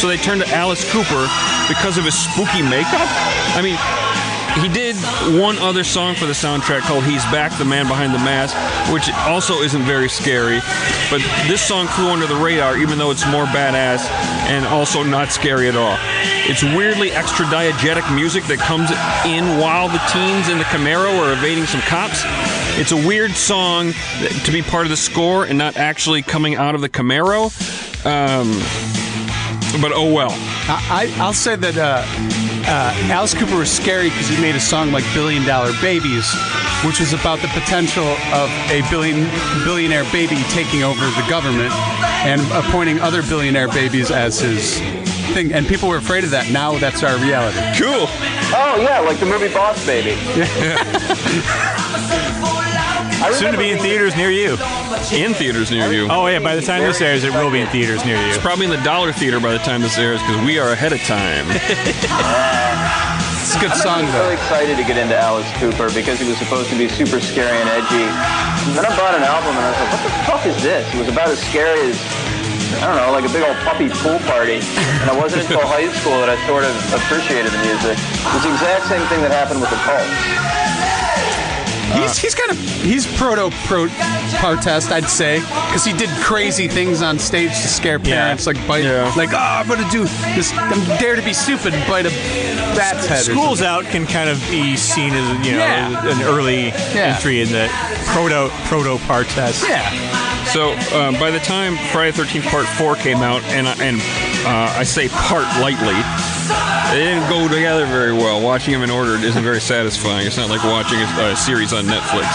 So 0.00 0.08
they 0.08 0.16
turned 0.16 0.40
to 0.40 0.48
Alice 0.48 0.90
Cooper 0.90 1.28
because 1.68 1.98
of 1.98 2.04
his 2.04 2.16
spooky 2.16 2.62
makeup? 2.62 3.04
I 3.52 3.60
mean, 3.62 3.76
he 4.56 4.68
did 4.68 4.96
one 5.40 5.58
other 5.58 5.84
song 5.84 6.14
for 6.14 6.26
the 6.26 6.32
soundtrack 6.32 6.80
called 6.80 7.04
He's 7.04 7.24
Back, 7.26 7.56
the 7.58 7.64
Man 7.64 7.86
Behind 7.86 8.12
the 8.12 8.18
Mask, 8.18 8.56
which 8.92 9.10
also 9.26 9.60
isn't 9.60 9.82
very 9.82 10.08
scary. 10.08 10.60
But 11.10 11.20
this 11.46 11.62
song 11.62 11.86
flew 11.86 12.08
under 12.08 12.26
the 12.26 12.34
radar, 12.36 12.76
even 12.76 12.98
though 12.98 13.10
it's 13.10 13.26
more 13.26 13.44
badass 13.44 14.08
and 14.48 14.66
also 14.66 15.02
not 15.02 15.30
scary 15.30 15.68
at 15.68 15.76
all. 15.76 15.96
It's 16.50 16.62
weirdly 16.62 17.10
extra 17.10 17.44
diegetic 17.46 18.12
music 18.14 18.44
that 18.44 18.58
comes 18.58 18.90
in 19.26 19.60
while 19.60 19.88
the 19.88 20.00
teens 20.10 20.48
in 20.48 20.58
the 20.58 20.64
Camaro 20.64 21.18
are 21.20 21.32
evading 21.32 21.66
some 21.66 21.80
cops. 21.82 22.22
It's 22.80 22.92
a 22.92 22.96
weird 22.96 23.32
song 23.32 23.92
to 24.44 24.52
be 24.52 24.62
part 24.62 24.86
of 24.86 24.90
the 24.90 24.96
score 24.96 25.44
and 25.44 25.58
not 25.58 25.76
actually 25.76 26.22
coming 26.22 26.56
out 26.56 26.74
of 26.74 26.80
the 26.80 26.88
Camaro. 26.88 27.52
Um, 28.06 28.58
but 29.82 29.92
oh 29.92 30.12
well. 30.12 30.30
I, 30.68 31.12
I 31.18 31.22
I'll 31.22 31.32
say 31.32 31.56
that 31.56 31.76
uh, 31.76 32.02
uh, 32.68 32.92
Alice 33.10 33.32
Cooper 33.32 33.56
was 33.56 33.70
scary 33.70 34.10
because 34.10 34.28
he 34.28 34.40
made 34.40 34.54
a 34.54 34.60
song 34.60 34.92
like 34.92 35.04
Billion 35.14 35.44
Dollar 35.44 35.72
Babies, 35.80 36.30
which 36.84 37.00
was 37.00 37.14
about 37.14 37.40
the 37.40 37.48
potential 37.48 38.04
of 38.04 38.50
a 38.70 38.82
billion 38.90 39.24
billionaire 39.64 40.04
baby 40.12 40.36
taking 40.50 40.82
over 40.82 41.00
the 41.00 41.26
government 41.30 41.72
and 42.28 42.42
appointing 42.52 43.00
other 43.00 43.22
billionaire 43.22 43.68
babies 43.68 44.10
as 44.10 44.40
his 44.40 44.78
thing. 45.32 45.52
And 45.52 45.66
people 45.66 45.88
were 45.88 45.96
afraid 45.96 46.24
of 46.24 46.30
that. 46.32 46.50
Now 46.52 46.76
that's 46.78 47.02
our 47.02 47.16
reality. 47.18 47.58
Cool. 47.80 48.06
Oh 48.52 48.76
yeah, 48.80 49.00
like 49.00 49.18
the 49.18 49.26
movie 49.26 49.48
Boss 49.52 49.84
Baby. 49.86 50.14
I 50.16 50.34
Soon 53.32 53.52
to 53.52 53.58
be 53.58 53.70
in 53.70 53.78
theaters 53.78 54.16
near 54.16 54.30
you. 54.30 54.52
In 55.12 55.34
theaters 55.34 55.70
near 55.70 55.92
you. 55.92 56.08
Oh 56.10 56.26
yeah, 56.26 56.38
by 56.38 56.54
the 56.56 56.62
time 56.62 56.82
this 56.82 57.00
airs, 57.00 57.24
it 57.24 57.32
will 57.32 57.50
be 57.50 57.60
in 57.60 57.66
theaters 57.68 58.04
near 58.04 58.16
you. 58.16 58.28
It's 58.28 58.38
probably 58.38 58.64
in 58.66 58.70
the 58.70 58.82
Dollar 58.82 59.12
Theater 59.12 59.40
by 59.40 59.52
the 59.52 59.58
time 59.58 59.80
this 59.82 59.98
airs 59.98 60.20
because 60.22 60.44
we 60.44 60.58
are 60.58 60.70
ahead 60.70 60.92
of 60.92 61.00
time. 61.02 61.46
It's 63.48 63.56
a 63.56 63.60
good 63.64 63.72
song 63.80 64.04
though. 64.04 64.04
I'm 64.04 64.12
though. 64.12 64.20
really 64.28 64.34
excited 64.36 64.76
to 64.76 64.84
get 64.84 65.00
into 65.00 65.16
Alice 65.16 65.48
Cooper 65.56 65.88
because 65.96 66.20
he 66.20 66.28
was 66.28 66.36
supposed 66.36 66.68
to 66.68 66.76
be 66.76 66.84
super 66.84 67.16
scary 67.16 67.56
and 67.56 67.68
edgy. 67.72 68.04
And 68.68 68.76
then 68.76 68.84
I 68.84 68.92
bought 68.92 69.16
an 69.16 69.24
album 69.24 69.56
and 69.56 69.64
I 69.64 69.72
was 69.72 69.80
like, 69.80 69.88
what 69.88 70.02
the 70.04 70.12
fuck 70.28 70.42
is 70.44 70.58
this? 70.60 70.84
It 70.92 70.98
was 71.00 71.08
about 71.08 71.32
as 71.32 71.40
scary 71.40 71.80
as, 71.88 71.96
I 72.84 72.92
don't 72.92 73.00
know, 73.00 73.08
like 73.08 73.24
a 73.24 73.32
big 73.32 73.40
old 73.40 73.56
puppy 73.64 73.88
pool 74.04 74.20
party. 74.28 74.60
And 75.00 75.08
it 75.08 75.16
wasn't 75.16 75.48
until 75.48 75.64
high 75.64 75.88
school 75.96 76.20
that 76.20 76.28
I 76.28 76.36
sort 76.44 76.68
of 76.68 76.76
appreciated 76.92 77.48
the 77.48 77.62
music. 77.64 77.96
It 77.96 78.32
was 78.36 78.44
the 78.44 78.52
exact 78.52 78.84
same 78.92 79.00
thing 79.08 79.24
that 79.24 79.32
happened 79.32 79.64
with 79.64 79.72
the 79.72 79.80
Cults. 79.80 80.67
He's 81.94 82.18
he's 82.18 82.34
kind 82.34 82.50
of 82.50 82.58
he's 82.82 83.06
proto 83.16 83.50
pro 83.66 83.88
protest, 84.40 84.90
I'd 84.90 85.08
say, 85.08 85.40
because 85.40 85.84
he 85.84 85.92
did 85.92 86.10
crazy 86.22 86.68
things 86.68 87.00
on 87.02 87.18
stage 87.18 87.50
to 87.50 87.68
scare 87.68 87.98
parents, 87.98 88.46
like 88.46 88.56
bite, 88.66 88.84
Yeah. 88.84 89.12
like 89.16 89.32
oh, 89.32 89.36
I'm 89.38 89.66
gonna 89.68 89.88
do 89.90 90.04
this, 90.34 90.52
I'm 90.52 90.84
dare 90.98 91.16
to 91.16 91.22
be 91.22 91.32
stupid, 91.32 91.72
and 91.74 91.86
bite 91.88 92.06
a 92.06 92.10
bat's 92.76 93.06
head. 93.06 93.20
or 93.28 93.32
Schools 93.32 93.62
Out 93.62 93.84
can 93.86 94.06
kind 94.06 94.28
of 94.28 94.38
be 94.50 94.76
seen 94.76 95.12
as 95.14 95.46
you 95.46 95.52
know 95.52 95.58
Yeah. 95.58 96.06
an 96.12 96.22
early 96.22 96.66
Yeah. 96.94 97.14
entry 97.16 97.40
in 97.40 97.48
the 97.52 97.68
proto 98.06 98.50
proto 98.66 98.98
partest. 99.06 99.64
Yeah. 99.68 99.88
So 100.52 100.72
um, 100.98 101.14
by 101.20 101.30
the 101.30 101.40
time 101.40 101.76
Friday 101.92 102.10
the 102.10 102.22
13th 102.22 102.46
Part 102.50 102.66
4 102.66 102.96
came 102.96 103.18
out, 103.18 103.42
and, 103.44 103.68
I- 103.68 103.74
and 103.84 104.00
uh, 104.46 104.78
I 104.78 104.84
say 104.84 105.08
part 105.08 105.44
lightly, 105.60 105.96
they 106.92 107.04
didn't 107.04 107.28
go 107.28 107.46
together 107.48 107.86
very 107.86 108.12
well. 108.12 108.40
Watching 108.42 108.72
them 108.72 108.82
in 108.82 108.90
order 108.90 109.14
isn't 109.14 109.44
very 109.44 109.60
satisfying. 109.60 110.26
It's 110.26 110.36
not 110.36 110.48
like 110.48 110.64
watching 110.64 110.98
a, 110.98 111.32
a 111.32 111.36
series 111.36 111.72
on 111.72 111.84
Netflix 111.84 112.26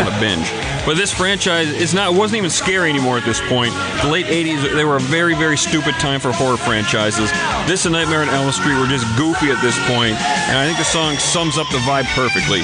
on 0.00 0.08
a 0.08 0.20
binge. 0.20 0.50
But 0.86 0.96
this 0.96 1.12
franchise 1.12 1.68
is 1.68 1.92
not 1.92 2.14
wasn't 2.14 2.38
even 2.38 2.50
scary 2.50 2.88
anymore 2.88 3.18
at 3.18 3.24
this 3.24 3.40
point. 3.48 3.74
The 4.00 4.08
late 4.08 4.26
80s, 4.26 4.74
they 4.74 4.84
were 4.84 4.96
a 4.96 5.00
very, 5.00 5.34
very 5.34 5.58
stupid 5.58 5.94
time 5.96 6.20
for 6.20 6.32
horror 6.32 6.56
franchises. 6.56 7.30
This 7.68 7.84
and 7.84 7.92
Nightmare 7.92 8.22
on 8.22 8.30
Elm 8.30 8.50
Street 8.50 8.78
were 8.80 8.86
just 8.86 9.04
goofy 9.16 9.50
at 9.50 9.60
this 9.60 9.76
point. 9.86 9.90
point, 9.90 10.14
and 10.48 10.56
I 10.56 10.66
think 10.66 10.78
the 10.78 10.84
song 10.84 11.18
sums 11.18 11.58
up 11.58 11.68
the 11.70 11.78
vibe 11.78 12.06
perfectly. 12.14 12.62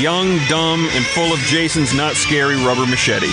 Young, 0.00 0.38
dumb, 0.48 0.88
and 0.92 1.04
full 1.06 1.32
of 1.32 1.38
Jason's 1.40 1.94
not 1.94 2.14
scary 2.14 2.56
rubber 2.56 2.86
machete. 2.86 3.30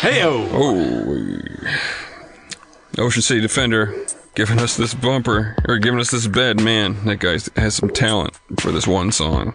Hey 0.00 0.22
oh. 0.24 0.48
Ocean 2.96 3.20
City 3.20 3.42
Defender 3.42 3.94
giving 4.34 4.58
us 4.58 4.74
this 4.74 4.94
bumper 4.94 5.54
or 5.68 5.76
giving 5.76 6.00
us 6.00 6.10
this 6.10 6.26
bed. 6.26 6.58
Man, 6.58 7.04
that 7.04 7.16
guy 7.16 7.36
has 7.60 7.74
some 7.74 7.90
talent 7.90 8.34
for 8.60 8.72
this 8.72 8.86
one 8.86 9.12
song. 9.12 9.52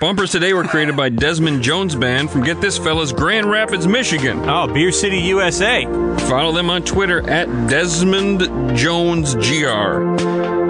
Bumpers 0.00 0.32
today 0.32 0.54
were 0.54 0.64
created 0.64 0.96
by 0.96 1.10
Desmond 1.10 1.62
Jones 1.62 1.94
Band 1.94 2.30
from 2.30 2.42
Get 2.42 2.58
This 2.62 2.78
Fellas, 2.78 3.12
Grand 3.12 3.50
Rapids, 3.50 3.86
Michigan. 3.86 4.48
Oh, 4.48 4.66
Beer 4.66 4.92
City, 4.92 5.18
USA. 5.18 5.84
Follow 6.26 6.52
them 6.52 6.70
on 6.70 6.82
Twitter 6.84 7.28
at 7.28 7.46
Desmond 7.68 8.74
Jones 8.74 9.34
Gr. 9.34 10.16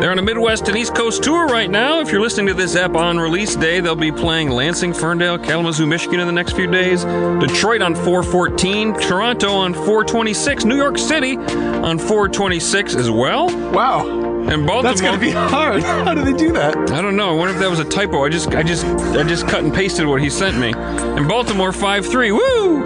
They're 0.00 0.10
on 0.10 0.18
a 0.18 0.22
Midwest 0.22 0.66
and 0.66 0.76
East 0.76 0.96
Coast 0.96 1.22
tour 1.22 1.46
right 1.46 1.70
now. 1.70 2.00
If 2.00 2.10
you're 2.10 2.20
listening 2.20 2.48
to 2.48 2.54
this 2.54 2.74
app 2.74 2.96
on 2.96 3.20
release 3.20 3.54
day, 3.54 3.78
they'll 3.78 3.94
be 3.94 4.10
playing 4.10 4.50
Lansing, 4.50 4.92
Ferndale, 4.92 5.38
Kalamazoo, 5.38 5.86
Michigan 5.86 6.18
in 6.18 6.26
the 6.26 6.32
next 6.32 6.54
few 6.56 6.66
days, 6.66 7.04
Detroit 7.04 7.82
on 7.82 7.94
414, 7.94 8.94
Toronto 8.94 9.52
on 9.52 9.74
426, 9.74 10.64
New 10.64 10.76
York 10.76 10.98
City 10.98 11.36
on 11.36 12.00
426 12.00 12.96
as 12.96 13.08
well, 13.08 13.46
Wow. 13.70 14.30
And 14.50 14.66
Baltimore. 14.66 14.82
That's 14.82 15.00
gonna 15.00 15.18
be 15.18 15.30
hard. 15.30 15.82
How 15.82 16.14
do 16.14 16.24
they 16.24 16.32
do 16.32 16.52
that? 16.52 16.76
I 16.90 17.00
don't 17.00 17.16
know. 17.16 17.30
I 17.30 17.32
wonder 17.32 17.54
if 17.54 17.60
that 17.60 17.70
was 17.70 17.78
a 17.78 17.84
typo. 17.84 18.24
I 18.24 18.28
just, 18.28 18.48
I 18.48 18.62
just, 18.62 18.84
I 18.84 19.22
just 19.22 19.48
cut 19.48 19.64
and 19.64 19.72
pasted 19.72 20.06
what 20.06 20.20
he 20.20 20.28
sent 20.30 20.58
me. 20.58 20.72
And 20.76 21.28
Baltimore 21.28 21.72
five 21.72 22.04
three. 22.06 22.32
Woo! 22.32 22.80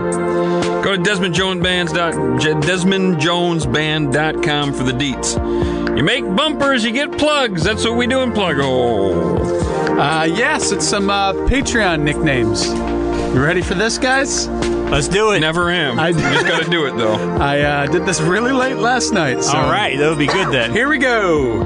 Go 0.82 0.96
to 0.96 1.02
DesmondJonesBands 1.02 1.94
dot 1.94 2.14
DesmondJonesBand.com 2.14 4.72
for 4.74 4.82
the 4.82 4.92
deets. 4.92 5.96
You 5.96 6.04
make 6.04 6.24
bumpers, 6.36 6.84
you 6.84 6.92
get 6.92 7.16
plugs. 7.16 7.62
That's 7.62 7.84
what 7.84 7.96
we 7.96 8.06
do 8.06 8.20
in 8.20 8.32
Pluggo. 8.32 9.98
Uh, 9.98 10.24
yes, 10.24 10.72
it's 10.72 10.86
some 10.86 11.08
uh, 11.08 11.32
Patreon 11.32 12.02
nicknames. 12.02 12.66
You 12.66 13.42
ready 13.42 13.62
for 13.62 13.74
this, 13.74 13.96
guys? 13.96 14.48
Let's 14.94 15.08
do 15.08 15.32
it. 15.32 15.40
Never 15.40 15.70
am. 15.70 15.98
I- 15.98 16.08
you 16.10 16.14
just 16.20 16.46
got 16.46 16.62
to 16.62 16.70
do 16.70 16.86
it 16.86 16.96
though. 16.96 17.14
I 17.40 17.60
uh, 17.62 17.86
did 17.86 18.06
this 18.06 18.20
really 18.20 18.52
late 18.52 18.76
last 18.76 19.12
night. 19.12 19.42
So 19.42 19.56
All 19.56 19.68
right, 19.70 19.98
that'll 19.98 20.14
be 20.14 20.28
good 20.28 20.52
then. 20.52 20.70
Here 20.70 20.88
we 20.88 20.98
go. 20.98 21.62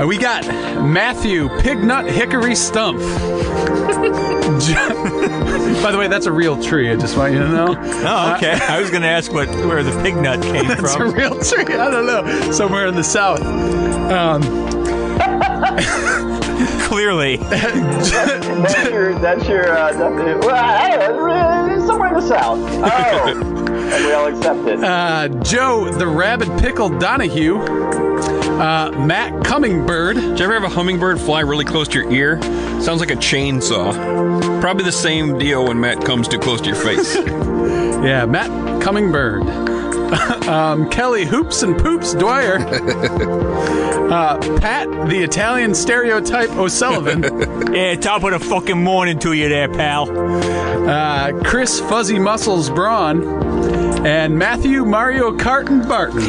Uh, 0.00 0.04
we 0.08 0.18
got 0.18 0.44
Matthew 0.46 1.48
Pignut 1.48 2.10
Hickory 2.10 2.56
Stump. 2.56 2.98
By 5.84 5.90
the 5.92 5.98
way, 5.98 6.08
that's 6.08 6.26
a 6.26 6.32
real 6.32 6.60
tree. 6.60 6.90
I 6.90 6.96
just 6.96 7.16
want 7.16 7.32
you 7.32 7.38
to 7.40 7.48
know. 7.48 7.76
Oh, 7.78 8.34
okay. 8.36 8.52
I 8.60 8.80
was 8.80 8.90
going 8.90 9.02
to 9.02 9.08
ask 9.08 9.32
what 9.32 9.48
where 9.50 9.82
the 9.84 9.92
pig 10.02 10.16
nut 10.16 10.42
came 10.42 10.56
It's 10.70 10.82
a 10.94 10.98
from. 10.98 11.12
real 11.12 11.38
tree. 11.40 11.74
I 11.76 11.90
don't 11.90 12.06
know. 12.06 12.50
Somewhere 12.52 12.86
in 12.88 12.96
the 12.96 13.04
south. 13.04 13.40
Um, 14.10 14.42
Clearly. 16.88 17.36
That's 18.64 18.90
your, 18.90 19.18
that's 19.18 19.48
your 19.48 19.68
uh, 19.76 19.92
definition. 19.92 20.40
Well, 20.40 20.54
I 20.54 20.96
don't 20.96 21.26
know, 21.26 21.74
it's 21.74 21.86
somewhere 21.86 22.08
in 22.08 22.14
the 22.14 22.22
south. 22.22 22.58
Oh, 22.60 23.28
and 23.94 24.04
we 24.04 24.12
all 24.12 24.26
accept 24.26 24.60
it. 24.68 24.82
uh, 24.82 25.28
Joe 25.42 25.90
the 25.90 26.06
Rabbit 26.06 26.48
Pickle 26.60 26.88
Donahue. 26.98 27.58
Uh, 27.58 28.92
Matt 29.04 29.32
Cummingbird. 29.44 30.14
Did 30.16 30.38
you 30.38 30.44
ever 30.44 30.54
have 30.54 30.64
a 30.64 30.68
hummingbird 30.68 31.20
fly 31.20 31.40
really 31.40 31.64
close 31.64 31.88
to 31.88 32.00
your 32.00 32.10
ear? 32.12 32.40
Sounds 32.80 33.00
like 33.00 33.10
a 33.10 33.16
chainsaw. 33.16 34.60
Probably 34.60 34.84
the 34.84 34.92
same 34.92 35.36
deal 35.38 35.66
when 35.66 35.80
Matt 35.80 36.04
comes 36.04 36.28
too 36.28 36.38
close 36.38 36.60
to 36.60 36.68
your 36.68 36.76
face. 36.76 37.16
Yeah, 37.16 38.26
Matt 38.26 38.50
Cummingbird. 38.82 39.42
Um, 40.48 40.88
Kelly 40.90 41.24
Hoops 41.24 41.62
and 41.62 41.76
Poops 41.78 42.14
Dwyer. 42.14 42.56
uh, 44.10 44.38
Pat 44.60 44.88
the 45.08 45.22
Italian 45.22 45.74
stereotype 45.74 46.50
O'Sullivan. 46.50 47.24
Yeah, 47.74 47.96
top 47.96 48.22
of 48.22 48.30
the 48.30 48.38
fucking 48.38 48.80
morning 48.80 49.18
to 49.20 49.32
you 49.32 49.48
there, 49.48 49.68
pal. 49.68 50.08
uh, 50.88 51.32
Chris 51.42 51.80
Fuzzy 51.80 52.20
Muscles 52.20 52.70
Braun. 52.70 53.24
And 54.06 54.38
Matthew 54.38 54.84
Mario 54.84 55.36
Carton 55.36 55.80
Barton. 55.88 56.20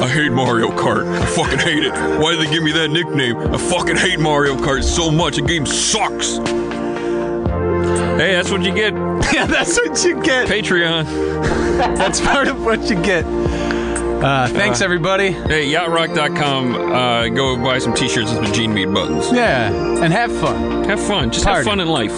I 0.00 0.08
hate 0.08 0.32
Mario 0.32 0.68
Kart. 0.70 1.06
I 1.06 1.26
fucking 1.26 1.58
hate 1.60 1.84
it. 1.84 1.92
Why 2.18 2.32
did 2.34 2.46
they 2.46 2.50
give 2.50 2.62
me 2.64 2.72
that 2.72 2.88
nickname? 2.88 3.36
I 3.36 3.58
fucking 3.58 3.96
hate 3.96 4.18
Mario 4.18 4.56
Kart 4.56 4.82
so 4.82 5.10
much. 5.12 5.36
The 5.36 5.42
game 5.42 5.66
sucks. 5.66 6.38
Hey, 8.18 8.32
that's 8.32 8.50
what 8.50 8.62
you 8.62 8.72
get. 8.74 8.94
Yeah, 9.38 9.46
that's 9.46 9.76
what 9.76 10.04
you 10.04 10.20
get. 10.22 10.48
Patreon. 10.48 11.04
That's 11.78 12.20
part 12.20 12.48
of 12.48 12.64
what 12.64 12.90
you 12.90 13.00
get. 13.00 13.24
Uh, 13.24 14.48
thanks, 14.48 14.80
everybody. 14.80 15.30
Hey, 15.30 15.70
yachtrock.com. 15.70 16.74
Uh, 16.74 17.28
go 17.28 17.56
buy 17.56 17.78
some 17.78 17.94
t-shirts 17.94 18.32
with 18.32 18.44
the 18.44 18.52
Gene 18.52 18.74
Meat 18.74 18.86
buttons. 18.86 19.30
Yeah, 19.30 19.70
and 20.02 20.12
have 20.12 20.32
fun. 20.40 20.82
Have 20.84 21.00
fun. 21.00 21.30
Just 21.30 21.44
Party. 21.44 21.58
have 21.58 21.64
fun 21.64 21.78
in 21.78 21.86
life. 21.88 22.10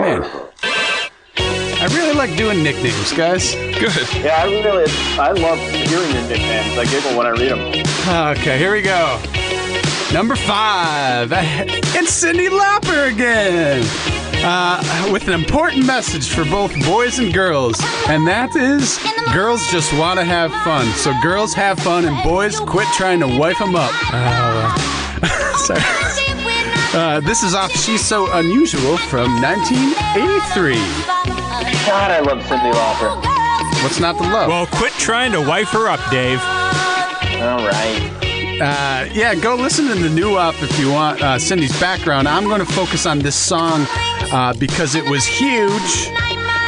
Man. 0.00 0.24
I 1.80 1.86
really 1.92 2.14
like 2.14 2.36
doing 2.36 2.64
nicknames, 2.64 3.12
guys. 3.12 3.54
Good. 3.54 4.12
Yeah, 4.16 4.42
I 4.42 4.46
really, 4.46 4.90
I 5.16 5.30
love 5.30 5.58
hearing 5.70 6.12
your 6.12 6.28
nicknames. 6.28 6.76
I 6.76 6.86
giggle 6.86 7.16
when 7.16 7.26
I 7.26 7.30
read 7.30 7.52
them. 7.52 8.36
Okay, 8.36 8.58
here 8.58 8.72
we 8.72 8.82
go. 8.82 9.20
Number 10.14 10.36
five. 10.36 11.32
It's 11.96 12.22
Cyndi 12.22 12.48
Lauper 12.48 13.12
again. 13.12 13.82
Uh, 14.44 15.08
with 15.12 15.26
an 15.26 15.34
important 15.34 15.86
message 15.86 16.28
for 16.28 16.44
both 16.44 16.72
boys 16.86 17.18
and 17.18 17.34
girls, 17.34 17.80
and 18.08 18.26
that 18.28 18.54
is 18.54 18.98
girls 19.32 19.66
just 19.72 19.92
want 19.98 20.20
to 20.20 20.24
have 20.24 20.52
fun. 20.62 20.86
So 20.92 21.12
girls 21.20 21.52
have 21.54 21.80
fun, 21.80 22.04
and 22.04 22.22
boys 22.22 22.60
quit 22.60 22.86
trying 22.94 23.18
to 23.20 23.26
wife 23.26 23.58
them 23.58 23.74
up. 23.74 23.90
Uh, 24.12 25.56
sorry. 25.66 25.80
Uh, 26.94 27.20
this 27.20 27.42
is 27.42 27.54
off 27.54 27.72
She's 27.72 28.04
So 28.04 28.30
Unusual 28.34 28.96
from 28.96 29.42
1983. 29.42 30.74
God, 31.86 32.10
I 32.12 32.20
love 32.20 32.38
Cyndi 32.44 32.72
Lauper. 32.72 33.82
What's 33.82 33.98
not 33.98 34.16
to 34.18 34.22
love? 34.22 34.48
Well, 34.48 34.66
quit 34.66 34.92
trying 34.92 35.32
to 35.32 35.40
wife 35.40 35.70
her 35.70 35.88
up, 35.88 36.00
Dave. 36.10 36.38
All 37.42 37.66
right. 37.66 38.23
Uh, 38.60 39.08
yeah, 39.12 39.34
go 39.34 39.56
listen 39.56 39.88
to 39.88 39.94
the 39.94 40.08
new 40.08 40.36
up 40.36 40.54
if 40.62 40.78
you 40.78 40.90
want 40.90 41.20
uh, 41.22 41.38
Cyndi's 41.38 41.78
background. 41.80 42.28
I'm 42.28 42.44
going 42.44 42.60
to 42.64 42.72
focus 42.72 43.04
on 43.06 43.18
this 43.18 43.34
song 43.34 43.86
uh, 44.32 44.54
because 44.58 44.94
it 44.94 45.04
was 45.08 45.24
huge. 45.26 46.08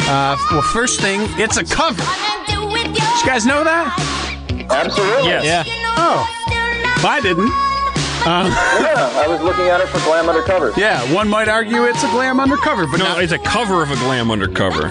Uh, 0.08 0.36
well, 0.50 0.62
first 0.62 1.00
thing, 1.00 1.20
it's 1.38 1.56
a 1.56 1.64
cover. 1.64 2.02
Did 2.46 2.96
you 2.98 3.26
guys 3.26 3.46
know 3.46 3.62
that? 3.64 3.94
Absolutely. 4.70 5.28
Yes. 5.28 5.44
Yeah. 5.44 5.64
Oh, 5.96 6.26
well, 7.02 7.12
I 7.12 7.20
didn't. 7.22 7.52
Yeah, 8.26 9.22
I 9.22 9.26
was 9.28 9.40
looking 9.40 9.66
at 9.66 9.80
it 9.80 9.86
for 9.86 9.98
Glam 10.00 10.28
Undercover. 10.28 10.72
Yeah, 10.76 11.00
one 11.14 11.28
might 11.28 11.48
argue 11.48 11.84
it's 11.84 12.02
a 12.02 12.08
glam 12.08 12.40
undercover, 12.40 12.84
but 12.88 12.98
No, 12.98 13.04
not. 13.04 13.22
it's 13.22 13.30
a 13.32 13.38
cover 13.38 13.82
of 13.84 13.90
a 13.92 13.94
Glam 13.96 14.32
Undercover. 14.32 14.90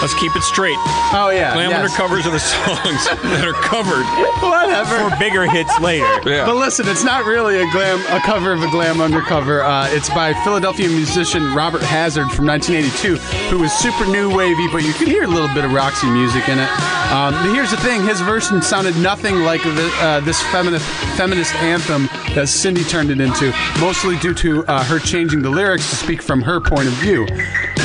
Let's 0.00 0.14
keep 0.14 0.34
it 0.34 0.42
straight. 0.42 0.76
Oh 1.12 1.30
yeah, 1.32 1.52
Glam 1.52 1.70
yes. 1.70 1.92
Undercovers 1.92 2.24
are 2.24 2.32
the 2.32 2.40
songs 2.40 3.04
that 3.36 3.44
are 3.44 3.60
covered. 3.60 4.06
Whatever. 4.40 5.10
For 5.10 5.16
bigger 5.18 5.44
hits 5.44 5.78
later. 5.80 6.08
Yeah. 6.24 6.46
But 6.46 6.56
listen, 6.56 6.88
it's 6.88 7.04
not 7.04 7.26
really 7.26 7.60
a 7.60 7.70
glam, 7.70 8.00
a 8.08 8.20
cover 8.24 8.52
of 8.52 8.62
a 8.62 8.70
glam 8.70 9.00
undercover. 9.00 9.62
Uh, 9.62 9.88
it's 9.90 10.08
by 10.08 10.32
Philadelphia 10.42 10.88
musician 10.88 11.54
Robert 11.54 11.82
Hazard 11.82 12.30
from 12.32 12.46
1982, 12.46 13.16
who 13.50 13.58
was 13.58 13.72
super 13.72 14.06
new 14.06 14.34
wavy, 14.34 14.68
but 14.72 14.82
you 14.82 14.94
could 14.94 15.08
hear 15.08 15.24
a 15.24 15.28
little 15.28 15.52
bit 15.52 15.64
of 15.64 15.72
Roxy 15.72 16.08
music 16.08 16.48
in 16.48 16.58
it. 16.58 16.70
Um, 17.12 17.34
but 17.34 17.52
here's 17.52 17.70
the 17.70 17.76
thing: 17.78 18.02
his 18.04 18.20
version 18.22 18.62
sounded 18.62 18.96
nothing 18.96 19.36
like 19.40 19.62
the, 19.62 19.90
uh, 20.00 20.20
this 20.20 20.40
feminist 20.44 20.86
feminist 21.16 21.54
anthem 21.56 22.06
that 22.34 22.48
Cyndi 22.48 22.88
turned 22.88 23.10
it 23.10 23.20
into, 23.20 23.52
mostly 23.80 24.16
due 24.18 24.34
to 24.34 24.64
uh, 24.64 24.82
her 24.84 24.98
changing 24.98 25.42
the 25.42 25.50
lyrics 25.50 25.90
to 25.90 25.96
speak 25.96 26.22
from 26.22 26.40
her 26.40 26.60
point 26.60 26.88
of 26.88 26.94
view. 26.94 27.26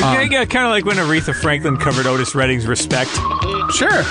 Um, 0.04 0.30
yeah, 0.32 0.46
kind 0.46 0.66
of 0.66 0.72
like 0.72 0.86
when 0.86 0.98
Aretha 0.98 1.36
Franklin 1.36 1.78
covered 1.78 2.06
Otis 2.06 2.36
Redding's 2.36 2.68
"Respect." 2.68 3.10
Sure, 3.74 4.04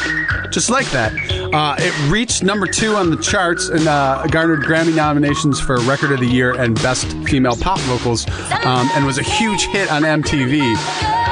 just 0.50 0.70
like 0.70 0.90
that. 0.90 1.12
Uh, 1.54 1.76
it 1.78 2.10
reached 2.10 2.42
number 2.42 2.66
two 2.66 2.94
on 2.96 3.10
the 3.10 3.16
charts 3.16 3.68
and 3.68 3.86
uh, 3.86 4.26
garnered 4.28 4.60
Grammy 4.62 4.94
nominations 4.94 5.60
for 5.60 5.78
Record 5.80 6.10
of 6.10 6.20
the 6.20 6.26
Year 6.26 6.58
and 6.60 6.74
Best 6.82 7.06
Female 7.24 7.56
Pop 7.56 7.78
Vocals, 7.80 8.26
um, 8.64 8.88
and 8.94 9.06
was 9.06 9.18
a 9.18 9.22
huge 9.22 9.66
hit 9.66 9.90
on 9.92 10.02
MTV. 10.02 10.60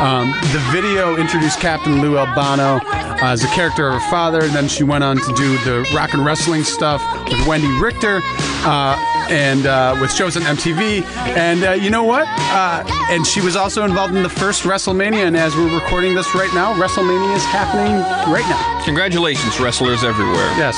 Um, 0.00 0.30
the 0.52 0.62
video 0.70 1.16
introduced 1.16 1.58
Captain 1.60 2.00
Lou 2.00 2.18
Albano 2.18 2.76
uh, 2.84 3.16
as 3.22 3.42
a 3.44 3.48
character 3.48 3.88
of 3.88 3.94
her 3.94 4.10
father, 4.10 4.42
and 4.42 4.52
then 4.52 4.68
she 4.68 4.84
went 4.84 5.02
on 5.04 5.16
to 5.16 5.32
do 5.34 5.56
the 5.58 5.88
rock 5.94 6.12
and 6.14 6.24
wrestling 6.24 6.62
stuff 6.64 7.02
with 7.24 7.38
Wendi 7.40 7.80
Richter. 7.80 8.20
Uh, 8.64 8.96
and 9.28 9.66
uh, 9.66 9.96
with 10.00 10.12
shows 10.12 10.36
on 10.36 10.42
MTV, 10.44 11.02
and 11.36 11.64
uh, 11.64 11.72
you 11.72 11.90
know 11.90 12.04
what? 12.04 12.26
Uh, 12.28 12.84
and 13.10 13.26
she 13.26 13.40
was 13.40 13.56
also 13.56 13.84
involved 13.84 14.14
in 14.14 14.22
the 14.22 14.28
first 14.28 14.62
WrestleMania. 14.62 15.26
And 15.26 15.36
as 15.36 15.54
we're 15.56 15.74
recording 15.74 16.14
this 16.14 16.32
right 16.34 16.52
now, 16.54 16.72
WrestleMania 16.74 17.34
is 17.34 17.44
happening 17.46 17.92
right 18.32 18.46
now. 18.48 18.84
Congratulations, 18.84 19.58
wrestlers 19.58 20.04
everywhere. 20.04 20.46
Yes, 20.56 20.76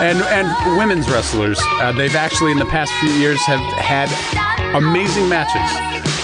and 0.00 0.18
and 0.32 0.78
women's 0.78 1.08
wrestlers. 1.10 1.58
Uh, 1.80 1.92
they've 1.92 2.14
actually 2.16 2.52
in 2.52 2.58
the 2.58 2.66
past 2.66 2.92
few 3.00 3.10
years 3.10 3.40
have 3.42 3.60
had 3.76 4.08
amazing 4.74 5.28
matches. 5.28 5.68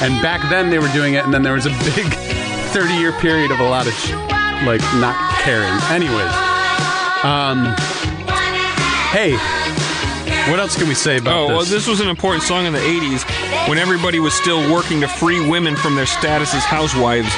And 0.02 0.20
back 0.22 0.40
then 0.50 0.70
they 0.70 0.78
were 0.78 0.88
doing 0.92 1.14
it, 1.14 1.24
and 1.24 1.32
then 1.34 1.42
there 1.42 1.52
was 1.54 1.66
a 1.66 1.70
big 1.94 2.06
30 2.72 2.94
year 2.94 3.12
period 3.12 3.50
of 3.50 3.60
a 3.60 3.68
lot 3.68 3.86
of 3.86 3.92
sh- 3.92 4.12
like 4.64 4.80
not 4.96 5.14
caring. 5.42 5.72
Anyways, 5.92 6.32
um, 7.22 7.74
hey, 9.12 9.36
what 10.50 10.58
else 10.58 10.76
can 10.76 10.88
we 10.88 10.94
say 10.94 11.18
about 11.18 11.32
Oh, 11.34 11.48
this? 11.48 11.56
well, 11.56 11.64
this 11.66 11.86
was 11.86 12.00
an 12.00 12.08
important 12.08 12.42
song 12.42 12.66
in 12.66 12.72
the 12.72 12.80
80s 12.80 13.22
when 13.68 13.78
everybody 13.78 14.18
was 14.18 14.34
still 14.34 14.60
working 14.72 15.00
to 15.00 15.08
free 15.08 15.40
women 15.48 15.76
from 15.76 15.94
their 15.94 16.06
status 16.06 16.52
as 16.54 16.64
housewives. 16.64 17.32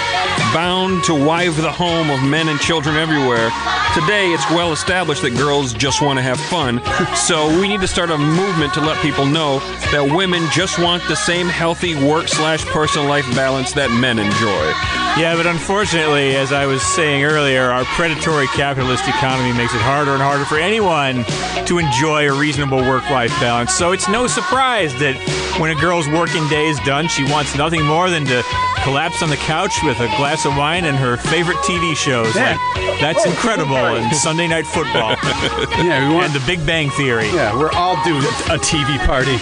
bound 0.52 1.04
to 1.04 1.14
wive 1.14 1.56
the 1.56 1.70
home 1.70 2.10
of 2.10 2.22
men 2.22 2.48
and 2.48 2.58
children 2.60 2.96
everywhere. 2.96 3.50
Today, 3.94 4.32
it's 4.32 4.50
well 4.50 4.72
established 4.72 5.22
that 5.22 5.36
girls 5.36 5.72
just 5.72 6.02
want 6.02 6.18
to 6.18 6.22
have 6.22 6.40
fun. 6.50 6.82
So 7.14 7.46
we 7.60 7.68
need 7.68 7.80
to 7.80 7.86
start 7.86 8.10
a 8.10 8.18
movement 8.18 8.74
to 8.74 8.80
let 8.80 9.00
people 9.00 9.24
know 9.24 9.60
that 9.92 10.02
women 10.02 10.42
just 10.50 10.80
want 10.80 11.06
the 11.06 11.14
same 11.14 11.46
healthy 11.46 11.94
work 11.94 12.26
slash 12.26 12.64
personal 12.64 13.06
life 13.06 13.24
balance 13.36 13.72
that 13.74 13.92
men 13.92 14.18
enjoy. 14.18 14.64
Yeah, 15.14 15.36
but 15.36 15.46
unfortunately, 15.46 16.34
as 16.34 16.52
I 16.52 16.66
was 16.66 16.82
saying 16.82 17.22
earlier, 17.22 17.70
our 17.70 17.84
predatory 17.94 18.48
capitalist 18.48 19.06
economy 19.06 19.56
makes 19.56 19.72
it 19.72 19.80
harder 19.80 20.10
and 20.10 20.20
harder 20.20 20.44
for 20.44 20.58
anyone 20.58 21.22
to 21.66 21.78
enjoy 21.78 22.28
a 22.28 22.36
reasonable 22.36 22.78
work 22.78 23.08
life 23.10 23.30
balance. 23.38 23.72
So 23.72 23.92
it's 23.92 24.08
no 24.08 24.26
surprise 24.26 24.92
that 24.98 25.14
when 25.60 25.70
a 25.70 25.80
girl's 25.80 26.08
working 26.08 26.48
day 26.48 26.66
is 26.66 26.80
done, 26.80 27.06
she 27.06 27.22
wants 27.30 27.54
nothing 27.54 27.86
more 27.86 28.10
than 28.10 28.24
to 28.26 28.42
collapse 28.84 29.22
on 29.22 29.30
the 29.30 29.36
couch 29.36 29.82
with 29.82 29.98
a 30.00 30.06
glass 30.20 30.44
of 30.44 30.54
wine 30.56 30.84
and 30.84 30.96
her 30.96 31.16
favorite 31.16 31.56
TV 31.64 31.96
shows. 31.96 32.34
Yeah. 32.36 32.56
Like 32.76 33.00
That's 33.00 33.24
Incredible 33.26 33.74
and 33.76 34.14
Sunday 34.14 34.46
Night 34.46 34.66
Football 34.66 35.16
Yeah, 35.82 36.06
we 36.08 36.14
want. 36.14 36.26
and 36.30 36.34
The 36.34 36.44
Big 36.46 36.64
Bang 36.66 36.90
Theory. 36.90 37.26
yeah, 37.32 37.56
we're 37.58 37.72
all 37.72 37.96
due 38.04 38.18
a 38.52 38.58
TV 38.60 38.98
party. 39.06 39.34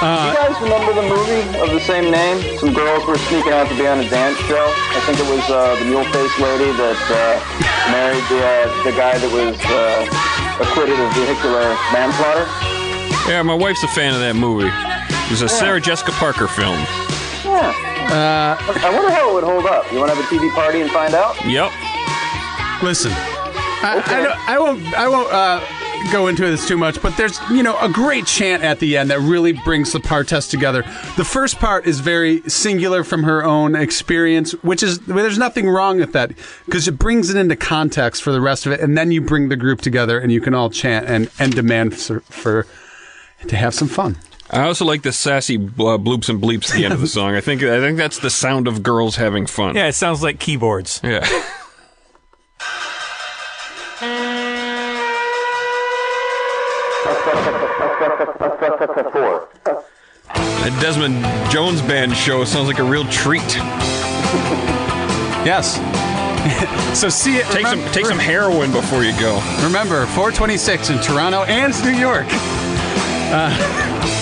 Do 0.00 0.08
you 0.08 0.32
guys 0.32 0.56
remember 0.64 0.92
the 0.96 1.04
movie 1.06 1.44
of 1.60 1.70
the 1.76 1.80
same 1.80 2.10
name? 2.10 2.40
Some 2.58 2.72
girls 2.72 3.06
were 3.06 3.18
sneaking 3.28 3.52
out 3.52 3.68
to 3.68 3.76
be 3.76 3.86
on 3.86 4.00
a 4.00 4.08
dance 4.08 4.38
show. 4.48 4.64
I 4.96 5.00
think 5.04 5.20
it 5.20 5.28
was 5.28 5.44
uh, 5.50 5.76
the 5.78 5.84
mule 5.84 6.04
faced 6.08 6.40
lady 6.40 6.72
that 6.72 6.98
uh, 7.12 7.92
married 7.92 8.24
the, 8.32 8.40
uh, 8.40 8.84
the 8.84 8.92
guy 8.96 9.18
that 9.20 9.28
was 9.30 9.60
uh, 9.68 10.64
acquitted 10.64 10.98
of 10.98 11.12
vehicular 11.14 11.68
manslaughter. 11.92 12.48
Yeah, 13.30 13.42
my 13.42 13.54
wife's 13.54 13.82
a 13.84 13.88
fan 13.88 14.14
of 14.14 14.20
that 14.20 14.34
movie. 14.36 14.70
It 14.72 15.30
was 15.30 15.42
a 15.42 15.48
Sarah 15.48 15.80
Jessica 15.80 16.12
Parker 16.12 16.48
film. 16.48 16.80
Yeah. 17.44 17.76
I 18.12 18.90
wonder 18.92 19.10
how 19.10 19.30
it 19.30 19.34
would 19.34 19.44
hold 19.44 19.66
up. 19.66 19.90
You 19.92 19.98
want 19.98 20.10
to 20.10 20.16
have 20.16 20.24
a 20.24 20.28
TV 20.28 20.52
party 20.54 20.80
and 20.80 20.90
find 20.90 21.14
out? 21.14 21.36
Yep. 21.44 21.70
Listen, 22.82 23.12
I, 23.12 24.02
I, 24.46 24.54
I 24.54 24.58
won't. 24.58 24.82
I 24.94 25.08
won't 25.08 25.32
uh, 25.32 25.60
go 26.10 26.28
into 26.28 26.42
this 26.42 26.66
too 26.66 26.76
much, 26.76 27.00
but 27.02 27.16
there's 27.16 27.38
you 27.50 27.62
know 27.62 27.78
a 27.80 27.88
great 27.88 28.26
chant 28.26 28.62
at 28.62 28.78
the 28.78 28.96
end 28.96 29.10
that 29.10 29.20
really 29.20 29.52
brings 29.52 29.92
the 29.92 30.00
partest 30.00 30.50
together. 30.50 30.82
The 31.16 31.24
first 31.24 31.58
part 31.58 31.86
is 31.86 32.00
very 32.00 32.40
singular 32.48 33.04
from 33.04 33.22
her 33.24 33.44
own 33.44 33.74
experience, 33.74 34.52
which 34.62 34.82
is 34.82 34.98
there's 35.00 35.38
nothing 35.38 35.68
wrong 35.68 35.98
with 35.98 36.12
that 36.12 36.32
because 36.64 36.88
it 36.88 36.98
brings 36.98 37.30
it 37.30 37.36
into 37.36 37.56
context 37.56 38.22
for 38.22 38.32
the 38.32 38.40
rest 38.40 38.66
of 38.66 38.72
it, 38.72 38.80
and 38.80 38.96
then 38.96 39.12
you 39.12 39.20
bring 39.20 39.50
the 39.50 39.56
group 39.56 39.80
together 39.80 40.18
and 40.18 40.32
you 40.32 40.40
can 40.40 40.54
all 40.54 40.70
chant 40.70 41.06
and 41.06 41.30
and 41.38 41.54
demand 41.54 41.96
for, 41.96 42.20
for 42.20 42.66
to 43.46 43.56
have 43.56 43.74
some 43.74 43.88
fun. 43.88 44.16
I 44.52 44.62
also 44.62 44.84
like 44.84 45.02
the 45.02 45.12
sassy 45.12 45.56
uh, 45.56 45.96
bloops 45.96 46.28
and 46.28 46.42
bleeps 46.42 46.70
at 46.70 46.76
the 46.76 46.84
end 46.84 46.94
of 46.94 47.00
the 47.00 47.06
song. 47.18 47.34
I 47.34 47.40
think 47.40 47.62
I 47.62 47.80
think 47.80 47.96
that's 47.96 48.18
the 48.18 48.30
sound 48.30 48.66
of 48.66 48.82
girls 48.82 49.16
having 49.16 49.46
fun. 49.46 49.76
Yeah, 49.76 49.86
it 49.86 49.94
sounds 49.94 50.22
like 50.22 50.40
keyboards. 50.40 51.00
Yeah. 51.04 51.26
That 60.60 60.78
Desmond 60.80 61.24
Jones 61.50 61.80
band 61.82 62.14
show 62.14 62.44
sounds 62.44 62.68
like 62.68 62.78
a 62.78 62.84
real 62.84 63.04
treat. 63.06 63.56
Yes. 65.44 65.76
so 66.98 67.08
see 67.08 67.36
it. 67.36 67.46
Take 67.46 67.66
some 67.66 67.82
take 67.92 68.06
some 68.06 68.18
heroin 68.18 68.70
before 68.72 69.04
you 69.04 69.12
go. 69.18 69.40
Remember, 69.62 70.06
426 70.06 70.90
in 70.90 70.98
Toronto 71.00 71.44
and 71.44 71.72
New 71.84 71.98
York. 71.98 72.26
Uh, 73.32 74.19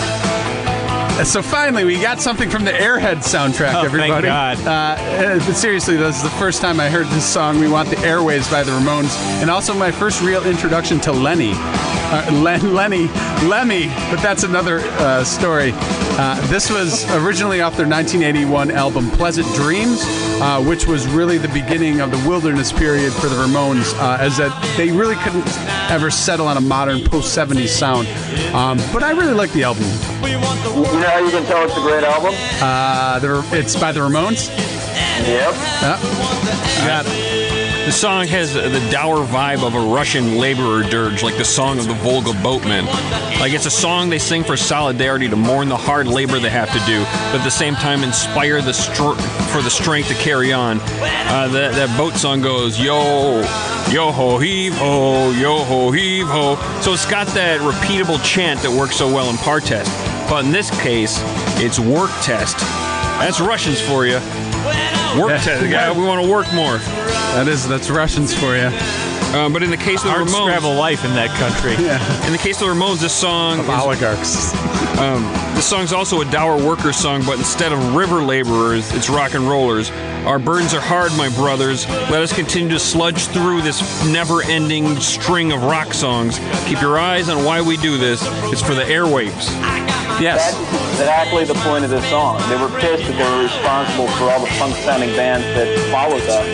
so 1.25 1.43
finally, 1.43 1.85
we 1.85 2.01
got 2.01 2.21
something 2.21 2.49
from 2.49 2.65
the 2.65 2.71
Airhead 2.71 3.19
soundtrack, 3.19 3.85
everybody. 3.85 4.29
Oh, 4.29 4.31
thank. 4.31 4.65
God. 4.65 4.67
Uh, 4.67 5.03
uh, 5.03 5.47
but 5.47 5.55
seriously, 5.55 5.97
this 5.97 6.17
is 6.17 6.23
the 6.23 6.31
first 6.31 6.61
time 6.61 6.79
I 6.79 6.89
heard 6.89 7.07
this 7.09 7.27
song, 7.27 7.59
We 7.59 7.69
Want 7.69 7.91
the 7.91 7.99
Airways 8.01 8.49
by 8.49 8.63
the 8.63 8.71
Ramones, 8.73 9.17
and 9.41 9.51
also 9.51 9.75
my 9.75 9.91
first 9.91 10.23
real 10.23 10.47
introduction 10.47 11.01
to 11.01 11.13
Lenny. 11.13 11.53
Uh, 12.11 12.31
Len, 12.43 12.73
Lenny, 12.73 13.07
Lemmy, 13.47 13.89
but 14.11 14.23
that's 14.23 14.43
another 14.43 14.81
uh, 14.81 15.23
story. 15.25 15.73
Uh, 16.21 16.41
this 16.49 16.71
was 16.71 17.05
originally 17.17 17.61
off 17.61 17.77
their 17.77 17.87
1981 17.87 18.71
album 18.71 19.11
Pleasant 19.11 19.47
Dreams, 19.55 20.01
uh, 20.41 20.63
which 20.65 20.87
was 20.87 21.07
really 21.07 21.37
the 21.37 21.49
beginning 21.49 22.01
of 22.01 22.11
the 22.11 22.29
wilderness 22.29 22.73
period 22.73 23.13
for 23.13 23.29
the 23.29 23.37
Ramones, 23.37 23.93
uh, 24.01 24.17
as 24.19 24.39
that 24.39 24.51
they 24.77 24.91
really 24.91 25.17
couldn't 25.17 25.47
ever 25.91 26.11
settle 26.11 26.47
on 26.49 26.57
a 26.57 26.61
modern 26.61 27.05
post 27.05 27.37
70s 27.37 27.69
sound. 27.69 28.09
Um, 28.55 28.79
but 28.93 29.03
I 29.03 29.11
really 29.11 29.35
like 29.35 29.53
the 29.53 29.65
album. 29.65 29.85
You 31.09 31.15
how 31.15 31.21
you 31.21 31.31
can 31.31 31.45
tell 31.47 31.65
it's 31.65 31.75
a 31.75 31.81
great 31.81 32.05
album? 32.05 32.35
Uh, 32.61 33.19
the, 33.19 33.43
it's 33.53 33.75
by 33.75 33.93
the 33.93 34.01
Ramones. 34.01 34.51
Yep. 35.27 35.55
Uh, 35.83 36.87
got. 36.87 37.07
The 37.87 37.93
song 37.93 38.27
has 38.27 38.53
the 38.53 38.87
dour 38.91 39.25
vibe 39.25 39.67
of 39.67 39.75
a 39.75 39.81
Russian 39.81 40.37
laborer 40.37 40.83
dirge, 40.83 41.23
like 41.23 41.39
the 41.39 41.47
song 41.47 41.79
of 41.79 41.89
the 41.89 41.95
Volga 41.95 42.35
boatmen. 42.43 42.85
Like 43.41 43.53
it's 43.53 43.65
a 43.65 43.71
song 43.71 44.11
they 44.11 44.19
sing 44.19 44.45
for 44.45 44.59
solidarity 44.59 45.31
to 45.31 45.37
mourn 45.37 45.71
the 45.71 45.79
hard 45.79 46.09
labor 46.09 46.39
they 46.39 46.51
have 46.51 46.71
to 46.73 46.79
do, 46.81 47.01
but 47.33 47.41
at 47.41 47.45
the 47.45 47.51
same 47.51 47.75
time 47.75 48.03
inspire 48.03 48.61
the 48.61 48.75
str- 48.75 49.19
for 49.51 49.63
the 49.63 49.71
strength 49.71 50.09
to 50.09 50.15
carry 50.17 50.53
on. 50.53 50.79
Uh, 50.79 51.49
that, 51.49 51.73
that 51.73 51.97
boat 51.97 52.13
song 52.17 52.43
goes 52.43 52.79
yo, 52.79 53.41
yo 53.91 54.13
ho 54.13 54.37
heave 54.37 54.75
ho, 54.75 55.31
yo 55.31 55.65
ho 55.65 55.91
heave 55.91 56.27
ho. 56.27 56.57
So 56.83 56.93
it's 56.93 57.07
got 57.11 57.29
that 57.29 57.61
repeatable 57.61 58.23
chant 58.23 58.61
that 58.61 58.71
works 58.71 58.97
so 58.97 59.11
well 59.11 59.31
in 59.31 59.39
partest. 59.39 59.91
But 60.29 60.45
in 60.45 60.53
this 60.53 60.71
case, 60.83 61.21
it's 61.59 61.79
work 61.79 62.11
test. 62.23 62.59
That's 63.19 63.41
Russians 63.41 63.81
for 63.81 64.07
you. 64.07 64.17
Work 65.19 65.31
Yeah. 65.31 65.39
test. 65.43 65.67
Yeah, 65.67 65.93
we 65.93 66.05
want 66.05 66.23
to 66.23 66.31
work 66.31 66.53
more. 66.53 66.79
That 67.35 67.49
is 67.49 67.67
that's 67.67 67.89
Russians 67.91 68.35
for 68.35 68.57
you. 68.57 68.71
Um, 69.35 69.53
but 69.53 69.63
in 69.63 69.71
the 69.71 69.77
case 69.77 70.05
of 70.05 70.11
the 70.11 70.19
Ramones, 70.19 70.31
scrabble 70.43 70.75
life 70.75 71.05
in 71.05 71.15
that 71.15 71.29
country. 71.37 71.73
in 72.27 72.33
the 72.33 72.39
case 72.39 72.61
of 72.63 72.69
the 72.69 72.75
Ramones, 72.75 73.01
this 73.01 73.13
song, 73.13 73.61
is, 73.61 73.69
Oligarchs. 73.69 74.53
this 75.55 75.67
song's 75.67 75.93
also 75.93 76.23
a 76.23 76.25
dour 76.27 76.57
worker 76.57 76.95
song, 76.95 77.23
but 77.27 77.37
instead 77.39 77.71
of 77.73 77.95
river 77.95 78.23
laborers, 78.23 78.91
it's 78.95 79.11
rock 79.11 79.35
and 79.35 79.47
rollers. 79.49 79.91
Our 80.25 80.39
burdens 80.39 80.73
are 80.73 80.81
hard, 80.81 81.13
my 81.17 81.29
brothers. 81.31 81.87
Let 82.11 82.23
us 82.23 82.33
continue 82.33 82.71
to 82.71 82.79
sludge 82.79 83.27
through 83.27 83.63
this 83.63 83.83
never-ending 84.07 84.99
string 85.01 85.53
of 85.53 85.63
rock 85.63 85.93
songs. 85.93 86.39
Keep 86.67 86.81
your 86.81 86.99
eyes 86.99 87.29
on 87.29 87.45
why 87.45 87.61
we 87.61 87.77
do 87.77 87.99
this. 87.99 88.23
It's 88.51 88.63
for 88.63 88.75
the 88.75 88.85
airwaves. 88.85 89.49
Yes. 90.21 90.51
That's 90.55 91.01
exactly 91.01 91.45
the 91.45 91.55
point 91.63 91.85
of 91.85 91.91
this 91.91 92.05
song. 92.11 92.39
They 92.51 92.57
were 92.57 92.69
pissed 92.81 93.07
that 93.07 93.15
they 93.17 93.23
were 93.23 93.43
responsible 93.45 94.09
for 94.19 94.25
all 94.31 94.41
the 94.41 94.51
punk-sounding 94.59 95.15
bands 95.15 95.47
that 95.55 95.71
followed 95.95 96.23
them, 96.27 96.45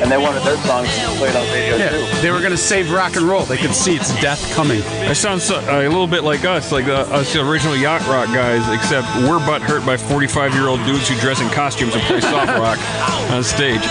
and 0.00 0.10
they 0.10 0.16
wanted 0.16 0.42
their 0.42 0.56
songs 0.64 0.88
to 0.88 1.00
be 1.12 1.16
played 1.20 1.36
on 1.36 1.44
radio 1.52 1.76
Yeah, 1.76 1.90
too. 1.92 2.20
they 2.22 2.30
were 2.30 2.40
going 2.40 2.52
to 2.52 2.56
save 2.56 2.90
rock 2.90 3.16
and 3.16 3.26
roll. 3.28 3.44
They 3.44 3.58
could 3.58 3.74
see 3.74 3.94
its 3.96 4.08
death 4.22 4.40
coming. 4.54 4.80
It 5.04 5.14
sounds 5.16 5.44
so, 5.44 5.56
uh, 5.60 5.80
a 5.84 5.88
little 5.92 6.06
bit 6.06 6.24
like 6.24 6.44
us, 6.46 6.72
like 6.72 6.86
uh, 6.86 7.04
us 7.12 7.36
original 7.36 7.76
yacht 7.76 8.00
rock 8.08 8.28
guys, 8.32 8.64
except 8.72 9.06
we're 9.28 9.38
butt 9.44 9.60
hurt 9.60 9.84
by 9.84 9.96
45-year-old 9.98 10.80
dudes 10.86 11.06
who 11.08 11.14
dress 11.20 11.40
in 11.42 11.48
costumes 11.50 11.94
and 11.94 12.02
play 12.04 12.20
soft 12.22 12.56
rock 12.56 12.78
on 13.30 13.44
stage. 13.44 13.84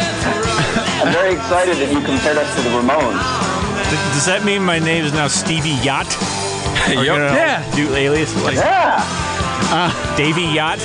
I'm 1.05 1.13
very 1.13 1.35
excited 1.35 1.77
that 1.77 1.89
you 1.93 2.01
compared 2.01 2.37
us 2.37 2.49
to 2.57 2.61
the 2.63 2.69
Ramones. 2.69 3.21
Th- 3.89 4.13
Does 4.17 4.25
that 4.25 4.43
mean 4.43 4.63
my 4.63 4.79
name 4.79 5.05
is 5.05 5.13
now 5.13 5.27
Stevie 5.27 5.77
Yacht? 5.85 6.09
Or 6.87 6.93
Yep. 6.93 6.97
you 7.03 7.05
know, 7.05 7.33
Yeah. 7.33 7.75
Do 7.75 7.93
alias 7.95 8.35
like 8.43 8.55
Yeah, 8.55 10.15
Davy 10.17 10.43
Yacht? 10.43 10.79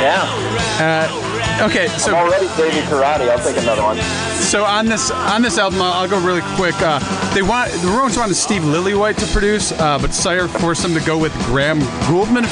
yeah. 0.00 1.16
Okay, 1.62 1.88
so 1.88 1.92
I'm 1.92 1.98
so 1.98 2.16
already 2.16 2.46
Davey 2.56 2.80
Karate. 2.86 3.28
I'll 3.28 3.38
take 3.38 3.58
another 3.62 3.82
one. 3.82 3.98
so 4.40 4.64
on 4.64 4.86
this 4.86 5.10
on 5.10 5.42
this 5.42 5.58
album, 5.58 5.82
I'll, 5.82 5.92
I'll 5.92 6.08
go 6.08 6.18
really 6.24 6.40
quick. 6.56 6.74
Uh, 6.78 6.98
they 7.34 7.42
want 7.42 7.70
the 7.70 7.88
Ramones 7.88 8.16
wanted 8.16 8.34
Steve 8.34 8.62
Lillywhite 8.62 9.16
to 9.16 9.26
produce, 9.26 9.72
uh, 9.72 9.98
but 10.00 10.14
Sire 10.14 10.48
forced 10.48 10.82
them 10.82 10.94
to 10.94 11.00
go 11.04 11.18
with 11.18 11.34
Graham 11.46 11.80
Gouldman. 12.08 12.44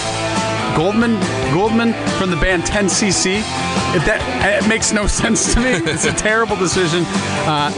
Goldman, 0.77 1.19
Goldman 1.53 1.93
from 2.19 2.31
the 2.31 2.37
band 2.37 2.62
10cc. 2.62 3.39
It, 3.39 4.05
that 4.05 4.62
it 4.62 4.69
makes 4.69 4.93
no 4.93 5.07
sense 5.21 5.55
to 5.55 5.61
me. 5.61 5.71
It's 5.71 6.05
a 6.05 6.12
terrible 6.12 6.57
decision. 6.57 7.05
Uh, 7.47 7.73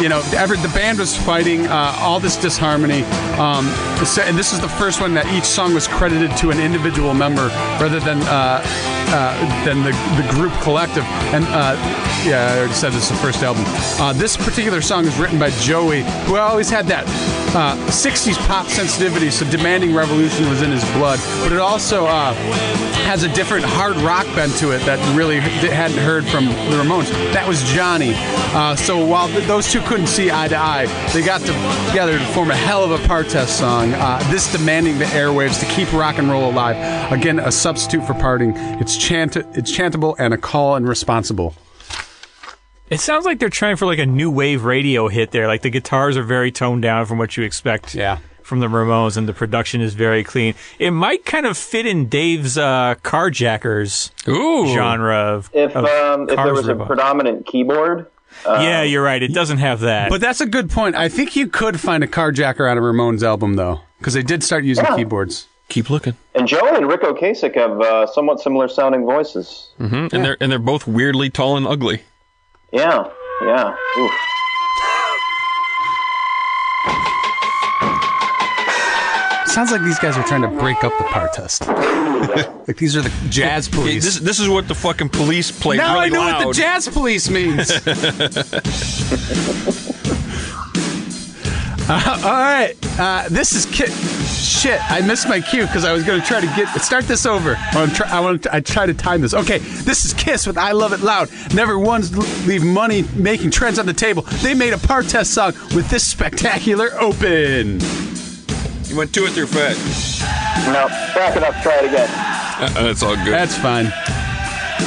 you 0.00 0.08
know, 0.08 0.22
every, 0.36 0.58
the 0.58 0.68
band 0.68 0.98
was 0.98 1.16
fighting 1.16 1.66
uh, 1.66 1.96
all 1.98 2.20
this 2.20 2.36
disharmony, 2.36 3.02
um, 3.38 3.66
and 3.66 4.36
this 4.36 4.52
is 4.52 4.60
the 4.60 4.68
first 4.68 5.00
one 5.00 5.14
that 5.14 5.26
each 5.32 5.44
song 5.44 5.74
was 5.74 5.88
credited 5.88 6.36
to 6.38 6.50
an 6.50 6.60
individual 6.60 7.14
member 7.14 7.46
rather 7.80 8.00
than 8.00 8.20
uh, 8.22 8.62
uh, 9.08 9.64
than 9.64 9.82
the, 9.82 9.92
the 10.20 10.28
group 10.30 10.52
collective. 10.62 11.04
And 11.32 11.44
uh, 11.46 11.76
yeah, 12.26 12.52
I 12.52 12.58
already 12.58 12.74
said 12.74 12.92
this 12.92 13.04
is 13.04 13.10
the 13.10 13.22
first 13.22 13.42
album. 13.42 13.64
Uh, 13.66 14.12
this 14.12 14.36
particular 14.36 14.80
song 14.80 15.06
is 15.06 15.16
written 15.18 15.38
by 15.38 15.50
Joey, 15.50 16.02
who 16.26 16.36
always 16.36 16.68
had 16.68 16.86
that 16.86 17.06
uh, 17.54 17.76
60s 17.88 18.36
pop 18.46 18.66
sensitivity, 18.66 19.30
so 19.30 19.48
demanding 19.50 19.94
revolution 19.94 20.48
was 20.48 20.62
in 20.62 20.70
his 20.70 20.84
blood. 20.92 21.18
But 21.42 21.52
it 21.52 21.58
also 21.58 22.04
uh, 22.06 22.32
has 23.04 23.22
a 23.22 23.28
different 23.34 23.64
hard 23.64 23.96
rock 23.98 24.26
bent 24.34 24.54
to 24.56 24.72
it 24.72 24.80
that 24.86 24.98
really 25.16 25.38
hadn't 25.40 25.98
heard 25.98 26.24
from 26.26 26.46
the 26.46 26.76
Ramones. 26.82 27.10
That 27.32 27.46
was 27.46 27.62
Johnny. 27.72 28.12
Uh, 28.16 28.74
so 28.76 29.04
while 29.04 29.28
th- 29.28 29.46
those 29.46 29.70
two 29.70 29.80
couldn't 29.82 30.06
see 30.08 30.30
eye 30.30 30.48
to 30.48 30.56
eye, 30.56 30.86
they 31.12 31.22
got 31.22 31.40
to- 31.42 31.86
together 31.88 32.18
to 32.18 32.24
form 32.26 32.50
a 32.50 32.56
hell 32.56 32.82
of 32.84 32.90
a 32.90 33.06
partest 33.06 33.58
song. 33.58 33.92
Uh, 33.94 34.18
this 34.30 34.50
demanding 34.52 34.98
the 34.98 35.04
airwaves 35.06 35.60
to 35.60 35.66
keep 35.66 35.92
rock 35.92 36.18
and 36.18 36.28
roll 36.30 36.50
alive. 36.50 36.76
Again, 37.12 37.38
a 37.38 37.52
substitute 37.52 38.04
for 38.06 38.14
parting. 38.14 38.52
It's 38.80 38.96
chant- 38.96 39.36
it's 39.36 39.70
chantable 39.76 40.14
and 40.18 40.34
a 40.34 40.38
call 40.38 40.74
and 40.76 40.88
responsible. 40.88 41.54
It 42.88 43.00
sounds 43.00 43.24
like 43.24 43.38
they're 43.38 43.48
trying 43.48 43.76
for 43.76 43.86
like 43.86 43.98
a 43.98 44.06
new 44.06 44.30
wave 44.30 44.64
radio 44.64 45.08
hit 45.08 45.30
there. 45.32 45.46
Like 45.48 45.62
the 45.62 45.70
guitars 45.70 46.16
are 46.16 46.22
very 46.22 46.52
toned 46.52 46.82
down 46.82 47.06
from 47.06 47.18
what 47.18 47.36
you 47.36 47.42
expect 47.44 47.94
Yeah. 47.94 48.18
from 48.42 48.60
the 48.60 48.68
Ramones, 48.68 49.16
and 49.16 49.28
the 49.28 49.32
production 49.32 49.80
is 49.80 49.94
very 49.94 50.22
clean. 50.22 50.54
It 50.78 50.92
might 50.92 51.24
kind 51.24 51.46
of 51.46 51.56
fit 51.58 51.84
in 51.86 52.08
Dave's 52.08 52.56
uh, 52.56 52.94
Carjackers 53.02 54.10
Ooh. 54.28 54.72
genre 54.72 55.16
of. 55.16 55.50
If 55.52 55.74
of 55.74 55.84
um, 55.84 56.22
if 56.22 56.28
there 56.28 56.36
Cars 56.36 56.52
was 56.58 56.68
a 56.68 56.76
predominant 56.76 57.46
keyboard, 57.46 58.06
yeah, 58.44 58.82
you're 58.82 59.02
right. 59.02 59.22
It 59.22 59.32
doesn't 59.34 59.58
have 59.58 59.80
that. 59.80 60.10
But 60.10 60.20
that's 60.20 60.40
a 60.40 60.46
good 60.46 60.70
point. 60.70 60.94
I 60.94 61.08
think 61.08 61.34
you 61.36 61.48
could 61.48 61.80
find 61.80 62.04
a 62.04 62.06
carjacker 62.06 62.70
on 62.70 62.78
a 62.78 62.80
Ramones 62.80 63.22
album, 63.24 63.54
though, 63.54 63.80
because 63.98 64.14
they 64.14 64.22
did 64.22 64.44
start 64.44 64.62
using 64.64 64.84
Yeah. 64.84 64.96
keyboards. 64.96 65.48
Keep 65.68 65.90
looking. 65.90 66.14
and 66.36 66.46
Joe 66.46 66.76
and 66.76 66.86
Ric 66.86 67.00
Ocasek 67.00 67.56
have 67.56 67.80
uh, 67.80 68.06
somewhat 68.06 68.38
similar 68.40 68.68
sounding 68.68 69.04
voices. 69.04 69.70
hmm 69.78 70.06
And 70.12 70.24
they're 70.24 70.36
and 70.40 70.52
they're 70.52 70.60
both 70.60 70.86
weirdly 70.86 71.28
tall 71.30 71.56
and 71.56 71.66
ugly. 71.66 72.02
Yeah, 72.72 73.08
yeah. 73.42 73.76
Oof. 73.98 74.12
Sounds 79.46 79.70
like 79.70 79.82
these 79.84 79.98
guys 79.98 80.18
are 80.18 80.24
trying 80.24 80.42
to 80.42 80.48
break 80.48 80.84
up 80.84 80.92
the 80.98 81.04
partest. 81.04 81.66
like 82.68 82.76
these 82.76 82.94
are 82.94 83.00
the 83.00 83.12
jazz 83.30 83.66
Hey, 83.68 83.72
police. 83.72 84.04
this 84.04 84.18
this 84.18 84.38
is 84.38 84.48
what 84.50 84.68
the 84.68 84.74
fucking 84.74 85.08
police 85.08 85.50
play 85.50 85.78
now 85.78 85.94
really 85.94 86.06
I 86.06 86.08
know 86.10 86.18
loud. 86.20 86.44
what 86.46 86.54
the 86.56 86.60
jazz 86.60 86.88
police 86.88 87.30
means. 87.30 87.70
Uh, 91.88 92.20
all 92.24 92.32
right, 92.32 92.74
uh, 92.98 93.28
this 93.30 93.52
is 93.52 93.66
Kit. 93.66 93.90
Shit, 93.90 94.80
I 94.90 95.00
missed 95.02 95.28
my 95.28 95.40
cue 95.40 95.62
because 95.66 95.84
I 95.84 95.92
was 95.92 96.02
going 96.02 96.20
to 96.20 96.26
try 96.26 96.40
to 96.40 96.46
get 96.48 96.68
start 96.80 97.04
this 97.04 97.26
over. 97.26 97.56
I 97.56 97.76
want 97.76 97.90
to 97.90 97.96
try, 97.96 98.10
I 98.10 98.20
want 98.20 98.42
to 98.42 98.54
I 98.54 98.60
try 98.60 98.86
to 98.86 98.94
time 98.94 99.20
this. 99.20 99.34
Okay, 99.34 99.58
this 99.58 100.04
is 100.04 100.12
Kiss 100.14 100.46
with 100.46 100.58
"I 100.58 100.72
Love 100.72 100.92
It 100.92 101.00
Loud." 101.00 101.30
Never 101.54 101.78
once 101.78 102.10
leave 102.46 102.64
money 102.64 103.04
making 103.14 103.52
trends 103.52 103.78
on 103.78 103.86
the 103.86 103.92
table. 103.92 104.22
They 104.42 104.54
made 104.54 104.72
a 104.72 104.78
partest 104.78 105.32
song 105.32 105.52
with 105.74 105.88
this 105.88 106.04
spectacular 106.04 106.90
open. 106.98 107.78
You 108.86 108.96
went 108.96 109.14
two 109.14 109.24
or 109.24 109.30
three 109.30 109.46
fat. 109.46 109.76
No, 110.66 110.88
back 111.14 111.36
it 111.36 111.44
up. 111.44 111.54
Try 111.62 111.76
it 111.78 111.84
again. 111.86 112.08
Uh, 112.58 112.82
that's 112.82 113.02
all 113.02 113.14
good. 113.16 113.32
That's 113.32 113.56
fine. 113.58 113.84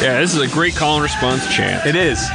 yeah, 0.02 0.20
this 0.20 0.36
is 0.36 0.42
a 0.42 0.48
great 0.54 0.76
call 0.76 0.96
and 0.96 1.04
response 1.04 1.48
chant. 1.54 1.86
It 1.86 1.96
is. 1.96 2.28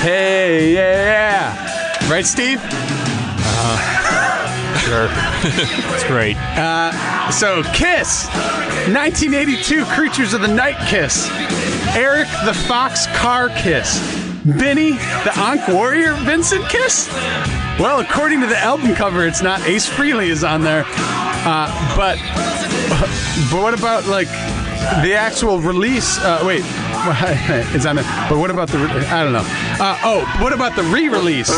Hey, 0.00 0.74
yeah, 0.74 2.10
right, 2.10 2.24
Steve? 2.24 2.62
Sure, 4.86 5.08
it's 5.94 6.04
great. 6.04 6.36
So, 7.32 7.62
Kiss, 7.74 8.26
1982 8.86 9.84
Creatures 9.86 10.32
of 10.32 10.42
the 10.42 10.48
Night 10.48 10.76
Kiss, 10.88 11.28
Eric 11.96 12.28
the 12.44 12.54
Fox 12.54 13.06
Carr 13.16 13.48
Kiss, 13.48 13.98
Vinnie 14.44 14.92
the 14.92 15.32
Ankh 15.34 15.66
Warrior 15.66 16.14
Vincent 16.24 16.64
Kiss. 16.68 17.08
Well, 17.80 17.98
according 17.98 18.40
to 18.42 18.46
the 18.46 18.58
album 18.58 18.94
cover, 18.94 19.26
it's 19.26 19.42
not 19.42 19.60
Ace 19.66 19.88
Frehley 19.88 20.28
is 20.28 20.44
on 20.44 20.62
there, 20.62 20.84
uh, 20.86 21.96
but 21.96 22.16
but 23.50 23.60
what 23.62 23.74
about 23.74 24.06
like 24.06 24.28
the 25.02 25.14
actual 25.14 25.58
release? 25.58 26.18
Uh, 26.20 26.44
wait, 26.46 26.62
it's 27.74 27.86
on 27.86 27.96
there. 27.96 28.04
But 28.28 28.38
what 28.38 28.50
about 28.50 28.68
the? 28.68 28.78
I 28.78 29.24
don't 29.24 29.32
know. 29.32 29.44
Uh, 29.44 29.98
oh, 30.04 30.38
what 30.42 30.52
about 30.52 30.76
the 30.76 30.82
re-release? 30.84 31.50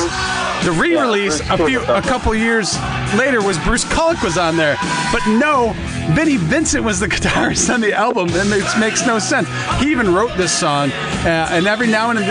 The 0.64 0.72
re-release 0.72 1.38
Yeah, 1.40 1.55
a 1.55 1.66
few 1.66 1.80
a 1.82 2.03
couple 2.03 2.34
years 2.34 2.76
later 3.16 3.40
was 3.40 3.57
Bruce 3.61 3.84
Kulick 3.84 4.20
was 4.24 4.36
on 4.36 4.57
there, 4.57 4.76
but 5.12 5.24
no, 5.28 5.72
Vinnie 6.14 6.36
Vincent 6.36 6.82
was 6.84 6.99
the 6.99 7.07
guitarist 7.09 7.72
on 7.72 7.80
the 7.80 7.92
album, 7.92 8.28
and 8.32 8.53
it 8.53 8.64
makes 8.80 9.07
no 9.07 9.20
sense. 9.20 9.49
He 9.80 9.92
even 9.92 10.12
wrote 10.12 10.36
this 10.36 10.51
song, 10.53 10.90
uh, 11.24 11.49
and 11.53 11.68
every 11.68 11.86
now 11.86 12.11
and, 12.11 12.18
uh, 12.18 12.22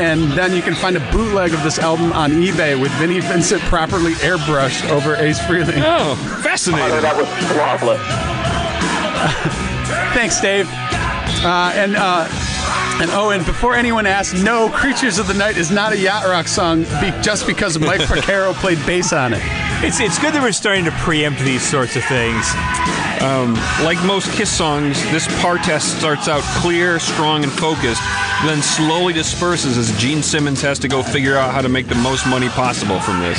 and 0.00 0.32
then 0.32 0.54
you 0.56 0.62
can 0.62 0.74
find 0.74 0.96
a 0.96 1.12
bootleg 1.12 1.52
of 1.52 1.62
this 1.62 1.78
album 1.78 2.12
on 2.14 2.30
eBay 2.30 2.80
with 2.80 2.90
Vinnie 2.92 3.20
Vincent 3.20 3.60
properly 3.64 4.12
airbrushed 4.14 4.88
over 4.90 5.14
Ace 5.16 5.38
Frehley. 5.40 5.74
Oh, 5.76 6.16
Oh, 6.18 6.40
fascinating. 6.42 7.02
that 7.02 7.14
was 7.14 7.28
flawless. 7.52 8.00
Thanks, 10.14 10.40
Dave. 10.40 10.66
Uh, 11.44 11.72
and 11.74 11.94
uh, 11.96 12.26
and 13.00 13.10
oh, 13.10 13.30
and 13.30 13.44
before 13.44 13.74
anyone 13.74 14.06
asks, 14.06 14.42
no, 14.42 14.68
"Creatures 14.70 15.18
of 15.18 15.26
the 15.26 15.34
Night" 15.34 15.56
is 15.56 15.70
not 15.70 15.92
a 15.92 15.98
yacht 15.98 16.26
rock 16.26 16.48
song 16.48 16.82
be- 17.00 17.12
just 17.22 17.46
because 17.46 17.78
Mike 17.78 18.00
Porcaro 18.08 18.54
played 18.54 18.78
bass 18.86 19.12
on 19.12 19.32
it. 19.34 19.42
It's 19.82 20.00
it's 20.00 20.18
good 20.18 20.32
that 20.34 20.42
we're 20.42 20.52
starting 20.52 20.84
to 20.86 20.90
preempt 20.92 21.40
these 21.40 21.62
sorts 21.62 21.96
of 21.96 22.04
things. 22.04 22.46
Um, 23.20 23.54
like 23.84 24.02
most 24.04 24.30
Kiss 24.32 24.50
songs, 24.50 25.02
this 25.10 25.26
partest 25.40 25.98
starts 25.98 26.28
out 26.28 26.42
clear, 26.60 26.98
strong, 26.98 27.42
and 27.44 27.52
focused, 27.52 28.02
then 28.44 28.62
slowly 28.62 29.12
disperses 29.12 29.76
as 29.76 29.96
Gene 29.98 30.22
Simmons 30.22 30.60
has 30.62 30.78
to 30.80 30.88
go 30.88 31.02
figure 31.02 31.36
out 31.36 31.52
how 31.52 31.62
to 31.62 31.68
make 31.68 31.88
the 31.88 31.94
most 31.96 32.26
money 32.26 32.48
possible 32.50 33.00
from 33.00 33.20
this. 33.20 33.38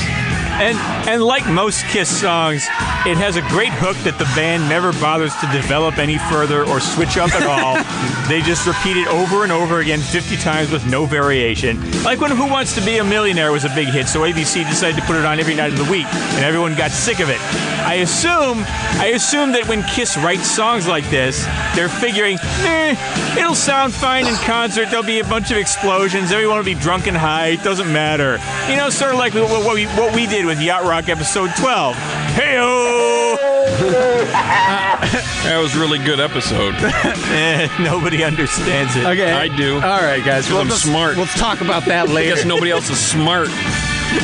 And 0.59 0.75
and 1.07 1.23
like 1.23 1.47
most 1.47 1.85
Kiss 1.85 2.09
songs, 2.09 2.65
it 3.05 3.15
has 3.17 3.35
a 3.35 3.41
great 3.43 3.71
hook 3.73 3.95
that 3.97 4.17
the 4.17 4.25
band 4.35 4.67
never 4.67 4.91
bothers 4.93 5.35
to 5.37 5.47
develop 5.53 5.99
any 5.99 6.17
further 6.17 6.65
or 6.65 6.79
switch 6.79 7.15
up 7.17 7.29
at 7.35 7.45
all. 7.45 7.77
they 8.27 8.41
just 8.41 8.65
repeat 8.65 8.97
it 8.97 9.07
over 9.07 9.43
and 9.43 9.51
over 9.51 9.79
again 9.79 9.99
50 9.99 10.35
times 10.37 10.71
with 10.71 10.85
no 10.89 11.05
variation. 11.05 11.77
Like 12.01 12.19
when 12.19 12.31
Who 12.31 12.49
Wants 12.49 12.73
to 12.73 12.81
Be 12.81 12.97
a 12.97 13.03
Millionaire 13.03 13.51
was 13.51 13.65
a 13.65 13.69
big 13.69 13.87
hit, 13.87 14.07
so 14.07 14.21
ABC 14.21 14.67
decided 14.67 14.99
to 14.99 15.05
put 15.05 15.15
it 15.15 15.25
on 15.25 15.39
every 15.39 15.53
night 15.53 15.71
of 15.71 15.77
the 15.77 15.91
week, 15.91 16.07
and 16.07 16.43
everyone 16.43 16.73
got 16.75 16.89
sick 16.89 17.19
of 17.19 17.29
it. 17.29 17.39
I 17.85 18.01
assume 18.01 18.65
I 18.97 19.11
assume 19.13 19.51
that 19.51 19.67
when 19.67 19.83
Kiss 19.83 20.17
writes 20.17 20.49
songs 20.49 20.87
like 20.87 21.07
this, 21.11 21.45
they're 21.75 21.87
figuring, 21.87 22.39
eh, 22.65 22.97
it'll 23.37 23.53
sound 23.53 23.93
fine 23.93 24.25
in 24.25 24.33
concert. 24.37 24.89
There'll 24.89 25.05
be 25.05 25.19
a 25.19 25.23
bunch 25.23 25.51
of 25.51 25.57
explosions. 25.57 26.31
Everyone 26.31 26.57
will 26.57 26.65
be 26.65 26.73
drunk 26.73 27.05
and 27.05 27.15
high. 27.15 27.49
It 27.49 27.63
doesn't 27.63 27.93
matter. 27.93 28.39
You 28.69 28.75
know, 28.75 28.89
sort 28.89 29.11
of 29.11 29.19
like 29.19 29.35
what 29.35 29.47
what 29.63 29.75
we, 29.75 29.85
what 29.85 30.15
we 30.15 30.25
did 30.25 30.46
with 30.47 30.61
Yacht 30.61 30.83
Rock 30.85 31.09
episode 31.09 31.51
12. 31.57 31.95
Hey-oh! 32.33 33.35
That 35.47 35.59
was 35.61 35.75
a 35.75 35.79
really 35.79 35.99
good 35.99 36.19
episode. 36.19 36.75
Eh, 37.29 37.67
nobody 37.81 38.23
understands 38.23 38.95
it. 38.95 39.05
Okay, 39.05 39.31
I 39.31 39.47
do. 39.55 39.75
All 39.75 39.81
right, 40.01 40.23
guys. 40.23 40.49
I'm 40.49 40.67
let's- 40.67 40.81
smart. 40.81 41.17
Let's 41.17 41.37
talk 41.39 41.61
about 41.61 41.85
that 41.85 42.09
I 42.09 42.11
later. 42.11 42.35
guess 42.35 42.45
nobody 42.45 42.71
else 42.71 42.89
is 42.89 42.97
smart. 42.99 43.47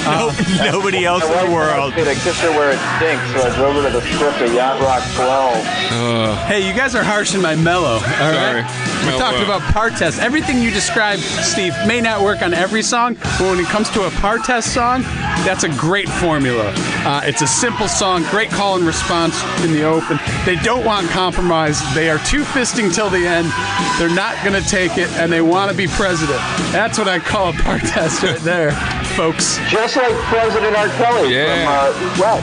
No- 0.05 0.31
nobody 0.71 1.05
else 1.05 1.23
in 1.23 1.29
the 1.47 1.53
world. 1.53 1.93
asked 1.93 1.97
me 1.97 2.03
to 2.05 2.13
kiss 2.15 2.39
her 2.41 2.49
where 2.51 2.71
it 2.71 2.79
stinks, 2.97 3.23
so 3.31 3.47
I 3.47 3.55
drove 3.55 3.75
her 3.75 3.83
to 3.91 3.97
the 3.99 4.01
strip 4.15 4.41
of 4.41 4.53
Yacht 4.53 4.81
Rock 4.81 5.03
12. 5.15 6.37
Hey, 6.47 6.67
you 6.67 6.73
guys 6.73 6.95
are 6.95 7.03
harshing 7.03 7.41
my 7.41 7.55
mellow. 7.55 7.95
All 7.95 7.99
right. 7.99 8.63
Sorry. 8.63 8.63
We 8.63 9.05
Mellow 9.07 9.19
talked 9.19 9.37
what? 9.37 9.43
about 9.43 9.61
partest. 9.73 10.19
Everything 10.19 10.61
you 10.61 10.71
described, 10.71 11.21
Steve, 11.21 11.73
may 11.85 11.99
not 12.01 12.21
work 12.21 12.41
on 12.41 12.53
every 12.53 12.81
song, 12.81 13.15
but 13.15 13.41
when 13.41 13.59
it 13.59 13.67
comes 13.67 13.89
to 13.91 14.03
a 14.07 14.09
partest 14.11 14.73
song, 14.73 15.03
that's 15.45 15.63
a 15.63 15.69
great 15.69 16.07
formula. 16.09 16.73
Uh, 17.05 17.21
it's 17.23 17.41
a 17.41 17.47
simple 17.47 17.87
song, 17.87 18.23
great 18.31 18.49
call 18.49 18.75
and 18.77 18.85
response 18.85 19.35
in 19.63 19.71
the 19.71 19.83
open. 19.83 20.17
They 20.45 20.55
don't 20.55 20.85
want 20.85 21.09
compromise. 21.09 21.81
They 21.93 22.09
are 22.09 22.17
two 22.19 22.43
fisting 22.43 22.93
till 22.93 23.09
the 23.09 23.25
end. 23.27 23.51
They're 23.99 24.13
not 24.13 24.41
going 24.43 24.61
to 24.61 24.67
take 24.67 24.97
it, 24.97 25.09
and 25.17 25.31
they 25.31 25.41
want 25.41 25.69
to 25.71 25.77
be 25.77 25.87
president. 25.87 26.39
That's 26.71 26.97
what 26.97 27.07
I 27.07 27.19
call 27.19 27.49
a 27.49 27.53
partest 27.53 28.23
right 28.23 28.39
there, 28.39 28.71
folks. 29.17 29.57
Just 29.69 29.95
like 29.97 30.13
President 30.31 30.75
R. 30.75 30.87
Kelly 30.97 31.33
Yeah. 31.33 31.91
from 31.91 32.23
uh. 32.23 32.41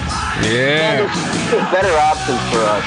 Yeah. 0.49 1.07
There's 1.51 1.71
better 1.73 1.93
options 1.99 2.41
for 2.53 2.61
us. 2.61 2.85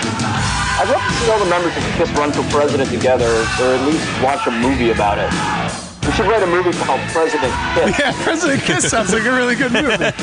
I'd 0.75 0.89
love 0.89 1.01
to 1.01 1.13
see 1.13 1.31
all 1.31 1.39
the 1.39 1.49
members 1.49 1.75
of 1.77 1.83
Kiss 1.97 2.09
run 2.17 2.31
for 2.31 2.41
president 2.49 2.89
together, 2.89 3.25
or 3.61 3.75
at 3.75 3.87
least 3.87 4.05
watch 4.23 4.47
a 4.47 4.51
movie 4.51 4.89
about 4.91 5.17
it. 5.19 5.82
We 6.13 6.17
should 6.17 6.27
write 6.27 6.43
a 6.43 6.47
movie 6.47 6.71
called 6.77 7.01
President 7.09 7.51
Kiss. 7.73 7.97
Yeah, 7.99 8.11
President 8.23 8.61
Kiss 8.61 8.87
sounds 8.87 9.11
like 9.11 9.25
a 9.25 9.31
really 9.31 9.55
good 9.55 9.71
movie. 9.71 9.97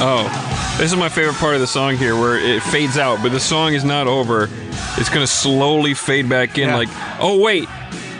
Oh, 0.00 0.76
this 0.78 0.90
is 0.90 0.96
my 0.98 1.10
favorite 1.10 1.36
part 1.36 1.54
of 1.54 1.60
the 1.60 1.66
song 1.66 1.96
here, 1.96 2.16
where 2.16 2.38
it 2.38 2.62
fades 2.62 2.96
out, 2.96 3.22
but 3.22 3.30
the 3.30 3.38
song 3.38 3.74
is 3.74 3.84
not 3.84 4.06
over. 4.06 4.48
It's 4.96 5.10
gonna 5.10 5.26
slowly 5.26 5.92
fade 5.92 6.26
back 6.26 6.56
in. 6.56 6.68
Yeah. 6.68 6.76
Like, 6.76 6.88
oh 7.20 7.38
wait, 7.38 7.68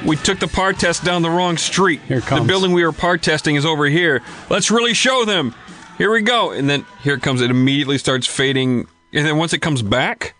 we 0.05 0.17
took 0.17 0.39
the 0.41 0.47
partest 0.47 1.05
down 1.05 1.23
the 1.23 1.31
wrong 1.31 1.57
street. 1.57 2.03
Here 2.03 2.19
it 2.19 2.25
comes. 2.25 2.43
The 2.43 2.47
building 2.49 2.73
we 2.73 2.85
were 2.85 2.93
partesting 2.93 3.57
is 3.57 3.65
over 3.65 3.87
here. 3.87 4.23
Let's 4.51 4.71
really 4.71 4.93
show 4.93 5.25
them. 5.25 5.55
Here 5.97 6.11
we 6.11 6.21
go, 6.21 6.51
and 6.51 6.69
then 6.69 6.85
here 7.03 7.15
it 7.15 7.23
comes. 7.23 7.41
It 7.41 7.51
immediately 7.51 7.97
starts 7.97 8.27
fading, 8.27 8.89
and 9.15 9.27
then 9.27 9.39
once 9.39 9.55
it 9.55 9.61
comes 9.63 9.81
back, 9.81 10.35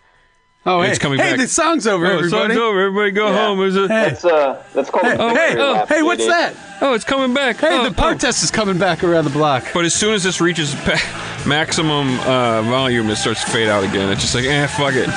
Oh, 0.67 0.81
It's 0.81 0.97
hey, 0.97 1.03
coming 1.03 1.19
hey, 1.19 1.33
back. 1.33 1.41
the 1.41 1.49
song's 1.49 1.87
over, 1.87 2.07
oh, 2.07 2.19
everybody. 2.19 2.55
song's 2.55 2.57
over. 2.57 2.81
Everybody 2.87 3.11
go 3.11 3.31
home. 3.33 3.63
Is 3.63 3.77
it? 3.77 3.89
That's 3.89 4.25
uh, 4.25 4.63
that's 4.73 4.89
called 4.89 5.05
a 5.05 5.09
Hey, 5.11 5.17
victory 5.17 5.61
hey, 5.61 5.73
lap, 5.73 5.89
hey, 5.89 6.03
what's 6.03 6.27
that? 6.27 6.55
Oh, 6.81 6.95
it's 6.95 7.05
coming 7.05 7.35
back. 7.35 7.57
Hey, 7.57 7.79
oh, 7.79 7.85
the 7.85 7.95
par 7.95 8.13
oh. 8.13 8.17
test 8.17 8.43
is 8.43 8.51
coming 8.51 8.79
back 8.79 9.05
around 9.05 9.25
the 9.25 9.31
block. 9.31 9.65
But 9.75 9.85
as 9.85 9.93
soon 9.93 10.15
as 10.15 10.23
this 10.23 10.41
reaches 10.41 10.75
pa- 10.85 11.45
maximum 11.47 12.19
uh, 12.21 12.63
volume, 12.63 13.11
it 13.11 13.17
starts 13.17 13.45
to 13.45 13.51
fade 13.51 13.69
out 13.69 13.85
again. 13.85 14.11
It's 14.11 14.23
just 14.23 14.35
like, 14.35 14.47
eh, 14.47 14.67
fuck 14.69 14.95
it. 14.95 15.11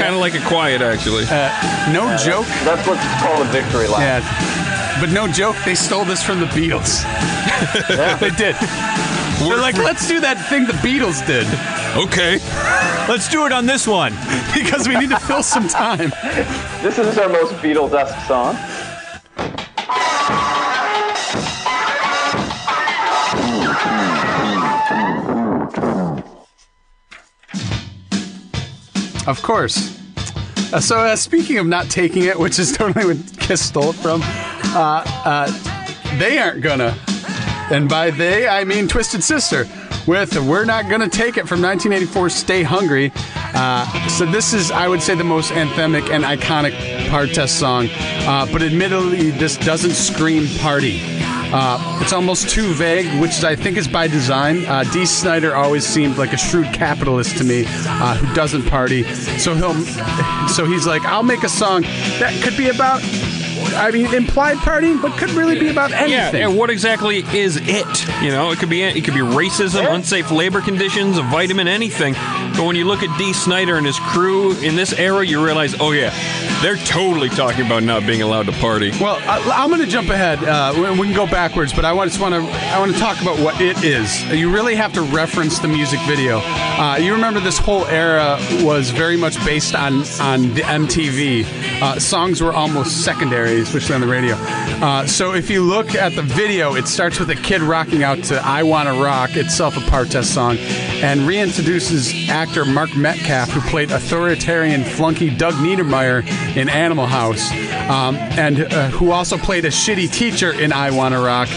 Kind 0.00 0.14
of 0.14 0.20
like 0.20 0.34
a 0.34 0.46
quiet, 0.46 0.80
actually. 0.80 1.24
Uh, 1.28 1.92
no 1.92 2.16
joke. 2.16 2.46
That's 2.64 2.86
what's 2.88 3.04
called 3.22 3.46
a 3.46 3.50
victory 3.50 3.88
lap. 3.88 4.22
Yeah. 4.22 5.00
But 5.00 5.10
no 5.10 5.28
joke, 5.28 5.56
they 5.66 5.74
stole 5.74 6.06
this 6.06 6.22
from 6.22 6.40
the 6.40 6.46
Beatles. 6.46 7.02
they 8.20 8.30
did. 8.30 8.56
We're 9.40 9.60
like, 9.60 9.76
let's 9.76 10.08
do 10.08 10.20
that 10.20 10.48
thing 10.48 10.66
the 10.66 10.72
Beatles 10.72 11.24
did. 11.26 11.46
Okay. 11.96 12.38
Let's 13.08 13.28
do 13.28 13.46
it 13.46 13.52
on 13.52 13.66
this 13.66 13.86
one 13.86 14.12
because 14.54 14.88
we 14.88 14.96
need 14.96 15.10
to 15.10 15.18
fill 15.20 15.42
some 15.42 15.68
time. 15.68 16.10
This 16.82 16.98
is 16.98 17.18
our 17.18 17.28
most 17.28 17.52
Beatles-esque 17.54 18.26
song. 18.26 18.56
Of 29.26 29.42
course. 29.42 30.00
Uh, 30.72 30.80
so, 30.80 30.98
uh, 30.98 31.16
speaking 31.16 31.58
of 31.58 31.66
not 31.66 31.90
taking 31.90 32.24
it, 32.24 32.38
which 32.38 32.58
is 32.58 32.72
totally 32.76 33.06
what 33.06 33.38
Kiss 33.38 33.64
stole 33.64 33.90
it 33.90 33.96
from, 33.96 34.20
uh, 34.22 35.02
uh 35.24 36.18
they 36.18 36.38
aren't 36.38 36.62
gonna. 36.62 36.96
And 37.70 37.88
by 37.88 38.10
they, 38.10 38.46
I 38.46 38.64
mean 38.64 38.86
Twisted 38.86 39.24
Sister 39.24 39.66
with 40.06 40.36
We're 40.38 40.64
Not 40.64 40.88
Gonna 40.88 41.08
Take 41.08 41.36
It 41.36 41.48
from 41.48 41.60
1984 41.60 42.30
Stay 42.30 42.62
Hungry. 42.62 43.12
Uh, 43.54 44.08
so, 44.08 44.26
this 44.26 44.52
is, 44.52 44.70
I 44.70 44.86
would 44.86 45.02
say, 45.02 45.14
the 45.14 45.24
most 45.24 45.50
anthemic 45.52 46.10
and 46.10 46.24
iconic 46.24 47.08
partest 47.08 47.58
song. 47.58 47.88
Uh, 47.90 48.46
but 48.52 48.62
admittedly, 48.62 49.30
this 49.30 49.56
doesn't 49.56 49.92
scream 49.92 50.46
party. 50.58 51.00
Uh, 51.52 52.00
it's 52.02 52.12
almost 52.12 52.50
too 52.50 52.72
vague, 52.74 53.20
which 53.20 53.30
is, 53.30 53.44
I 53.44 53.56
think 53.56 53.76
is 53.76 53.88
by 53.88 54.08
design. 54.08 54.64
Uh, 54.66 54.84
Dee 54.92 55.06
Snider 55.06 55.54
always 55.54 55.86
seemed 55.86 56.18
like 56.18 56.32
a 56.32 56.36
shrewd 56.36 56.72
capitalist 56.74 57.38
to 57.38 57.44
me, 57.44 57.64
uh, 57.66 58.16
who 58.16 58.34
doesn't 58.34 58.64
party. 58.66 59.04
So 59.38 59.54
he'll, 59.54 59.74
so 60.48 60.66
he's 60.66 60.86
like, 60.86 61.02
I'll 61.04 61.22
make 61.22 61.44
a 61.44 61.48
song 61.48 61.82
that 61.82 62.38
could 62.42 62.56
be 62.56 62.68
about, 62.68 63.00
I 63.74 63.90
mean, 63.90 64.12
implied 64.14 64.56
partying, 64.58 65.00
but 65.00 65.12
could 65.18 65.30
really 65.30 65.58
be 65.58 65.68
about 65.68 65.92
anything. 65.92 66.10
Yeah, 66.12 66.22
anything. 66.24 66.42
and 66.44 66.56
what 66.56 66.70
exactly 66.70 67.18
is 67.36 67.56
it? 67.62 68.22
You 68.22 68.30
know, 68.30 68.50
it 68.50 68.58
could 68.58 68.70
be 68.70 68.82
it 68.82 69.04
could 69.04 69.14
be 69.14 69.20
racism, 69.20 69.92
unsafe 69.92 70.30
labor 70.30 70.60
conditions, 70.60 71.18
a 71.18 71.22
vitamin, 71.22 71.68
anything. 71.68 72.14
But 72.14 72.64
when 72.64 72.76
you 72.76 72.84
look 72.86 73.02
at 73.02 73.18
Dee 73.18 73.32
Snider 73.32 73.76
and 73.76 73.84
his 73.86 73.98
crew 74.00 74.52
in 74.60 74.76
this 74.76 74.92
era, 74.92 75.24
you 75.26 75.44
realize, 75.44 75.74
oh 75.80 75.92
yeah, 75.92 76.10
they're 76.62 76.76
totally 76.76 77.28
talking 77.28 77.66
about 77.66 77.82
not 77.82 78.06
being 78.06 78.22
allowed 78.22 78.46
to 78.46 78.52
party. 78.52 78.90
Well, 79.00 79.16
I, 79.22 79.62
I'm 79.62 79.68
going 79.68 79.80
to 79.82 79.86
jump 79.86 80.08
ahead. 80.08 80.42
Uh, 80.42 80.72
we, 80.74 81.00
we 81.00 81.06
can 81.08 81.14
go 81.16 81.26
backwards, 81.26 81.72
but 81.72 81.84
I 81.84 81.92
want- 81.92 82.10
just 82.10 82.20
want 82.20 82.34
to 82.34 82.40
I 82.72 82.78
want 82.78 82.92
to 82.94 82.98
talk 82.98 83.20
about 83.20 83.38
what 83.40 83.60
it 83.60 83.82
is. 83.84 84.24
You 84.32 84.50
really 84.52 84.74
have 84.76 84.92
to 84.94 85.02
reference 85.02 85.58
the 85.58 85.68
music 85.68 86.00
video. 86.06 86.38
Uh, 86.42 86.96
you 87.00 87.12
remember 87.12 87.40
this 87.40 87.58
whole 87.58 87.84
era 87.86 88.38
was 88.62 88.90
very 88.90 89.16
much 89.16 89.42
based 89.44 89.74
on 89.74 89.94
on 90.20 90.54
the 90.54 90.62
MTV. 90.62 91.44
Uh, 91.82 91.98
songs 91.98 92.40
were 92.40 92.52
almost 92.52 93.04
secondary, 93.04 93.55
especially 93.60 93.94
on 93.94 94.00
the 94.00 94.06
radio. 94.06 94.34
Uh, 94.36 95.06
so 95.06 95.34
if 95.34 95.50
you 95.50 95.62
look 95.62 95.94
at 95.94 96.14
the 96.14 96.22
video, 96.22 96.74
it 96.74 96.86
starts 96.86 97.18
with 97.18 97.30
a 97.30 97.34
kid 97.34 97.62
rocking 97.62 98.02
out 98.02 98.22
to 98.24 98.40
"I 98.44 98.62
Wanna 98.62 99.00
Rock," 99.02 99.36
itself 99.36 99.76
a 99.76 99.90
partest 99.90 100.34
song, 100.34 100.56
and 101.02 101.20
reintroduces 101.20 102.28
actor 102.28 102.64
Mark 102.64 102.94
Metcalf, 102.96 103.50
who 103.50 103.60
played 103.62 103.90
authoritarian 103.90 104.84
flunky 104.84 105.30
Doug 105.30 105.54
Niedermeyer 105.54 106.26
in 106.56 106.68
Animal 106.68 107.06
House, 107.06 107.50
um, 107.90 108.16
and 108.38 108.60
uh, 108.60 108.88
who 108.88 109.10
also 109.10 109.36
played 109.38 109.64
a 109.64 109.70
shitty 109.70 110.10
teacher 110.12 110.52
in 110.52 110.72
I 110.72 110.90
Wanna 110.90 111.20
Rock. 111.20 111.48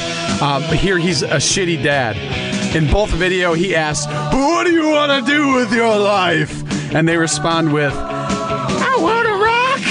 Uh, 0.41 0.59
but 0.69 0.77
here 0.77 0.97
he's 0.97 1.21
a 1.21 1.37
shitty 1.37 1.83
dad. 1.83 2.15
In 2.75 2.89
both 2.91 3.09
video, 3.09 3.53
he 3.53 3.75
asks, 3.75 4.05
"What 4.31 4.65
do 4.65 4.71
you 4.71 4.89
want 4.89 5.25
to 5.25 5.31
do 5.31 5.55
with 5.55 5.73
your 5.73 5.97
life?" 5.97 6.63
And 6.93 7.07
they 7.07 7.17
respond 7.17 7.73
with, 7.73 7.93
"I 7.93 8.95
want 8.99 9.27
to 9.27 9.33
rock." 9.33 9.81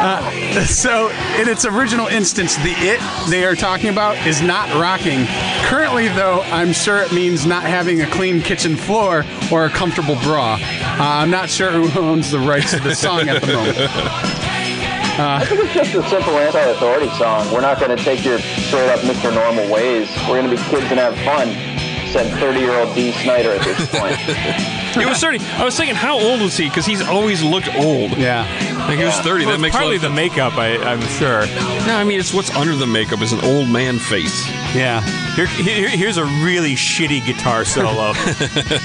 Uh, 0.00 0.30
so, 0.66 1.08
in 1.36 1.48
its 1.48 1.64
original 1.64 2.06
instance, 2.06 2.54
the 2.58 2.74
it 2.76 3.00
they 3.28 3.44
are 3.44 3.56
talking 3.56 3.90
about 3.90 4.16
is 4.24 4.40
not 4.40 4.72
rocking. 4.80 5.26
Currently, 5.66 6.08
though, 6.08 6.42
I'm 6.42 6.72
sure 6.72 7.02
it 7.02 7.12
means 7.12 7.44
not 7.44 7.64
having 7.64 8.02
a 8.02 8.06
clean 8.06 8.40
kitchen 8.40 8.76
floor 8.76 9.24
or 9.50 9.64
a 9.64 9.70
comfortable 9.70 10.14
bra. 10.22 10.54
Uh, 10.54 10.96
I'm 11.00 11.30
not 11.30 11.50
sure 11.50 11.72
who 11.72 12.00
owns 12.00 12.30
the 12.30 12.38
rights 12.38 12.70
to 12.70 12.78
the 12.78 12.94
song 12.94 13.28
at 13.28 13.42
the 13.42 13.52
moment. 13.52 13.78
It's 15.16 15.74
just 15.74 15.94
a 15.94 16.08
simple 16.08 16.38
anti-authority 16.38 17.08
song. 17.10 17.52
We're 17.52 17.60
not 17.60 17.80
going 17.80 17.96
to 17.96 18.02
take 18.02 18.24
your 18.24 18.38
straight 18.38 18.90
up 18.90 19.00
Mr. 19.00 19.34
Normal 19.34 19.68
ways. 19.72 20.08
We're 20.28 20.40
going 20.40 20.50
to 20.50 20.56
be 20.56 20.62
kids 20.70 20.86
and 20.86 21.00
have 21.00 21.16
fun. 21.18 21.48
Said 22.12 22.30
30-year-old 22.38 22.94
Dee 22.94 23.10
Snider 23.10 23.50
at 23.50 23.64
this 23.64 23.90
point. 23.90 24.80
It 25.04 25.06
was 25.08 25.20
thirty. 25.20 25.38
I 25.40 25.64
was 25.64 25.76
thinking, 25.76 25.96
how 25.96 26.18
old 26.18 26.40
was 26.40 26.56
he? 26.56 26.68
Because 26.68 26.86
he's 26.86 27.00
always 27.02 27.42
looked 27.42 27.68
old. 27.74 28.16
Yeah. 28.16 28.42
Like 28.88 28.98
he 28.98 29.04
was 29.04 29.18
thirty. 29.20 29.44
Well, 29.44 29.54
that 29.56 29.60
makes 29.60 29.74
partly 29.74 29.98
the 29.98 30.10
makeup, 30.10 30.56
I, 30.56 30.76
I'm 30.78 31.00
sure. 31.02 31.46
No, 31.86 31.96
I 31.96 32.04
mean 32.04 32.20
it's 32.20 32.32
what's 32.32 32.50
under 32.54 32.74
the 32.76 32.86
makeup 32.86 33.20
is 33.22 33.32
an 33.32 33.40
old 33.44 33.68
man 33.68 33.98
face. 33.98 34.46
Yeah. 34.74 35.00
Here, 35.34 35.46
here, 35.46 35.88
here's 35.88 36.16
a 36.16 36.24
really 36.24 36.74
shitty 36.74 37.24
guitar 37.26 37.64
solo. 37.64 38.12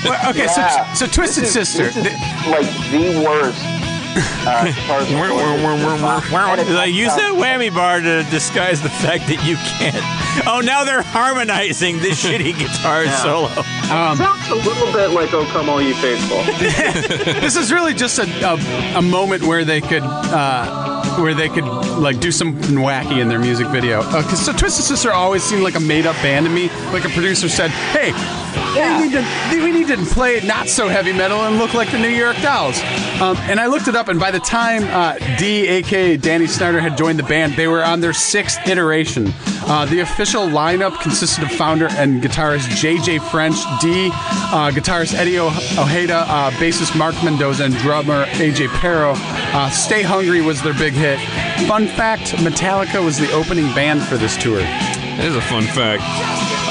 Well, 0.04 0.30
okay, 0.32 0.46
Yeah. 0.46 0.94
so 0.94 1.06
so 1.06 1.12
Twisted 1.12 1.44
This 1.44 1.56
is- 1.56 1.70
Sister. 1.70 2.02
This 2.02 2.14
is 2.14 2.48
like 2.48 2.66
the 2.92 3.24
worst. 3.26 3.62
Uh, 4.48 4.66
guitar 4.74 5.06
solo. 5.06 6.54
It's 6.58 6.70
like, 6.72 6.94
use 6.94 7.10
like- 7.10 7.18
that 7.22 7.34
whammy 7.36 7.74
bar 7.74 8.00
to 8.02 8.24
disguise 8.32 8.82
the 8.82 8.90
fact 8.90 9.28
that 9.28 9.44
you 9.46 9.56
can't. 9.58 10.48
Oh, 10.48 10.62
now 10.64 10.84
they're 10.84 11.04
harmonizing 11.04 12.00
this 12.00 12.24
shitty 12.24 12.58
guitar 12.58 13.06
solo. 13.08 13.50
Sounds 13.90 14.48
a 14.50 14.56
little 14.56 14.92
bit 14.94 15.10
like 15.12 15.34
"Oh 15.34 15.46
Come 15.52 15.70
All 15.70 15.82
You 15.82 15.94
Faithful." 15.96 16.38
this 17.42 17.56
is 17.56 17.72
really 17.72 17.94
just 17.94 18.20
a, 18.20 18.24
a, 18.48 18.98
a 19.00 19.02
moment 19.02 19.44
where 19.44 19.66
they 19.66 19.82
could 19.82 20.04
uh, 20.04 21.16
where 21.20 21.34
they 21.34 21.50
could 21.50 21.66
like 21.66 22.20
do 22.20 22.32
something 22.32 22.76
wacky 22.76 23.20
in 23.20 23.28
their 23.30 23.40
music 23.40 23.68
video. 23.68 24.02
Uh 24.02 24.22
'cause 24.24 24.46
so 24.46 24.54
Twisted 24.54 24.86
Sister 24.86 25.12
always 25.12 25.44
seemed 25.44 25.64
like 25.64 25.76
a 25.76 25.80
made 25.80 26.06
up 26.06 26.16
band 26.18 26.46
to 26.46 26.52
me. 26.52 26.70
Like 26.94 27.06
a 27.06 27.10
producer 27.10 27.50
said, 27.50 27.72
"Hey, 27.72 28.12
we, 28.76 29.08
need 29.08 29.14
to, 29.14 29.64
we 29.64 29.72
need 29.72 29.88
to 29.88 30.14
play 30.14 30.40
not 30.42 30.68
so 30.68 30.88
heavy 30.88 31.14
metal 31.14 31.42
and 31.46 31.58
look 31.58 31.74
like 31.74 31.92
the 31.92 32.00
New 32.00 32.10
York 32.10 32.38
Dolls." 32.42 32.80
Um, 33.22 33.36
and 33.50 33.60
I 33.60 33.68
looked 33.68 33.88
it 33.88 33.96
up, 33.96 34.08
and 34.08 34.20
by 34.20 34.32
the 34.32 34.40
time 34.40 34.84
uh, 34.86 35.18
Dee, 35.38 35.68
aka 35.68 36.18
Danny 36.18 36.48
Snider, 36.48 36.80
had 36.80 36.98
joined 36.98 37.20
the 37.20 37.24
band, 37.24 37.54
they 37.54 37.68
were 37.68 37.84
on 37.84 38.00
their 38.00 38.14
sixth 38.14 38.60
iteration. 38.68 39.34
Uh, 39.72 39.86
the 39.86 40.00
official 40.00 40.44
lineup 40.48 41.00
consisted 41.02 41.44
of 41.44 41.52
founder 41.52 41.88
and 41.92 42.24
guitarist 42.24 42.68
JJ 42.70 43.30
French, 43.30 43.56
Dee, 43.82 44.10
uh, 44.14 44.72
guitarist 44.74 45.14
Eddie 45.14 45.38
o- 45.40 45.48
Ojeda, 45.78 46.26
uh, 46.28 46.50
bassist 46.52 46.98
Mark 46.98 47.16
Mendoza, 47.24 47.66
and 47.66 47.76
drummer 47.78 48.26
AJ 48.38 48.68
Pero. 48.80 49.14
Uh, 49.18 49.70
Stay 49.70 50.02
Hungry 50.02 50.42
was 50.42 50.62
their 50.62 50.74
big 50.74 50.94
hit. 50.94 51.20
Fun 51.68 51.88
fact 51.88 52.32
Metallica 52.38 53.04
was 53.04 53.18
the 53.18 53.32
opening 53.32 53.66
band 53.76 54.02
for 54.04 54.18
this 54.18 54.38
tour. 54.38 54.62
That 55.20 55.28
is 55.28 55.36
a 55.36 55.42
fun 55.42 55.64
fact. 55.64 56.02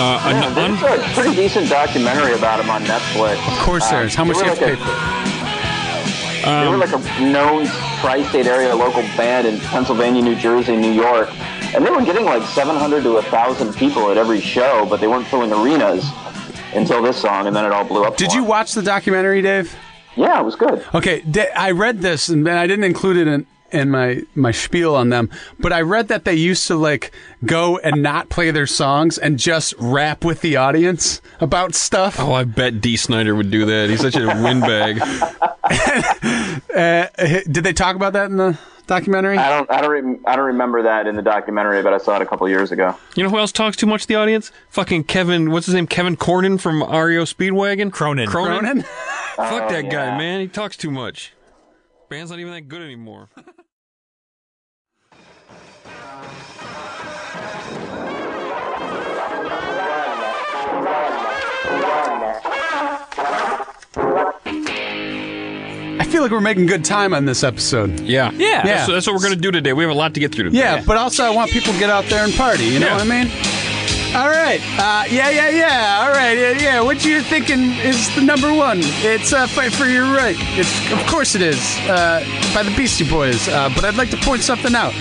Uh, 0.00 0.30
Yeah, 0.32 0.46
un- 0.46 0.54
there's 0.54 0.82
a 0.82 1.02
pretty 1.14 1.36
decent 1.36 1.68
documentary 1.68 2.32
about 2.32 2.60
him 2.60 2.70
on 2.70 2.82
Netflix. 2.84 3.36
Of 3.46 3.58
course, 3.58 3.86
there 3.90 4.04
is. 4.04 4.14
How 4.14 4.24
much 4.24 4.36
do 4.38 4.44
you 4.44 4.48
have 4.48 4.58
to 4.58 4.64
pay 4.64 4.74
for 4.76 4.88
it? 4.88 6.48
They 6.48 6.68
were 6.68 6.78
like 6.78 6.92
a 6.94 7.20
known 7.30 7.66
tri-state 8.00 8.46
area 8.46 8.74
local 8.74 9.02
band 9.18 9.46
in 9.46 9.58
Pennsylvania, 9.60 10.22
New 10.22 10.34
Jersey, 10.36 10.76
New 10.76 10.92
York, 10.92 11.28
and 11.74 11.84
they 11.84 11.90
were 11.90 12.02
getting 12.02 12.24
like 12.24 12.42
700 12.44 13.02
to 13.02 13.12
1,000 13.14 13.74
people 13.74 14.10
at 14.10 14.16
every 14.16 14.40
show, 14.40 14.86
but 14.88 15.00
they 15.00 15.08
weren't 15.08 15.26
filling 15.26 15.52
arenas 15.52 16.04
until 16.74 17.02
this 17.02 17.18
song, 17.20 17.46
and 17.48 17.54
then 17.54 17.66
it 17.66 17.72
all 17.72 17.84
blew 17.84 18.04
up. 18.04 18.16
Did 18.16 18.32
you 18.32 18.44
watch 18.44 18.72
the 18.72 18.82
documentary, 18.82 19.42
Dave? 19.42 19.76
Yeah, 20.16 20.40
it 20.40 20.44
was 20.44 20.56
good. 20.56 20.84
Okay, 20.94 21.22
I 21.54 21.72
read 21.72 22.00
this, 22.00 22.28
and 22.30 22.48
I 22.48 22.66
didn't 22.66 22.84
include 22.84 23.18
it 23.18 23.26
in, 23.28 23.46
in 23.70 23.90
my 23.90 24.22
my 24.34 24.50
spiel 24.50 24.94
on 24.94 25.08
them. 25.10 25.30
But 25.58 25.72
I 25.72 25.80
read 25.82 26.08
that 26.08 26.24
they 26.24 26.34
used 26.34 26.66
to 26.68 26.76
like 26.76 27.12
go 27.44 27.78
and 27.78 28.02
not 28.02 28.28
play 28.28 28.50
their 28.50 28.66
songs 28.66 29.18
and 29.18 29.38
just 29.38 29.74
rap 29.78 30.24
with 30.24 30.40
the 30.40 30.56
audience 30.56 31.20
about 31.40 31.74
stuff. 31.74 32.18
oh, 32.18 32.32
I 32.32 32.44
bet 32.44 32.80
Dee 32.80 32.96
Snider 32.96 33.34
would 33.34 33.50
do 33.50 33.64
that. 33.66 33.90
He's 33.90 34.00
such 34.00 34.16
a 34.16 34.26
windbag. 34.26 35.00
Uh, 36.74 37.06
did 37.50 37.64
they 37.64 37.72
talk 37.72 37.96
about 37.96 38.12
that 38.12 38.30
in 38.30 38.36
the 38.36 38.56
documentary? 38.86 39.36
I 39.36 39.48
don't, 39.50 39.70
I 39.70 39.80
don't, 39.80 39.90
rem- 39.90 40.20
I 40.26 40.36
don't 40.36 40.46
remember 40.46 40.82
that 40.82 41.06
in 41.06 41.16
the 41.16 41.22
documentary, 41.22 41.82
but 41.82 41.92
I 41.92 41.98
saw 41.98 42.16
it 42.16 42.22
a 42.22 42.26
couple 42.26 42.48
years 42.48 42.70
ago. 42.70 42.94
You 43.16 43.24
know 43.24 43.30
who 43.30 43.38
else 43.38 43.50
talks 43.50 43.76
too 43.76 43.86
much 43.86 44.02
to 44.02 44.08
the 44.08 44.14
audience? 44.14 44.52
Fucking 44.68 45.04
Kevin. 45.04 45.50
What's 45.50 45.66
his 45.66 45.74
name? 45.74 45.86
Kevin 45.86 46.16
Cornyn 46.16 46.60
from 46.60 46.82
REO 46.82 47.24
Speedwagon. 47.24 47.90
Cronin. 47.92 48.28
Cronin. 48.28 48.60
Cronin? 48.60 48.82
Fuck 48.82 49.68
that 49.70 49.90
guy, 49.90 50.16
man. 50.16 50.40
He 50.40 50.48
talks 50.48 50.76
too 50.76 50.90
much. 50.90 51.32
Band's 52.08 52.30
not 52.30 52.38
even 52.40 52.52
that 52.52 52.68
good 52.68 52.82
anymore. 52.82 53.28
feel 66.18 66.24
like 66.24 66.32
we're 66.32 66.40
making 66.40 66.66
good 66.66 66.84
time 66.84 67.14
on 67.14 67.26
this 67.26 67.44
episode. 67.44 68.00
Yeah. 68.00 68.32
Yeah. 68.32 68.64
That's, 68.64 68.88
that's 68.90 69.06
what 69.06 69.14
we're 69.14 69.22
gonna 69.22 69.36
do 69.36 69.52
today. 69.52 69.72
We 69.72 69.84
have 69.84 69.92
a 69.92 69.94
lot 69.94 70.14
to 70.14 70.20
get 70.20 70.34
through 70.34 70.46
today. 70.46 70.58
Yeah, 70.58 70.82
but 70.84 70.96
also 70.96 71.22
I 71.22 71.30
want 71.30 71.52
people 71.52 71.72
to 71.72 71.78
get 71.78 71.90
out 71.90 72.06
there 72.06 72.24
and 72.24 72.34
party. 72.34 72.64
You 72.64 72.80
know 72.80 72.86
Yeah. 72.88 72.94
what 72.96 73.06
I 73.06 73.24
mean? 73.24 73.30
All 74.16 74.28
right. 74.28 74.58
Uh, 74.80 75.04
yeah, 75.08 75.30
yeah, 75.30 75.48
yeah. 75.50 75.98
All 76.02 76.10
right. 76.10 76.32
Yeah, 76.36 76.50
yeah. 76.58 76.80
What 76.80 77.04
you're 77.04 77.22
thinking 77.22 77.70
is 77.84 78.12
the 78.16 78.22
number 78.22 78.52
one. 78.52 78.78
It's 78.82 79.32
uh, 79.32 79.46
"Fight 79.46 79.70
for 79.72 79.84
Your 79.84 80.06
Right." 80.12 80.34
It's 80.58 80.90
of 80.90 80.98
course 81.06 81.36
it 81.36 81.42
is 81.42 81.60
uh, 81.88 82.24
by 82.52 82.64
the 82.64 82.74
Beastie 82.74 83.08
Boys. 83.08 83.46
Uh, 83.46 83.70
but 83.76 83.84
I'd 83.84 83.94
like 83.96 84.10
to 84.10 84.16
point 84.16 84.42
something 84.42 84.74
out. 84.74 84.94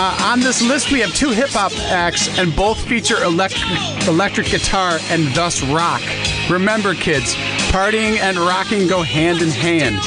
Uh, 0.00 0.16
on 0.22 0.38
this 0.38 0.62
list, 0.62 0.92
we 0.92 1.00
have 1.00 1.12
two 1.12 1.30
hip 1.30 1.48
hop 1.48 1.72
acts, 1.90 2.38
and 2.38 2.54
both 2.54 2.80
feature 2.86 3.20
electric, 3.24 3.68
electric 4.06 4.46
guitar 4.46 5.00
and 5.10 5.26
thus 5.34 5.60
rock. 5.64 6.00
Remember, 6.48 6.94
kids, 6.94 7.34
partying 7.72 8.16
and 8.20 8.38
rocking 8.38 8.86
go 8.86 9.02
hand 9.02 9.42
in 9.42 9.48
hand. 9.48 9.98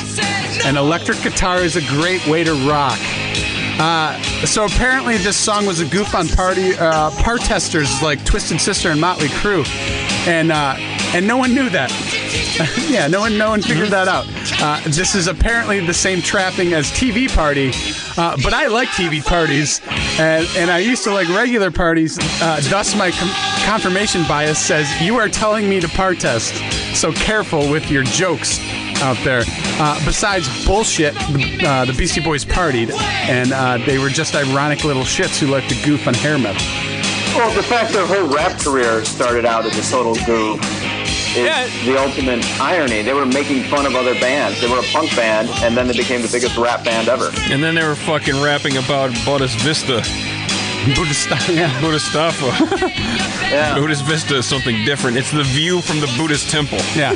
And 0.66 0.78
electric 0.78 1.22
guitar 1.22 1.58
is 1.58 1.76
a 1.76 1.82
great 1.88 2.26
way 2.26 2.46
to 2.46 2.54
rock. 2.70 2.98
Uh, 3.82 4.18
so 4.46 4.64
apparently, 4.64 5.18
this 5.18 5.36
song 5.36 5.66
was 5.66 5.82
a 5.82 5.86
goof 5.86 6.16
on 6.16 6.30
party 6.30 6.72
uh, 6.78 7.10
testers 7.40 8.02
like 8.02 8.24
Twisted 8.24 8.62
Sister 8.62 8.92
and 8.92 9.02
Motley 9.02 9.28
Crue, 9.28 9.68
and 10.26 10.54
uh, 10.54 10.76
and 11.14 11.28
no 11.28 11.38
one 11.38 11.54
knew 11.54 11.70
that. 11.70 11.92
yeah, 12.90 13.08
no 13.08 13.20
one, 13.20 13.38
no 13.38 13.50
one 13.50 13.62
figured 13.62 13.90
that 13.90 14.08
out. 14.08 14.26
Uh, 14.62 14.82
this 14.90 15.16
is 15.16 15.28
apparently 15.28 15.86
the 15.86 15.94
same 15.94 16.22
trapping 16.22 16.74
as 16.74 16.90
TV 16.92 17.34
Party, 17.34 17.72
uh, 18.18 18.38
but 18.44 18.54
I 18.54 18.68
like 18.68 18.90
TV 18.90 19.26
parties, 19.26 19.82
and, 20.20 20.48
and 20.56 20.70
I 20.70 20.80
used 20.80 21.04
to 21.06 21.12
like 21.12 21.28
regular 21.30 21.72
parties. 21.72 22.18
Uh, 22.42 22.62
thus, 22.70 22.96
my 22.96 23.12
com- 23.12 23.32
confirmation 23.66 24.24
bias 24.28 24.60
says 24.60 24.90
you 25.02 25.18
are 25.18 25.28
telling 25.28 25.70
me 25.70 25.80
to 25.80 25.88
partest. 25.90 26.56
So 26.96 27.12
careful 27.14 27.70
with 27.72 27.90
your 27.90 28.04
jokes 28.04 28.60
out 29.02 29.18
there. 29.24 29.44
Uh, 29.80 30.00
besides 30.06 30.66
bullshit, 30.66 31.14
the, 31.14 31.66
uh, 31.66 31.86
the 31.86 31.94
Beastie 31.94 32.22
Boys 32.22 32.46
partied, 32.46 32.92
and 32.92 33.52
uh, 33.52 33.78
they 33.86 33.98
were 33.98 34.10
just 34.10 34.36
ironic 34.36 34.84
little 34.84 35.04
shits 35.04 35.40
who 35.40 35.48
liked 35.48 35.70
to 35.70 35.86
goof 35.86 36.08
on 36.08 36.14
hair 36.14 36.38
metal. 36.38 36.62
Well, 37.36 37.54
the 37.56 37.64
fact 37.64 37.94
that 37.94 38.06
her 38.06 38.20
whole 38.20 38.36
rap 38.36 38.60
career 38.60 39.06
started 39.06 39.46
out 39.46 39.66
as 39.66 39.78
a 39.78 39.92
total 39.92 40.16
goof 40.26 40.60
is 41.32 41.46
Yeah. 41.46 41.68
the 41.86 41.98
ultimate 42.00 42.44
irony. 42.60 43.02
They 43.02 43.14
were 43.14 43.26
making 43.26 43.64
fun 43.66 43.86
of 43.86 43.96
other 43.96 44.14
bands. 44.20 44.60
They 44.62 44.68
were 44.68 44.80
a 44.80 44.84
punk 44.92 45.16
band, 45.16 45.50
and 45.64 45.76
then 45.78 45.88
they 45.88 45.96
became 45.96 46.22
the 46.22 46.28
biggest 46.28 46.58
rap 46.58 46.84
band 46.84 47.08
ever. 47.08 47.32
And 47.52 47.64
then 47.64 47.76
they 47.76 47.84
were 47.84 47.96
fucking 47.96 48.42
rapping 48.42 48.78
about 48.78 49.12
Buddhist 49.26 49.58
Vista. 49.60 50.04
Buddhist, 50.96 51.30
yeah. 51.50 51.70
Buddhistafa. 51.82 52.92
Yeah. 53.52 53.76
Buddhist 53.76 54.06
Vista 54.06 54.38
is 54.38 54.46
something 54.46 54.86
different. 54.86 55.18
It's 55.18 55.30
the 55.32 55.44
view 55.44 55.82
from 55.82 56.00
the 56.00 56.08
Buddhist 56.18 56.50
temple. 56.50 56.78
Yeah. 56.96 57.16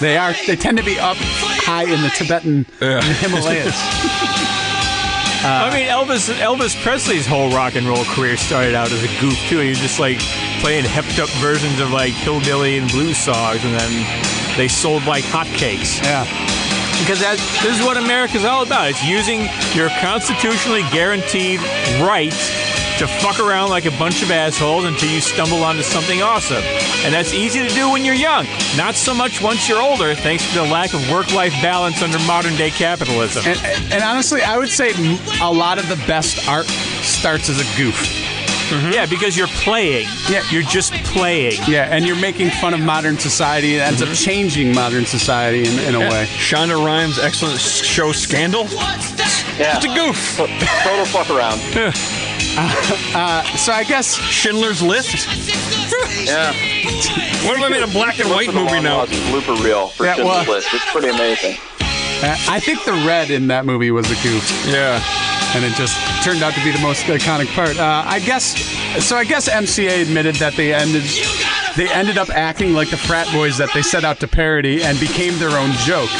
They 0.00 0.16
are. 0.16 0.32
They 0.46 0.56
tend 0.56 0.78
to 0.78 0.84
be 0.84 0.98
up 0.98 1.18
high 1.20 1.82
in 1.84 2.00
the 2.00 2.08
Tibetan 2.08 2.64
Yeah. 2.80 3.02
Himalayas. 3.20 3.74
Uh, 5.42 5.68
I 5.68 5.70
mean, 5.74 5.86
Elvis 5.86 6.32
Elvis 6.38 6.74
Presley's 6.82 7.26
whole 7.26 7.50
rock 7.50 7.74
and 7.74 7.86
roll 7.86 8.04
career 8.04 8.38
started 8.38 8.74
out 8.74 8.90
as 8.90 9.02
a 9.02 9.20
goof 9.20 9.36
too. 9.48 9.58
He 9.58 9.68
was 9.68 9.78
just 9.80 10.00
like 10.00 10.18
playing 10.60 10.84
hepped 10.84 11.18
up 11.18 11.28
versions 11.40 11.80
of 11.80 11.90
like 11.90 12.12
hillbilly 12.12 12.78
and 12.78 12.90
blues 12.90 13.16
songs, 13.16 13.64
and 13.64 13.74
then 13.74 14.56
they 14.56 14.68
sold 14.68 15.04
like 15.06 15.24
hotcakes. 15.24 16.02
Yeah. 16.02 16.24
Because 17.00 17.20
that, 17.20 17.38
this 17.62 17.80
is 17.80 17.84
what 17.84 17.96
America's 17.96 18.44
all 18.44 18.62
about. 18.62 18.90
It's 18.90 19.02
using 19.02 19.48
your 19.72 19.88
constitutionally 20.00 20.82
guaranteed 20.92 21.60
right 22.04 22.36
to 23.00 23.06
fuck 23.06 23.40
around 23.40 23.70
like 23.70 23.86
a 23.86 23.90
bunch 23.92 24.22
of 24.22 24.30
assholes 24.30 24.84
until 24.84 25.08
you 25.08 25.22
stumble 25.22 25.64
onto 25.64 25.80
something 25.80 26.20
awesome. 26.20 26.62
And 27.02 27.14
that's 27.14 27.32
easy 27.32 27.66
to 27.66 27.74
do 27.74 27.90
when 27.90 28.04
you're 28.04 28.14
young. 28.14 28.46
Not 28.76 28.96
so 28.96 29.14
much 29.14 29.40
once 29.40 29.66
you're 29.66 29.80
older, 29.80 30.14
thanks 30.14 30.46
to 30.50 30.54
the 30.58 30.64
lack 30.64 30.92
of 30.92 31.00
work-life 31.10 31.54
balance 31.62 32.02
under 32.02 32.18
modern-day 32.26 32.72
capitalism. 32.72 33.44
And, 33.46 33.58
and 33.90 34.02
honestly, 34.02 34.42
I 34.42 34.58
would 34.58 34.68
say 34.68 34.92
a 35.40 35.50
lot 35.50 35.78
of 35.78 35.88
the 35.88 35.96
best 36.06 36.46
art 36.46 36.66
starts 36.66 37.48
as 37.48 37.58
a 37.58 37.76
goof. 37.78 38.19
Mm-hmm. 38.70 38.92
Yeah, 38.92 39.06
because 39.06 39.36
you're 39.36 39.48
playing. 39.48 40.06
Yeah. 40.28 40.42
You're 40.50 40.62
just 40.62 40.92
playing. 41.04 41.60
Yeah, 41.66 41.88
and 41.90 42.04
you're 42.06 42.16
making 42.20 42.50
fun 42.50 42.72
of 42.74 42.80
modern 42.80 43.18
society. 43.18 43.76
It 43.76 43.80
ends 43.80 44.00
up 44.02 44.08
changing 44.10 44.74
modern 44.74 45.04
society 45.06 45.66
in, 45.68 45.78
in 45.80 45.94
a 45.94 46.00
way. 46.00 46.26
Shonda 46.26 46.82
Rhimes' 46.84 47.18
excellent 47.18 47.58
show 47.60 48.12
Scandal. 48.12 48.64
Yeah. 49.58 49.76
It's 49.76 49.84
a 49.84 49.94
goof. 49.94 50.36
Total 50.36 51.04
fuck 51.06 51.30
around. 51.30 51.60
Uh, 52.56 52.74
uh, 53.14 53.44
so 53.56 53.72
I 53.72 53.84
guess 53.84 54.16
Schindler's 54.16 54.82
List. 54.82 55.24
Yeah. 56.26 56.52
What 57.46 57.56
if 57.56 57.62
I 57.64 57.68
made 57.70 57.82
a 57.84 57.86
black 57.86 58.18
and 58.18 58.28
white 58.28 58.52
movie 58.52 58.80
now? 58.80 59.06
Blooper 59.06 59.56
reel 59.64 59.86
for 59.88 60.04
Yeah, 60.04 60.16
Schindler's 60.16 60.46
well- 60.48 60.56
List. 60.56 60.68
It's 60.74 60.90
pretty 60.90 61.08
amazing. 61.10 61.56
uh, 61.80 62.36
I 62.48 62.58
think 62.58 62.84
the 62.84 62.92
red 63.06 63.30
in 63.30 63.46
that 63.46 63.64
movie 63.66 63.92
was 63.92 64.06
a 64.10 64.14
goof. 64.22 64.66
Yeah. 64.66 65.00
And 65.54 65.64
it 65.64 65.72
just 65.74 65.96
turned 66.22 66.42
out 66.42 66.54
to 66.54 66.62
be 66.64 66.70
the 66.70 66.78
most 66.80 67.04
iconic 67.04 67.52
part. 67.54 67.78
Uh, 67.78 68.04
I 68.06 68.20
guess 68.20 68.56
so. 69.04 69.16
I 69.16 69.24
guess 69.24 69.48
MCA 69.48 70.02
admitted 70.02 70.36
that 70.36 70.54
they 70.54 70.72
ended 70.72 71.02
they 71.76 71.88
ended 71.88 72.18
up 72.18 72.30
acting 72.30 72.72
like 72.72 72.90
the 72.90 72.96
frat 72.96 73.32
boys 73.32 73.58
that 73.58 73.70
they 73.74 73.82
set 73.82 74.04
out 74.04 74.20
to 74.20 74.28
parody 74.28 74.82
and 74.82 74.98
became 75.00 75.38
their 75.38 75.58
own 75.58 75.72
joke. 75.72 76.10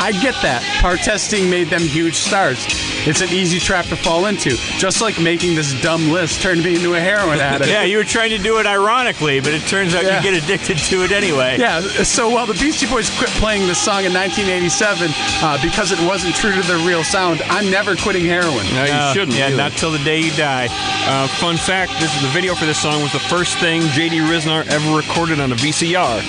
I 0.00 0.12
get 0.22 0.34
that. 0.42 0.62
Partesting 0.80 1.50
made 1.50 1.68
them 1.68 1.82
huge 1.82 2.14
stars. 2.14 2.64
It's 3.08 3.22
an 3.22 3.30
easy 3.30 3.58
trap 3.58 3.86
to 3.86 3.96
fall 3.96 4.26
into, 4.26 4.50
just 4.78 5.00
like 5.00 5.18
making 5.18 5.54
this 5.54 5.72
dumb 5.80 6.10
list 6.10 6.42
turned 6.42 6.62
me 6.62 6.74
into 6.76 6.94
a 6.94 7.00
heroin 7.00 7.40
addict. 7.40 7.70
Yeah, 7.70 7.82
you 7.84 7.96
were 7.96 8.04
trying 8.04 8.30
to 8.30 8.38
do 8.38 8.58
it 8.58 8.66
ironically, 8.66 9.40
but 9.40 9.54
it 9.54 9.62
turns 9.62 9.94
out 9.94 10.04
Yeah. 10.04 10.18
you 10.18 10.30
get 10.30 10.42
addicted 10.44 10.76
to 10.76 11.04
it 11.04 11.10
anyway. 11.12 11.56
Yeah, 11.58 11.80
so 11.80 12.28
while 12.28 12.44
the 12.46 12.52
Beastie 12.52 12.86
Boys 12.86 13.08
quit 13.16 13.30
playing 13.40 13.66
this 13.66 13.78
song 13.78 14.04
in 14.04 14.12
1987 14.12 15.10
uh, 15.42 15.58
because 15.62 15.90
it 15.90 15.98
wasn't 16.06 16.34
true 16.34 16.52
to 16.52 16.60
their 16.68 16.78
real 16.86 17.02
sound, 17.02 17.40
I'm 17.48 17.70
never 17.70 17.96
quitting 17.96 18.26
heroin. 18.26 18.66
No, 18.74 18.84
you 18.84 18.92
Uh, 18.92 19.12
shouldn't. 19.14 19.36
Yeah, 19.38 19.46
either. 19.48 19.56
not 19.56 19.72
till 19.72 19.90
the 19.90 20.04
day 20.04 20.20
you 20.20 20.30
die. 20.32 20.68
Uh, 21.08 21.26
fun 21.40 21.56
fact: 21.56 21.92
This 22.00 22.12
the 22.20 22.28
video 22.28 22.54
for 22.54 22.66
this 22.66 22.78
song 22.78 23.00
was 23.02 23.12
the 23.12 23.18
first 23.20 23.56
thing 23.58 23.80
J.D. 23.92 24.18
Ryznar 24.18 24.66
ever 24.68 24.96
recorded 24.96 25.40
on 25.40 25.50
a 25.50 25.54
VCR. 25.54 26.20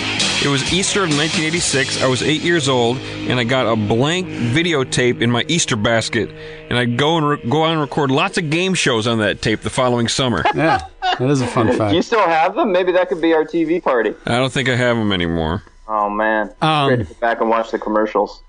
It 0.42 0.48
was 0.48 0.72
Easter 0.72 1.04
of 1.04 1.10
1986. 1.10 2.02
I 2.02 2.08
was 2.08 2.24
eight 2.24 2.42
years 2.42 2.70
old, 2.70 2.98
and 3.28 3.38
I 3.38 3.44
got 3.44 3.66
a 3.68 3.76
blank 3.76 4.28
videotape 4.28 5.22
in 5.22 5.30
my 5.30 5.44
Easter 5.50 5.76
basket. 5.76 6.30
And 6.70 6.78
I'd 6.78 6.98
go 6.98 7.18
and 7.18 7.28
re- 7.28 7.50
go 7.50 7.64
on 7.64 7.72
and 7.72 7.82
record 7.82 8.12
lots 8.12 8.38
of 8.38 8.50
game 8.52 8.76
shows 8.76 9.08
on 9.08 9.18
that 9.20 9.42
tape 9.42 9.62
the 9.62 9.70
following 9.72 10.08
summer. 10.08 10.44
Yeah, 10.56 10.86
that 11.02 11.30
is 11.30 11.42
a 11.42 11.48
fun 11.48 11.68
fact. 11.78 11.90
Do 11.92 11.96
you 11.96 12.02
still 12.04 12.26
have 12.28 12.54
them? 12.56 12.72
Maybe 12.72 12.92
that 12.92 13.10
could 13.10 13.22
be 13.22 13.34
our 13.34 13.44
TV 13.44 13.82
party. 13.84 14.14
I 14.26 14.38
don't 14.38 14.52
think 14.52 14.70
I 14.70 14.76
have 14.76 14.96
them 14.98 15.12
anymore. 15.12 15.64
Oh 15.88 16.10
man, 16.10 16.54
Um, 16.62 16.88
great 16.90 17.08
to 17.08 17.14
go 17.14 17.20
back 17.20 17.42
and 17.42 17.50
watch 17.50 17.72
the 17.72 17.80
commercials. 17.80 18.44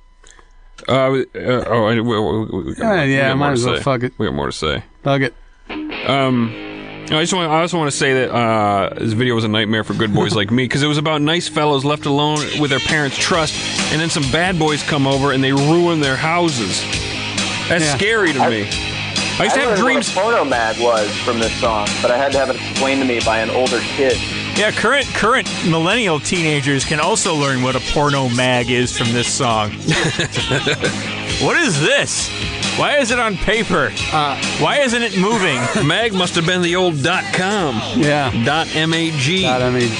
Uh, 0.88 0.92
uh, 0.92 1.24
oh, 1.34 1.84
I, 1.86 1.94
we, 1.94 2.00
we, 2.02 2.20
we, 2.20 2.62
we 2.64 2.74
got, 2.74 2.98
Uh, 3.00 3.04
we 3.04 3.14
yeah, 3.16 3.28
got 3.30 3.36
might 3.38 3.52
as 3.52 3.64
well 3.64 3.80
fuck 3.80 4.02
it. 4.02 4.12
We 4.18 4.26
got 4.26 4.34
more 4.34 4.46
to 4.46 4.52
say. 4.52 4.82
Bug 5.02 5.22
it. 5.22 5.34
Um. 6.08 6.54
I 7.12 7.22
just 7.22 7.32
want. 7.34 7.50
I 7.50 7.60
also 7.60 7.76
want 7.76 7.90
to 7.90 7.96
say 7.96 8.12
that 8.14 8.30
uh, 8.32 8.94
this 8.94 9.14
video 9.14 9.34
was 9.34 9.42
a 9.44 9.48
nightmare 9.48 9.82
for 9.82 9.94
good 9.94 10.14
boys 10.14 10.34
like 10.36 10.50
me 10.52 10.64
because 10.64 10.82
it 10.82 10.86
was 10.86 10.96
about 10.98 11.20
nice 11.20 11.48
fellows 11.48 11.84
left 11.84 12.06
alone 12.06 12.38
with 12.60 12.70
their 12.70 12.78
parents' 12.78 13.18
trust, 13.18 13.54
and 13.92 14.00
then 14.00 14.08
some 14.10 14.22
bad 14.30 14.58
boys 14.60 14.82
come 14.84 15.08
over 15.08 15.32
and 15.32 15.42
they 15.42 15.52
ruin 15.52 15.98
their 16.00 16.14
houses. 16.14 16.84
That's 17.70 17.84
Yeah. 17.84 17.96
scary 17.96 18.32
to 18.32 18.50
me. 18.50 18.68
I 19.38 19.44
used 19.44 19.54
to 19.54 19.60
have 19.62 19.78
dreams. 19.78 20.08
what 20.14 20.18
a 20.18 20.20
porno 20.20 20.44
mag 20.44 20.78
was 20.80 21.08
from 21.24 21.38
this 21.38 21.52
song, 21.60 21.88
but 22.02 22.10
I 22.10 22.18
had 22.18 22.32
to 22.32 22.38
have 22.38 22.50
it 22.50 22.56
explained 22.56 23.00
to 23.00 23.06
me 23.06 23.20
by 23.20 23.38
an 23.38 23.48
older 23.48 23.80
kid. 23.96 24.18
Yeah, 24.56 24.70
current 24.72 25.06
current 25.14 25.48
millennial 25.66 26.18
teenagers 26.20 26.84
can 26.84 26.98
also 27.00 27.34
learn 27.34 27.62
what 27.62 27.76
a 27.76 27.80
porno 27.94 28.28
mag 28.28 28.70
is 28.70 28.94
from 28.98 29.12
this 29.12 29.28
song. 29.32 29.70
what 31.40 31.56
is 31.56 31.80
this? 31.80 32.28
Why 32.76 32.96
is 32.98 33.10
it 33.12 33.18
on 33.18 33.36
paper? 33.36 33.92
Uh, 34.12 34.36
Why 34.58 34.78
isn't 34.80 35.02
it 35.02 35.16
moving? 35.16 35.60
Mag 35.86 36.12
must 36.12 36.34
have 36.34 36.46
been 36.46 36.62
the 36.62 36.76
old 36.76 37.02
dot 37.02 37.24
com. 37.32 37.80
Yeah. 37.96 38.30
Dot 38.44 38.68
mag. 38.74 39.12
God, 39.42 39.62
I 39.62 39.70
mean, 39.70 39.90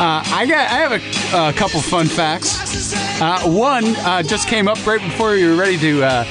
uh, 0.00 0.22
I 0.26 0.46
got. 0.46 0.70
I 0.70 0.78
have 0.78 0.92
a, 0.92 1.48
a 1.48 1.52
couple 1.52 1.80
fun 1.80 2.06
facts. 2.06 2.92
Uh, 3.20 3.40
one 3.48 3.84
uh, 3.98 4.22
just 4.22 4.46
came 4.48 4.68
up 4.68 4.84
right 4.86 5.00
before 5.00 5.36
you 5.36 5.50
were 5.50 5.56
ready 5.56 5.78
to 5.78 6.02
uh, 6.04 6.24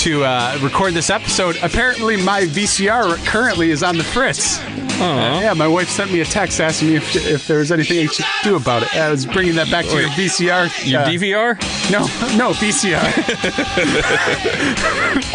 to 0.00 0.24
uh, 0.24 0.58
record 0.62 0.94
this 0.94 1.10
episode. 1.10 1.58
Apparently, 1.62 2.16
my 2.16 2.44
VCR 2.44 3.22
currently 3.26 3.70
is 3.70 3.82
on 3.82 3.98
the 3.98 4.04
fritz. 4.04 4.58
Uh, 4.58 5.40
yeah, 5.42 5.52
my 5.52 5.68
wife 5.68 5.90
sent 5.90 6.10
me 6.10 6.20
a 6.20 6.24
text 6.24 6.58
asking 6.58 6.88
me 6.88 6.96
if, 6.96 7.14
if 7.16 7.46
there 7.46 7.58
was 7.58 7.70
anything 7.70 7.98
I 7.98 8.06
should 8.06 8.24
do 8.42 8.56
about 8.56 8.82
it. 8.82 8.94
I 8.96 9.10
was 9.10 9.26
bringing 9.26 9.56
that 9.56 9.70
back 9.70 9.84
to 9.84 9.90
your 9.90 10.08
Wait, 10.08 10.12
VCR. 10.12 10.90
Your 10.90 11.02
uh, 11.02 11.06
DVR? 11.06 11.60
No, 11.90 12.00
no 12.38 12.52
VCR. 12.54 12.96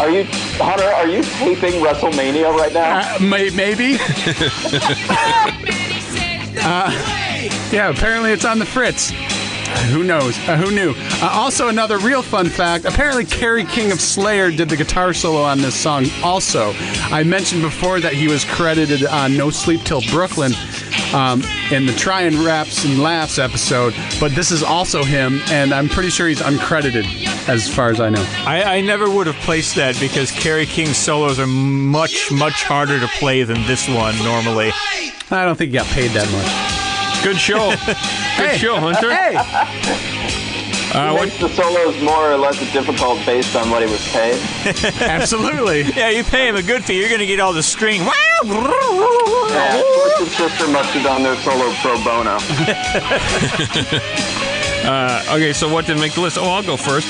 Are 0.00 0.10
you, 0.10 0.24
Hunter? 0.58 0.84
Are 0.84 1.06
you 1.06 1.22
taping 1.22 1.80
WrestleMania 1.80 2.52
right 2.52 2.72
now? 2.72 3.14
Uh, 3.14 3.18
may, 3.20 3.50
maybe. 3.50 3.94
uh, 6.64 6.90
yeah, 7.70 7.88
apparently 7.88 8.32
it's 8.32 8.44
on 8.44 8.58
the 8.58 8.66
fritz. 8.66 9.12
Who 9.90 10.02
knows? 10.04 10.36
Uh, 10.48 10.56
who 10.56 10.70
knew? 10.70 10.94
Uh, 11.22 11.30
also, 11.32 11.68
another 11.68 11.98
real 11.98 12.22
fun 12.22 12.48
fact 12.48 12.84
apparently, 12.84 13.24
Kerry 13.24 13.64
King 13.64 13.92
of 13.92 14.00
Slayer 14.00 14.50
did 14.50 14.68
the 14.68 14.76
guitar 14.76 15.14
solo 15.14 15.42
on 15.42 15.58
this 15.58 15.74
song, 15.74 16.06
also. 16.22 16.72
I 17.10 17.22
mentioned 17.22 17.62
before 17.62 18.00
that 18.00 18.12
he 18.12 18.28
was 18.28 18.44
credited 18.44 19.04
on 19.06 19.36
No 19.36 19.50
Sleep 19.50 19.82
Till 19.82 20.02
Brooklyn 20.10 20.52
um, 21.14 21.42
in 21.70 21.86
the 21.86 21.94
Try 21.96 22.22
and 22.22 22.36
Raps 22.36 22.84
and 22.84 23.02
Laughs 23.02 23.38
episode, 23.38 23.94
but 24.20 24.34
this 24.34 24.50
is 24.50 24.62
also 24.62 25.04
him, 25.04 25.40
and 25.48 25.72
I'm 25.72 25.88
pretty 25.88 26.10
sure 26.10 26.28
he's 26.28 26.40
uncredited 26.40 27.06
as 27.48 27.68
far 27.72 27.90
as 27.90 28.00
I 28.00 28.10
know. 28.10 28.24
I, 28.46 28.78
I 28.78 28.80
never 28.80 29.08
would 29.08 29.26
have 29.26 29.36
placed 29.36 29.76
that 29.76 29.98
because 30.00 30.30
Kerry 30.32 30.66
King's 30.66 30.96
solos 30.96 31.38
are 31.38 31.46
much, 31.46 32.30
much 32.32 32.64
harder 32.64 32.98
to 33.00 33.08
play 33.08 33.42
than 33.44 33.64
this 33.66 33.88
one 33.88 34.16
normally. 34.18 34.70
I 35.30 35.44
don't 35.44 35.56
think 35.56 35.70
he 35.70 35.78
got 35.78 35.86
paid 35.86 36.10
that 36.12 36.30
much. 36.32 36.85
Good 37.26 37.40
show. 37.40 37.70
Good 38.38 38.56
show, 38.56 38.76
Hunter. 38.76 39.12
Hey! 39.12 39.34
Uh, 39.34 41.08
He 41.08 41.12
what, 41.12 41.24
makes 41.24 41.40
the 41.40 41.48
solos 41.48 42.00
more 42.00 42.30
or 42.30 42.36
less 42.36 42.56
difficult 42.72 43.18
based 43.26 43.56
on 43.56 43.68
what 43.68 43.82
he 43.82 43.90
was 43.90 44.06
paid. 44.12 44.40
Absolutely. 45.00 45.82
Yeah, 45.82 46.10
you 46.10 46.22
pay 46.22 46.46
him 46.46 46.54
a 46.54 46.62
good 46.62 46.84
fee, 46.84 47.00
you're 47.00 47.08
going 47.08 47.18
to 47.18 47.26
get 47.26 47.40
all 47.40 47.52
the 47.52 47.64
string. 47.64 48.02
Wow! 48.02 48.12
Yeah, 49.50 49.82
Twisted 50.16 50.50
Sister 50.50 50.68
must 50.68 50.90
have 50.90 51.02
done 51.02 51.24
their 51.24 51.34
solo 51.38 51.72
pro 51.82 51.96
bono. 52.04 52.38
Uh, 54.86 55.22
okay, 55.30 55.52
so 55.52 55.68
what 55.72 55.84
didn't 55.86 56.00
make 56.00 56.12
the 56.12 56.20
list? 56.20 56.38
Oh, 56.38 56.44
I'll 56.44 56.62
go 56.62 56.76
first. 56.76 57.08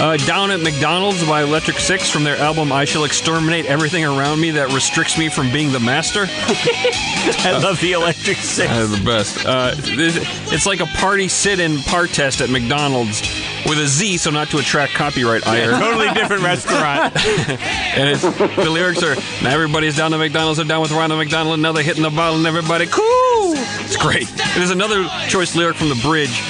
Uh, 0.00 0.16
Down 0.18 0.50
at 0.50 0.60
McDonald's 0.60 1.26
by 1.26 1.42
Electric 1.42 1.78
Six 1.78 2.08
from 2.08 2.24
their 2.24 2.36
album 2.36 2.72
I 2.72 2.84
Shall 2.84 3.04
Exterminate 3.04 3.66
Everything 3.66 4.04
Around 4.04 4.40
Me 4.40 4.50
That 4.52 4.72
Restricts 4.72 5.18
Me 5.18 5.28
from 5.28 5.52
Being 5.52 5.70
the 5.72 5.80
Master. 5.80 6.26
I 6.28 7.58
love 7.62 7.80
the 7.80 7.92
Electric 7.92 8.38
Six. 8.38 8.70
They're 8.72 8.86
the 8.86 9.04
best. 9.04 9.44
Uh, 9.44 9.74
it's 9.76 10.66
like 10.66 10.80
a 10.80 10.86
party 10.86 11.28
sit-in 11.28 11.78
partest 11.80 12.40
at 12.40 12.48
McDonald's 12.48 13.20
with 13.66 13.78
a 13.78 13.86
Z, 13.86 14.16
so 14.18 14.30
not 14.30 14.48
to 14.50 14.58
attract 14.58 14.94
copyright 14.94 15.46
ire. 15.46 15.72
totally 15.72 16.08
different 16.14 16.42
restaurant. 16.44 17.14
And 17.26 18.08
it's, 18.08 18.22
the 18.22 18.70
lyrics 18.70 19.02
are, 19.02 19.16
now 19.42 19.50
everybody's 19.50 19.96
down 19.96 20.12
to 20.12 20.18
McDonald's, 20.18 20.56
they're 20.58 20.66
down 20.66 20.80
with 20.80 20.92
Ronald 20.92 21.18
McDonald, 21.18 21.54
and 21.54 21.62
now 21.62 21.72
they're 21.72 21.82
hitting 21.82 22.02
the 22.04 22.10
bottle, 22.10 22.38
and 22.38 22.46
everybody, 22.46 22.86
cool! 22.86 23.52
It's 23.84 23.96
great. 23.96 24.30
And 24.30 24.56
there's 24.56 24.70
another 24.70 25.06
choice 25.28 25.54
lyric 25.56 25.76
from 25.76 25.88
the 25.88 26.00
bridge. 26.02 26.40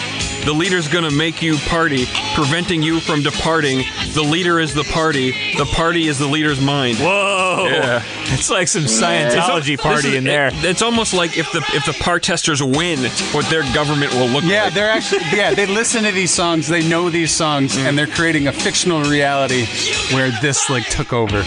The 0.49 0.55
leader's 0.55 0.88
gonna 0.88 1.11
make 1.11 1.42
you 1.42 1.59
party, 1.68 2.07
preventing 2.34 2.82
you 2.82 3.01
from 3.01 3.22
departing. 3.22 3.84
The 4.14 4.22
leader 4.22 4.59
is 4.59 4.72
the 4.72 4.84
party. 4.84 5.32
The 5.59 5.66
party 5.66 6.09
is 6.09 6.18
the 6.18 6.26
leader's 6.26 6.59
mind. 6.59 6.96
Whoa! 6.96 7.66
Yeah. 7.70 8.03
It's 8.32 8.49
like 8.49 8.66
some 8.66 8.84
Scientology 8.84 9.76
This 9.76 9.80
party 9.82 10.09
is- 10.09 10.14
in 10.14 10.24
there. 10.24 10.46
it- 10.46 10.55
it's 10.64 10.80
almost 10.80 11.12
like 11.12 11.36
if 11.36 11.53
the 11.53 11.59
if 11.74 11.84
the 11.84 11.92
partesters 12.03 12.62
win, 12.62 12.99
what 13.32 13.44
their 13.51 13.62
government 13.74 14.14
will 14.14 14.26
look 14.26 14.42
Yeah, 14.42 14.64
like. 14.64 14.70
Yeah, 14.70 14.70
they're 14.70 14.90
actually 14.90 15.20
yeah, 15.34 15.53
they 15.53 15.66
listen 15.66 16.03
to 16.05 16.12
these 16.12 16.30
songs, 16.30 16.66
they 16.66 16.82
know 16.88 17.11
these 17.11 17.30
songs, 17.30 17.76
and 17.76 17.99
they're 17.99 18.07
creating 18.07 18.49
a 18.49 18.53
fictional 18.53 19.03
reality 19.05 19.66
where 20.14 20.30
this 20.40 20.70
like 20.70 20.88
took 20.88 21.12
over. 21.12 21.44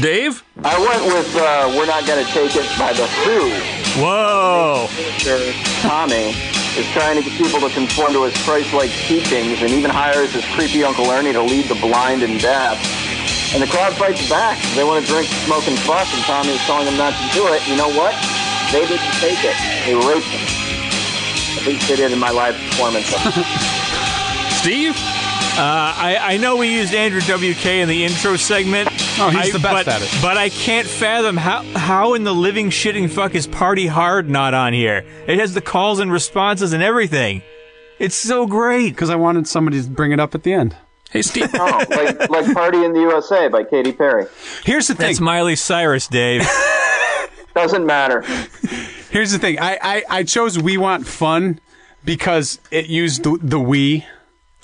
Dave? 0.00 0.44
I 0.62 0.78
went 0.78 1.04
with 1.12 1.34
uh, 1.34 1.74
"We're 1.76 1.86
Not 1.86 2.06
Gonna 2.06 2.24
Take 2.26 2.54
It" 2.54 2.78
by 2.78 2.92
the 2.92 3.06
Who. 3.06 3.50
Whoa! 4.00 4.86
Mr. 4.90 5.82
Tommy 5.82 6.34
is 6.76 6.86
trying 6.92 7.16
to 7.16 7.22
get 7.22 7.32
people 7.40 7.60
to 7.60 7.70
conform 7.70 8.12
to 8.12 8.24
his 8.24 8.36
Christ-like 8.44 8.90
teachings, 9.08 9.62
and 9.62 9.70
even 9.70 9.90
hires 9.90 10.32
his 10.32 10.44
creepy 10.54 10.84
Uncle 10.84 11.10
Ernie 11.10 11.32
to 11.32 11.42
lead 11.42 11.66
the 11.66 11.74
blind 11.76 12.22
and 12.22 12.40
deaf. 12.40 12.76
And 13.54 13.62
the 13.62 13.66
crowd 13.66 13.94
fights 13.94 14.28
back. 14.28 14.60
They 14.74 14.84
want 14.84 15.04
to 15.04 15.10
drink, 15.10 15.28
smoke, 15.46 15.66
and 15.66 15.78
fuck, 15.80 16.06
and 16.12 16.22
Tommy 16.24 16.50
is 16.50 16.60
telling 16.68 16.84
them 16.84 16.96
not 16.96 17.14
to 17.14 17.34
do 17.34 17.48
it. 17.54 17.66
You 17.66 17.76
know 17.76 17.88
what? 17.88 18.12
They 18.72 18.84
didn't 18.84 19.12
take 19.22 19.40
it. 19.44 19.56
They 19.86 19.94
raped 19.94 20.26
him. 20.26 20.44
At 21.58 21.66
least 21.66 21.88
they 21.88 21.96
did 21.96 22.12
in 22.12 22.18
my 22.18 22.30
live 22.30 22.56
performance. 22.56 23.06
Steve? 24.60 24.96
Uh, 25.56 25.62
I, 25.62 26.18
I 26.20 26.36
know 26.36 26.56
we 26.56 26.70
used 26.74 26.92
Andrew 26.92 27.22
WK 27.22 27.64
in 27.64 27.88
the 27.88 28.04
intro 28.04 28.36
segment. 28.36 28.90
Oh, 29.18 29.30
he's 29.30 29.48
I- 29.48 29.50
the 29.52 29.58
best 29.58 29.86
but, 29.86 29.88
at 29.88 30.02
it. 30.02 30.10
But 30.20 30.36
I 30.36 30.50
can't 30.50 30.86
fathom 30.86 31.38
how 31.38 31.62
how 31.74 32.12
in 32.12 32.24
the 32.24 32.34
living 32.34 32.68
shitting 32.68 33.08
fuck 33.08 33.34
is 33.34 33.46
Party 33.46 33.86
Hard 33.86 34.28
not 34.28 34.52
on 34.52 34.74
here. 34.74 35.06
It 35.26 35.38
has 35.38 35.54
the 35.54 35.62
calls 35.62 35.98
and 35.98 36.12
responses 36.12 36.74
and 36.74 36.82
everything. 36.82 37.40
It's 37.98 38.14
so 38.14 38.46
great. 38.46 38.90
Because 38.90 39.08
I 39.08 39.16
wanted 39.16 39.48
somebody 39.48 39.82
to 39.82 39.88
bring 39.88 40.12
it 40.12 40.20
up 40.20 40.34
at 40.34 40.42
the 40.42 40.52
end. 40.52 40.76
Hey, 41.10 41.22
Steve. 41.22 41.48
oh, 41.54 41.84
like, 41.88 42.28
like 42.28 42.52
"Party 42.52 42.84
in 42.84 42.92
the 42.92 43.00
USA" 43.00 43.48
by 43.48 43.64
Katy 43.64 43.92
Perry. 43.92 44.26
Here's 44.62 44.88
the 44.88 44.94
thing. 44.94 45.06
That's 45.06 45.20
Miley 45.20 45.56
Cyrus, 45.56 46.06
Dave. 46.06 46.46
Doesn't 47.54 47.86
matter. 47.86 48.20
Here's 49.08 49.32
the 49.32 49.38
thing. 49.38 49.58
I, 49.58 49.78
I, 49.80 50.02
I 50.10 50.22
chose 50.24 50.58
We 50.58 50.76
Want 50.76 51.06
Fun 51.06 51.60
because 52.04 52.60
it 52.70 52.88
used 52.88 53.22
the, 53.22 53.38
the 53.40 53.58
we 53.58 54.04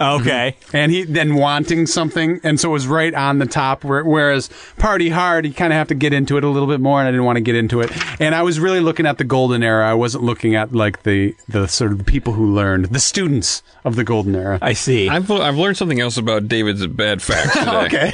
Mm-hmm. 0.01 0.23
Okay. 0.23 0.57
and 0.73 0.91
he 0.91 1.05
then 1.05 1.35
wanting 1.35 1.87
something, 1.87 2.41
and 2.43 2.59
so 2.59 2.71
it 2.71 2.73
was 2.73 2.87
right 2.89 3.15
on 3.15 3.39
the 3.39 3.47
top. 3.47 3.85
Where, 3.85 4.03
whereas 4.05 4.51
Party 4.79 5.11
Hard, 5.11 5.47
you 5.47 5.53
kind 5.55 5.73
of 5.73 5.77
have 5.77 5.89
to 5.89 5.95
get 5.95 6.13
into 6.13 6.37
it 6.37 6.45
a 6.45 6.49
little 6.49 6.67
bit 6.67 6.81
more, 6.81 6.99
and 6.99 7.07
I 7.07 7.11
didn't 7.13 7.25
want 7.27 7.37
to 7.37 7.41
get 7.43 7.55
into 7.55 7.81
it. 7.81 7.91
And 8.21 8.35
I 8.35 8.43
was 8.43 8.59
really 8.59 8.81
looking 8.81 9.07
at 9.07 9.19
the 9.19 9.25
golden 9.25 9.63
era. 9.63 9.89
I 9.89 9.95
wasn't 9.95 10.25
looking 10.25 10.57
at 10.57 10.73
like 10.75 11.05
the 11.05 11.37
the 11.49 11.69
sort 11.69 11.93
of 11.93 12.05
people 12.05 12.33
who 12.33 12.53
learned, 12.53 12.87
the 12.87 12.99
students 13.01 13.63
of 13.85 13.95
the 13.95 14.03
golden 14.05 14.35
era. 14.35 14.59
I 14.61 14.73
see. 14.73 15.09
I've, 15.09 15.31
I've 15.31 15.57
learned 15.57 15.77
something 15.77 16.01
else 16.01 16.17
about 16.17 16.49
David's 16.49 16.85
bad 16.89 17.23
facts 17.23 17.53
today. 17.59 17.85
okay. 17.87 18.13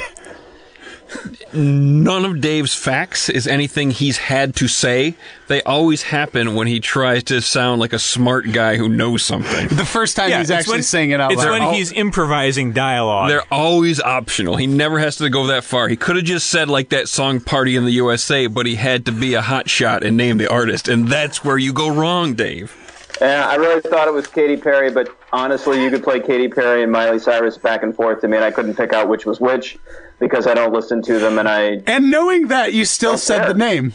None 1.53 2.25
of 2.25 2.41
Dave's 2.41 2.75
facts 2.75 3.29
is 3.29 3.47
anything 3.47 3.91
he's 3.91 4.17
had 4.17 4.55
to 4.57 4.67
say. 4.67 5.15
They 5.47 5.61
always 5.63 6.03
happen 6.03 6.53
when 6.55 6.67
he 6.67 6.79
tries 6.79 7.23
to 7.25 7.41
sound 7.41 7.79
like 7.81 7.93
a 7.93 7.99
smart 7.99 8.51
guy 8.51 8.75
who 8.77 8.87
knows 8.87 9.23
something. 9.23 9.67
The 9.69 9.85
first 9.85 10.15
time 10.15 10.31
he's 10.31 10.51
actually 10.51 10.75
when- 10.75 10.83
saying 10.83 11.11
it 11.11 11.19
out 11.19 11.31
It's 11.31 11.39
loud. 11.43 11.51
when 11.51 11.61
Oh, 11.63 11.71
he's 11.71 11.91
improvising 11.91 12.71
dialogue. 12.73 13.29
They're 13.29 13.43
always 13.51 13.99
optional. 13.99 14.57
He 14.57 14.67
never 14.67 14.99
has 14.99 15.15
to 15.17 15.29
go 15.29 15.47
that 15.47 15.63
far. 15.63 15.87
He 15.87 15.95
could 15.95 16.15
have 16.17 16.25
just 16.25 16.47
said 16.47 16.69
like 16.69 16.89
that 16.89 17.07
song 17.09 17.39
"Party 17.39 17.75
in 17.75 17.85
the 17.85 17.91
USA," 17.93 18.47
but 18.47 18.65
he 18.65 18.75
had 18.75 19.05
to 19.05 19.11
be 19.11 19.33
a 19.33 19.41
hot 19.41 19.69
shot 19.69 20.03
and 20.03 20.15
name 20.15 20.37
the 20.37 20.47
artist, 20.49 20.87
and 20.87 21.07
that's 21.07 21.43
where 21.43 21.57
you 21.57 21.73
go 21.73 21.89
wrong, 21.89 22.33
Dave. 22.35 22.75
Yeah, 23.21 23.47
I 23.49 23.55
really 23.55 23.81
thought 23.81 24.07
it 24.07 24.13
was 24.13 24.27
Katy 24.27 24.57
Perry, 24.57 24.91
but 24.91 25.09
honestly, 25.33 25.83
you 25.83 25.89
could 25.89 26.03
play 26.03 26.21
Katy 26.21 26.47
Perry 26.47 26.83
and 26.83 26.91
Miley 26.91 27.19
Cyrus 27.19 27.57
back 27.57 27.83
and 27.83 27.93
forth 27.93 28.21
to 28.21 28.27
me, 28.29 28.37
and 28.37 28.45
I 28.45 28.51
couldn't 28.51 28.75
pick 28.75 28.93
out 28.93 29.09
which 29.09 29.25
was 29.25 29.41
which 29.41 29.77
because 30.19 30.47
I 30.47 30.53
don't 30.53 30.73
listen 30.73 31.01
to 31.03 31.19
them, 31.19 31.37
and 31.39 31.47
I 31.47 31.81
and 31.87 32.11
knowing 32.11 32.47
that, 32.47 32.73
you 32.73 32.85
still 32.85 33.17
said 33.17 33.39
fair. 33.39 33.53
the 33.53 33.59
name. 33.59 33.93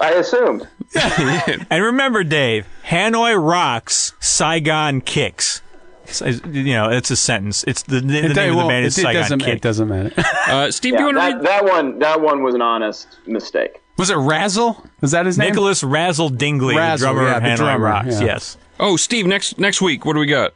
I 0.00 0.10
assumed. 0.12 0.68
And 1.70 1.82
remember, 1.82 2.22
Dave, 2.22 2.66
Hanoi 2.86 3.34
rocks, 3.40 4.12
Saigon 4.20 5.00
kicks. 5.00 5.62
So, 6.06 6.26
You 6.26 6.74
know, 6.74 6.90
it's 6.90 7.10
a 7.10 7.16
sentence. 7.16 7.64
It's 7.64 7.82
the, 7.82 8.00
the 8.00 8.34
name 8.34 8.52
of 8.52 8.62
the 8.62 8.68
band 8.68 8.86
is 8.86 8.98
it, 8.98 9.00
it 9.00 9.04
Saigon 9.04 9.22
doesn't, 9.22 9.38
Kick. 9.40 9.54
it 9.56 9.62
doesn't 9.62 9.88
matter. 9.88 10.12
Uh, 10.46 10.70
Steve, 10.70 10.92
do 10.92 10.98
you 11.00 11.04
want 11.06 11.16
to 11.16 11.36
read? 11.38 11.42
that 11.46 11.64
one, 11.64 11.98
that 12.00 12.20
one 12.20 12.42
was 12.42 12.54
an 12.54 12.60
honest 12.62 13.18
mistake. 13.26 13.80
Was 13.96 14.10
it 14.10 14.16
Razzle? 14.16 14.84
Was 15.00 15.12
that 15.12 15.24
his 15.26 15.38
name? 15.38 15.48
Nicholas 15.50 15.82
Razzle 15.82 16.28
Dingley, 16.28 16.76
Razzle, 16.76 17.08
the 17.08 17.14
drummer 17.14 17.28
yeah, 17.30 17.36
of 17.38 17.42
Hanoi 17.42 17.56
drummer, 17.56 17.84
Rocks. 17.84 18.20
yeah. 18.20 18.26
Yes. 18.26 18.56
Oh, 18.78 18.96
Steve, 18.96 19.26
next 19.26 19.58
next 19.58 19.80
week, 19.80 20.04
what 20.04 20.12
do 20.12 20.20
we 20.20 20.26
got? 20.26 20.52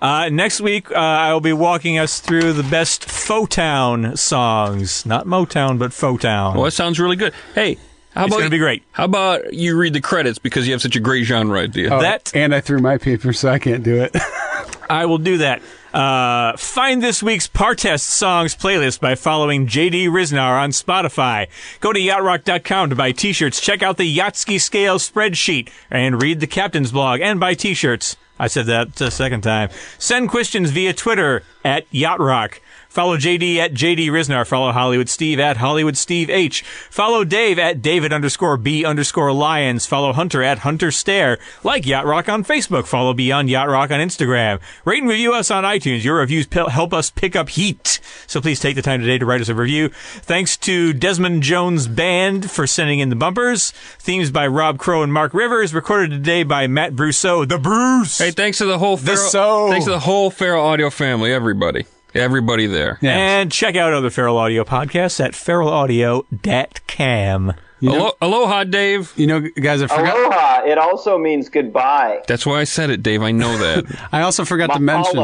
Uh, 0.00 0.28
next 0.30 0.60
week, 0.60 0.90
uh, 0.92 0.94
I 0.94 1.32
will 1.32 1.40
be 1.40 1.52
walking 1.52 1.98
us 1.98 2.20
through 2.20 2.52
the 2.52 2.62
best 2.62 3.02
Fotown 3.06 4.16
songs. 4.16 5.04
Not 5.04 5.26
Motown, 5.26 5.78
but 5.78 5.90
Fotown. 5.90 6.54
Well, 6.54 6.64
that 6.64 6.70
sounds 6.72 7.00
really 7.00 7.16
good. 7.16 7.32
Hey, 7.54 7.78
how 8.14 8.24
It's 8.24 8.32
about 8.32 8.38
gonna 8.38 8.50
be 8.50 8.58
great. 8.58 8.82
How 8.92 9.04
about 9.04 9.52
you 9.52 9.76
read 9.76 9.92
the 9.94 10.00
credits 10.00 10.38
because 10.38 10.66
you 10.66 10.72
have 10.72 10.82
such 10.82 10.94
a 10.96 11.00
great 11.00 11.24
genre 11.24 11.60
idea? 11.60 11.92
Oh, 11.92 12.00
that- 12.00 12.30
and 12.34 12.54
I 12.54 12.60
threw 12.60 12.78
my 12.78 12.96
paper, 12.98 13.32
so 13.32 13.48
I 13.50 13.58
can't 13.58 13.82
do 13.82 13.96
it. 13.96 14.16
I 14.90 15.06
will 15.06 15.18
do 15.18 15.38
that. 15.38 15.62
Uh, 15.92 16.56
find 16.56 17.02
this 17.02 17.22
week's 17.22 17.46
Partest 17.46 18.08
Songs 18.08 18.54
playlist 18.54 19.00
by 19.00 19.14
following 19.14 19.66
JD 19.66 20.06
Ryznar 20.08 20.60
on 20.62 20.70
Spotify. 20.70 21.48
Go 21.80 21.92
to 21.92 21.98
yachtrock.com 22.00 22.90
to 22.90 22.96
buy 22.96 23.12
t-shirts. 23.12 23.60
Check 23.60 23.82
out 23.82 23.96
the 23.96 24.16
Yachtski 24.16 24.60
Scale 24.60 24.98
spreadsheet 24.98 25.70
and 25.90 26.20
read 26.22 26.40
the 26.40 26.46
captain's 26.46 26.92
blog 26.92 27.20
and 27.20 27.40
buy 27.40 27.54
t-shirts. 27.54 28.16
I 28.38 28.46
said 28.46 28.66
that 28.66 28.94
the 28.96 29.10
second 29.10 29.42
time. 29.42 29.70
Send 29.98 30.28
questions 30.28 30.70
via 30.70 30.92
Twitter 30.92 31.42
at 31.64 31.90
Yachtrock. 31.90 32.60
Follow 32.88 33.16
JD 33.16 33.56
at 33.56 33.72
JD 33.74 34.06
Ryznar. 34.06 34.46
Follow 34.46 34.72
Hollywood 34.72 35.08
Steve 35.08 35.38
at 35.38 35.58
Hollywood 35.58 35.96
Steve 35.96 36.30
H. 36.30 36.62
Follow 36.90 37.22
Dave 37.24 37.58
at 37.58 37.82
David 37.82 38.12
underscore 38.12 38.56
B 38.56 38.84
underscore 38.84 39.32
Lyons. 39.32 39.86
Follow 39.86 40.12
Hunter 40.12 40.42
at 40.42 40.60
Hunter 40.60 40.90
Stair. 40.90 41.38
Like 41.62 41.86
Yacht 41.86 42.06
Rock 42.06 42.28
on 42.28 42.44
Facebook. 42.44 42.86
Follow 42.86 43.12
Beyond 43.14 43.50
Yacht 43.50 43.68
Rock 43.68 43.90
on 43.90 44.00
Instagram. 44.00 44.58
Rate 44.84 45.02
and 45.02 45.08
review 45.08 45.34
us 45.34 45.50
on 45.50 45.64
iTunes. 45.64 46.02
Your 46.02 46.16
reviews 46.16 46.46
help 46.52 46.92
us 46.94 47.10
pick 47.10 47.36
up 47.36 47.50
heat. 47.50 48.00
So 48.26 48.40
please 48.40 48.58
take 48.60 48.74
the 48.74 48.82
time 48.82 49.00
today 49.00 49.18
to 49.18 49.26
write 49.26 49.40
us 49.40 49.48
a 49.48 49.54
review. 49.54 49.90
Thanks 49.90 50.56
to 50.58 50.92
Desmond 50.92 51.42
Jones 51.42 51.86
Band 51.86 52.50
for 52.50 52.66
sending 52.66 52.98
in 53.00 53.10
the 53.10 53.16
bumpers. 53.16 53.70
Themes 53.98 54.30
by 54.30 54.46
Rob 54.46 54.78
Crow 54.78 55.02
and 55.02 55.12
Mark 55.12 55.34
Rivers. 55.34 55.74
Recorded 55.74 56.10
today 56.10 56.42
by 56.42 56.66
Matt 56.66 56.94
Brousseau. 56.94 57.46
The 57.46 57.58
Bruce! 57.58 58.18
Hey, 58.18 58.30
thanks 58.30 58.58
to 58.58 58.64
the 58.64 58.78
whole 58.78 58.96
Feral, 58.96 59.16
so- 59.18 59.68
thanks 59.70 59.84
to 59.84 59.90
the 59.90 60.00
whole 60.00 60.30
Feral 60.30 60.64
Audio 60.64 60.90
family, 60.90 61.32
everybody, 61.32 61.84
everybody 62.14 62.66
there. 62.66 62.98
Yeah. 63.00 63.16
And 63.16 63.52
check 63.52 63.76
out 63.76 63.92
other 63.92 64.10
Feral 64.10 64.36
Audio 64.38 64.64
podcasts 64.64 65.24
at 65.24 65.32
feralaudio.cam. 65.32 67.52
You 67.80 67.90
know, 67.90 67.96
Alo- 67.96 68.16
aloha, 68.20 68.64
Dave. 68.64 69.12
you 69.16 69.28
know, 69.28 69.38
guys, 69.40 69.82
I 69.82 69.86
forgot. 69.86 70.16
Aloha. 70.16 70.62
It 70.66 70.78
also 70.78 71.16
means 71.16 71.48
goodbye. 71.48 72.22
That's 72.26 72.44
why 72.44 72.58
I 72.60 72.64
said 72.64 72.90
it, 72.90 73.04
Dave. 73.04 73.22
I 73.22 73.30
know 73.30 73.56
that. 73.56 73.84
I 74.12 74.22
also 74.22 74.44
forgot 74.44 74.72
to 74.72 74.80
mention. 74.80 75.16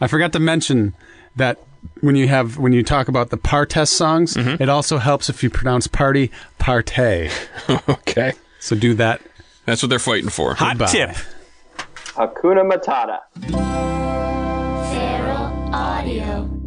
I 0.00 0.06
forgot 0.06 0.32
to 0.34 0.38
mention 0.38 0.94
that 1.34 1.58
when 2.00 2.14
you 2.14 2.28
have 2.28 2.56
when 2.56 2.72
you 2.72 2.84
talk 2.84 3.08
about 3.08 3.30
the 3.30 3.36
Partest 3.36 3.96
songs, 3.96 4.34
Mm-hmm. 4.34 4.62
it 4.62 4.68
also 4.68 4.98
helps 4.98 5.28
if 5.28 5.42
you 5.42 5.50
pronounce 5.50 5.88
party 5.88 6.30
partay. 6.60 7.32
okay, 7.88 8.34
So 8.60 8.76
do 8.76 8.94
that. 8.94 9.20
that's 9.64 9.82
what 9.82 9.88
they're 9.88 9.98
fighting 9.98 10.30
for. 10.30 10.54
Hot 10.54 10.78
Goodbye. 10.78 10.92
tip. 10.92 11.10
Hakuna 12.14 12.62
Matata. 12.70 13.18
Audio. 16.08 16.57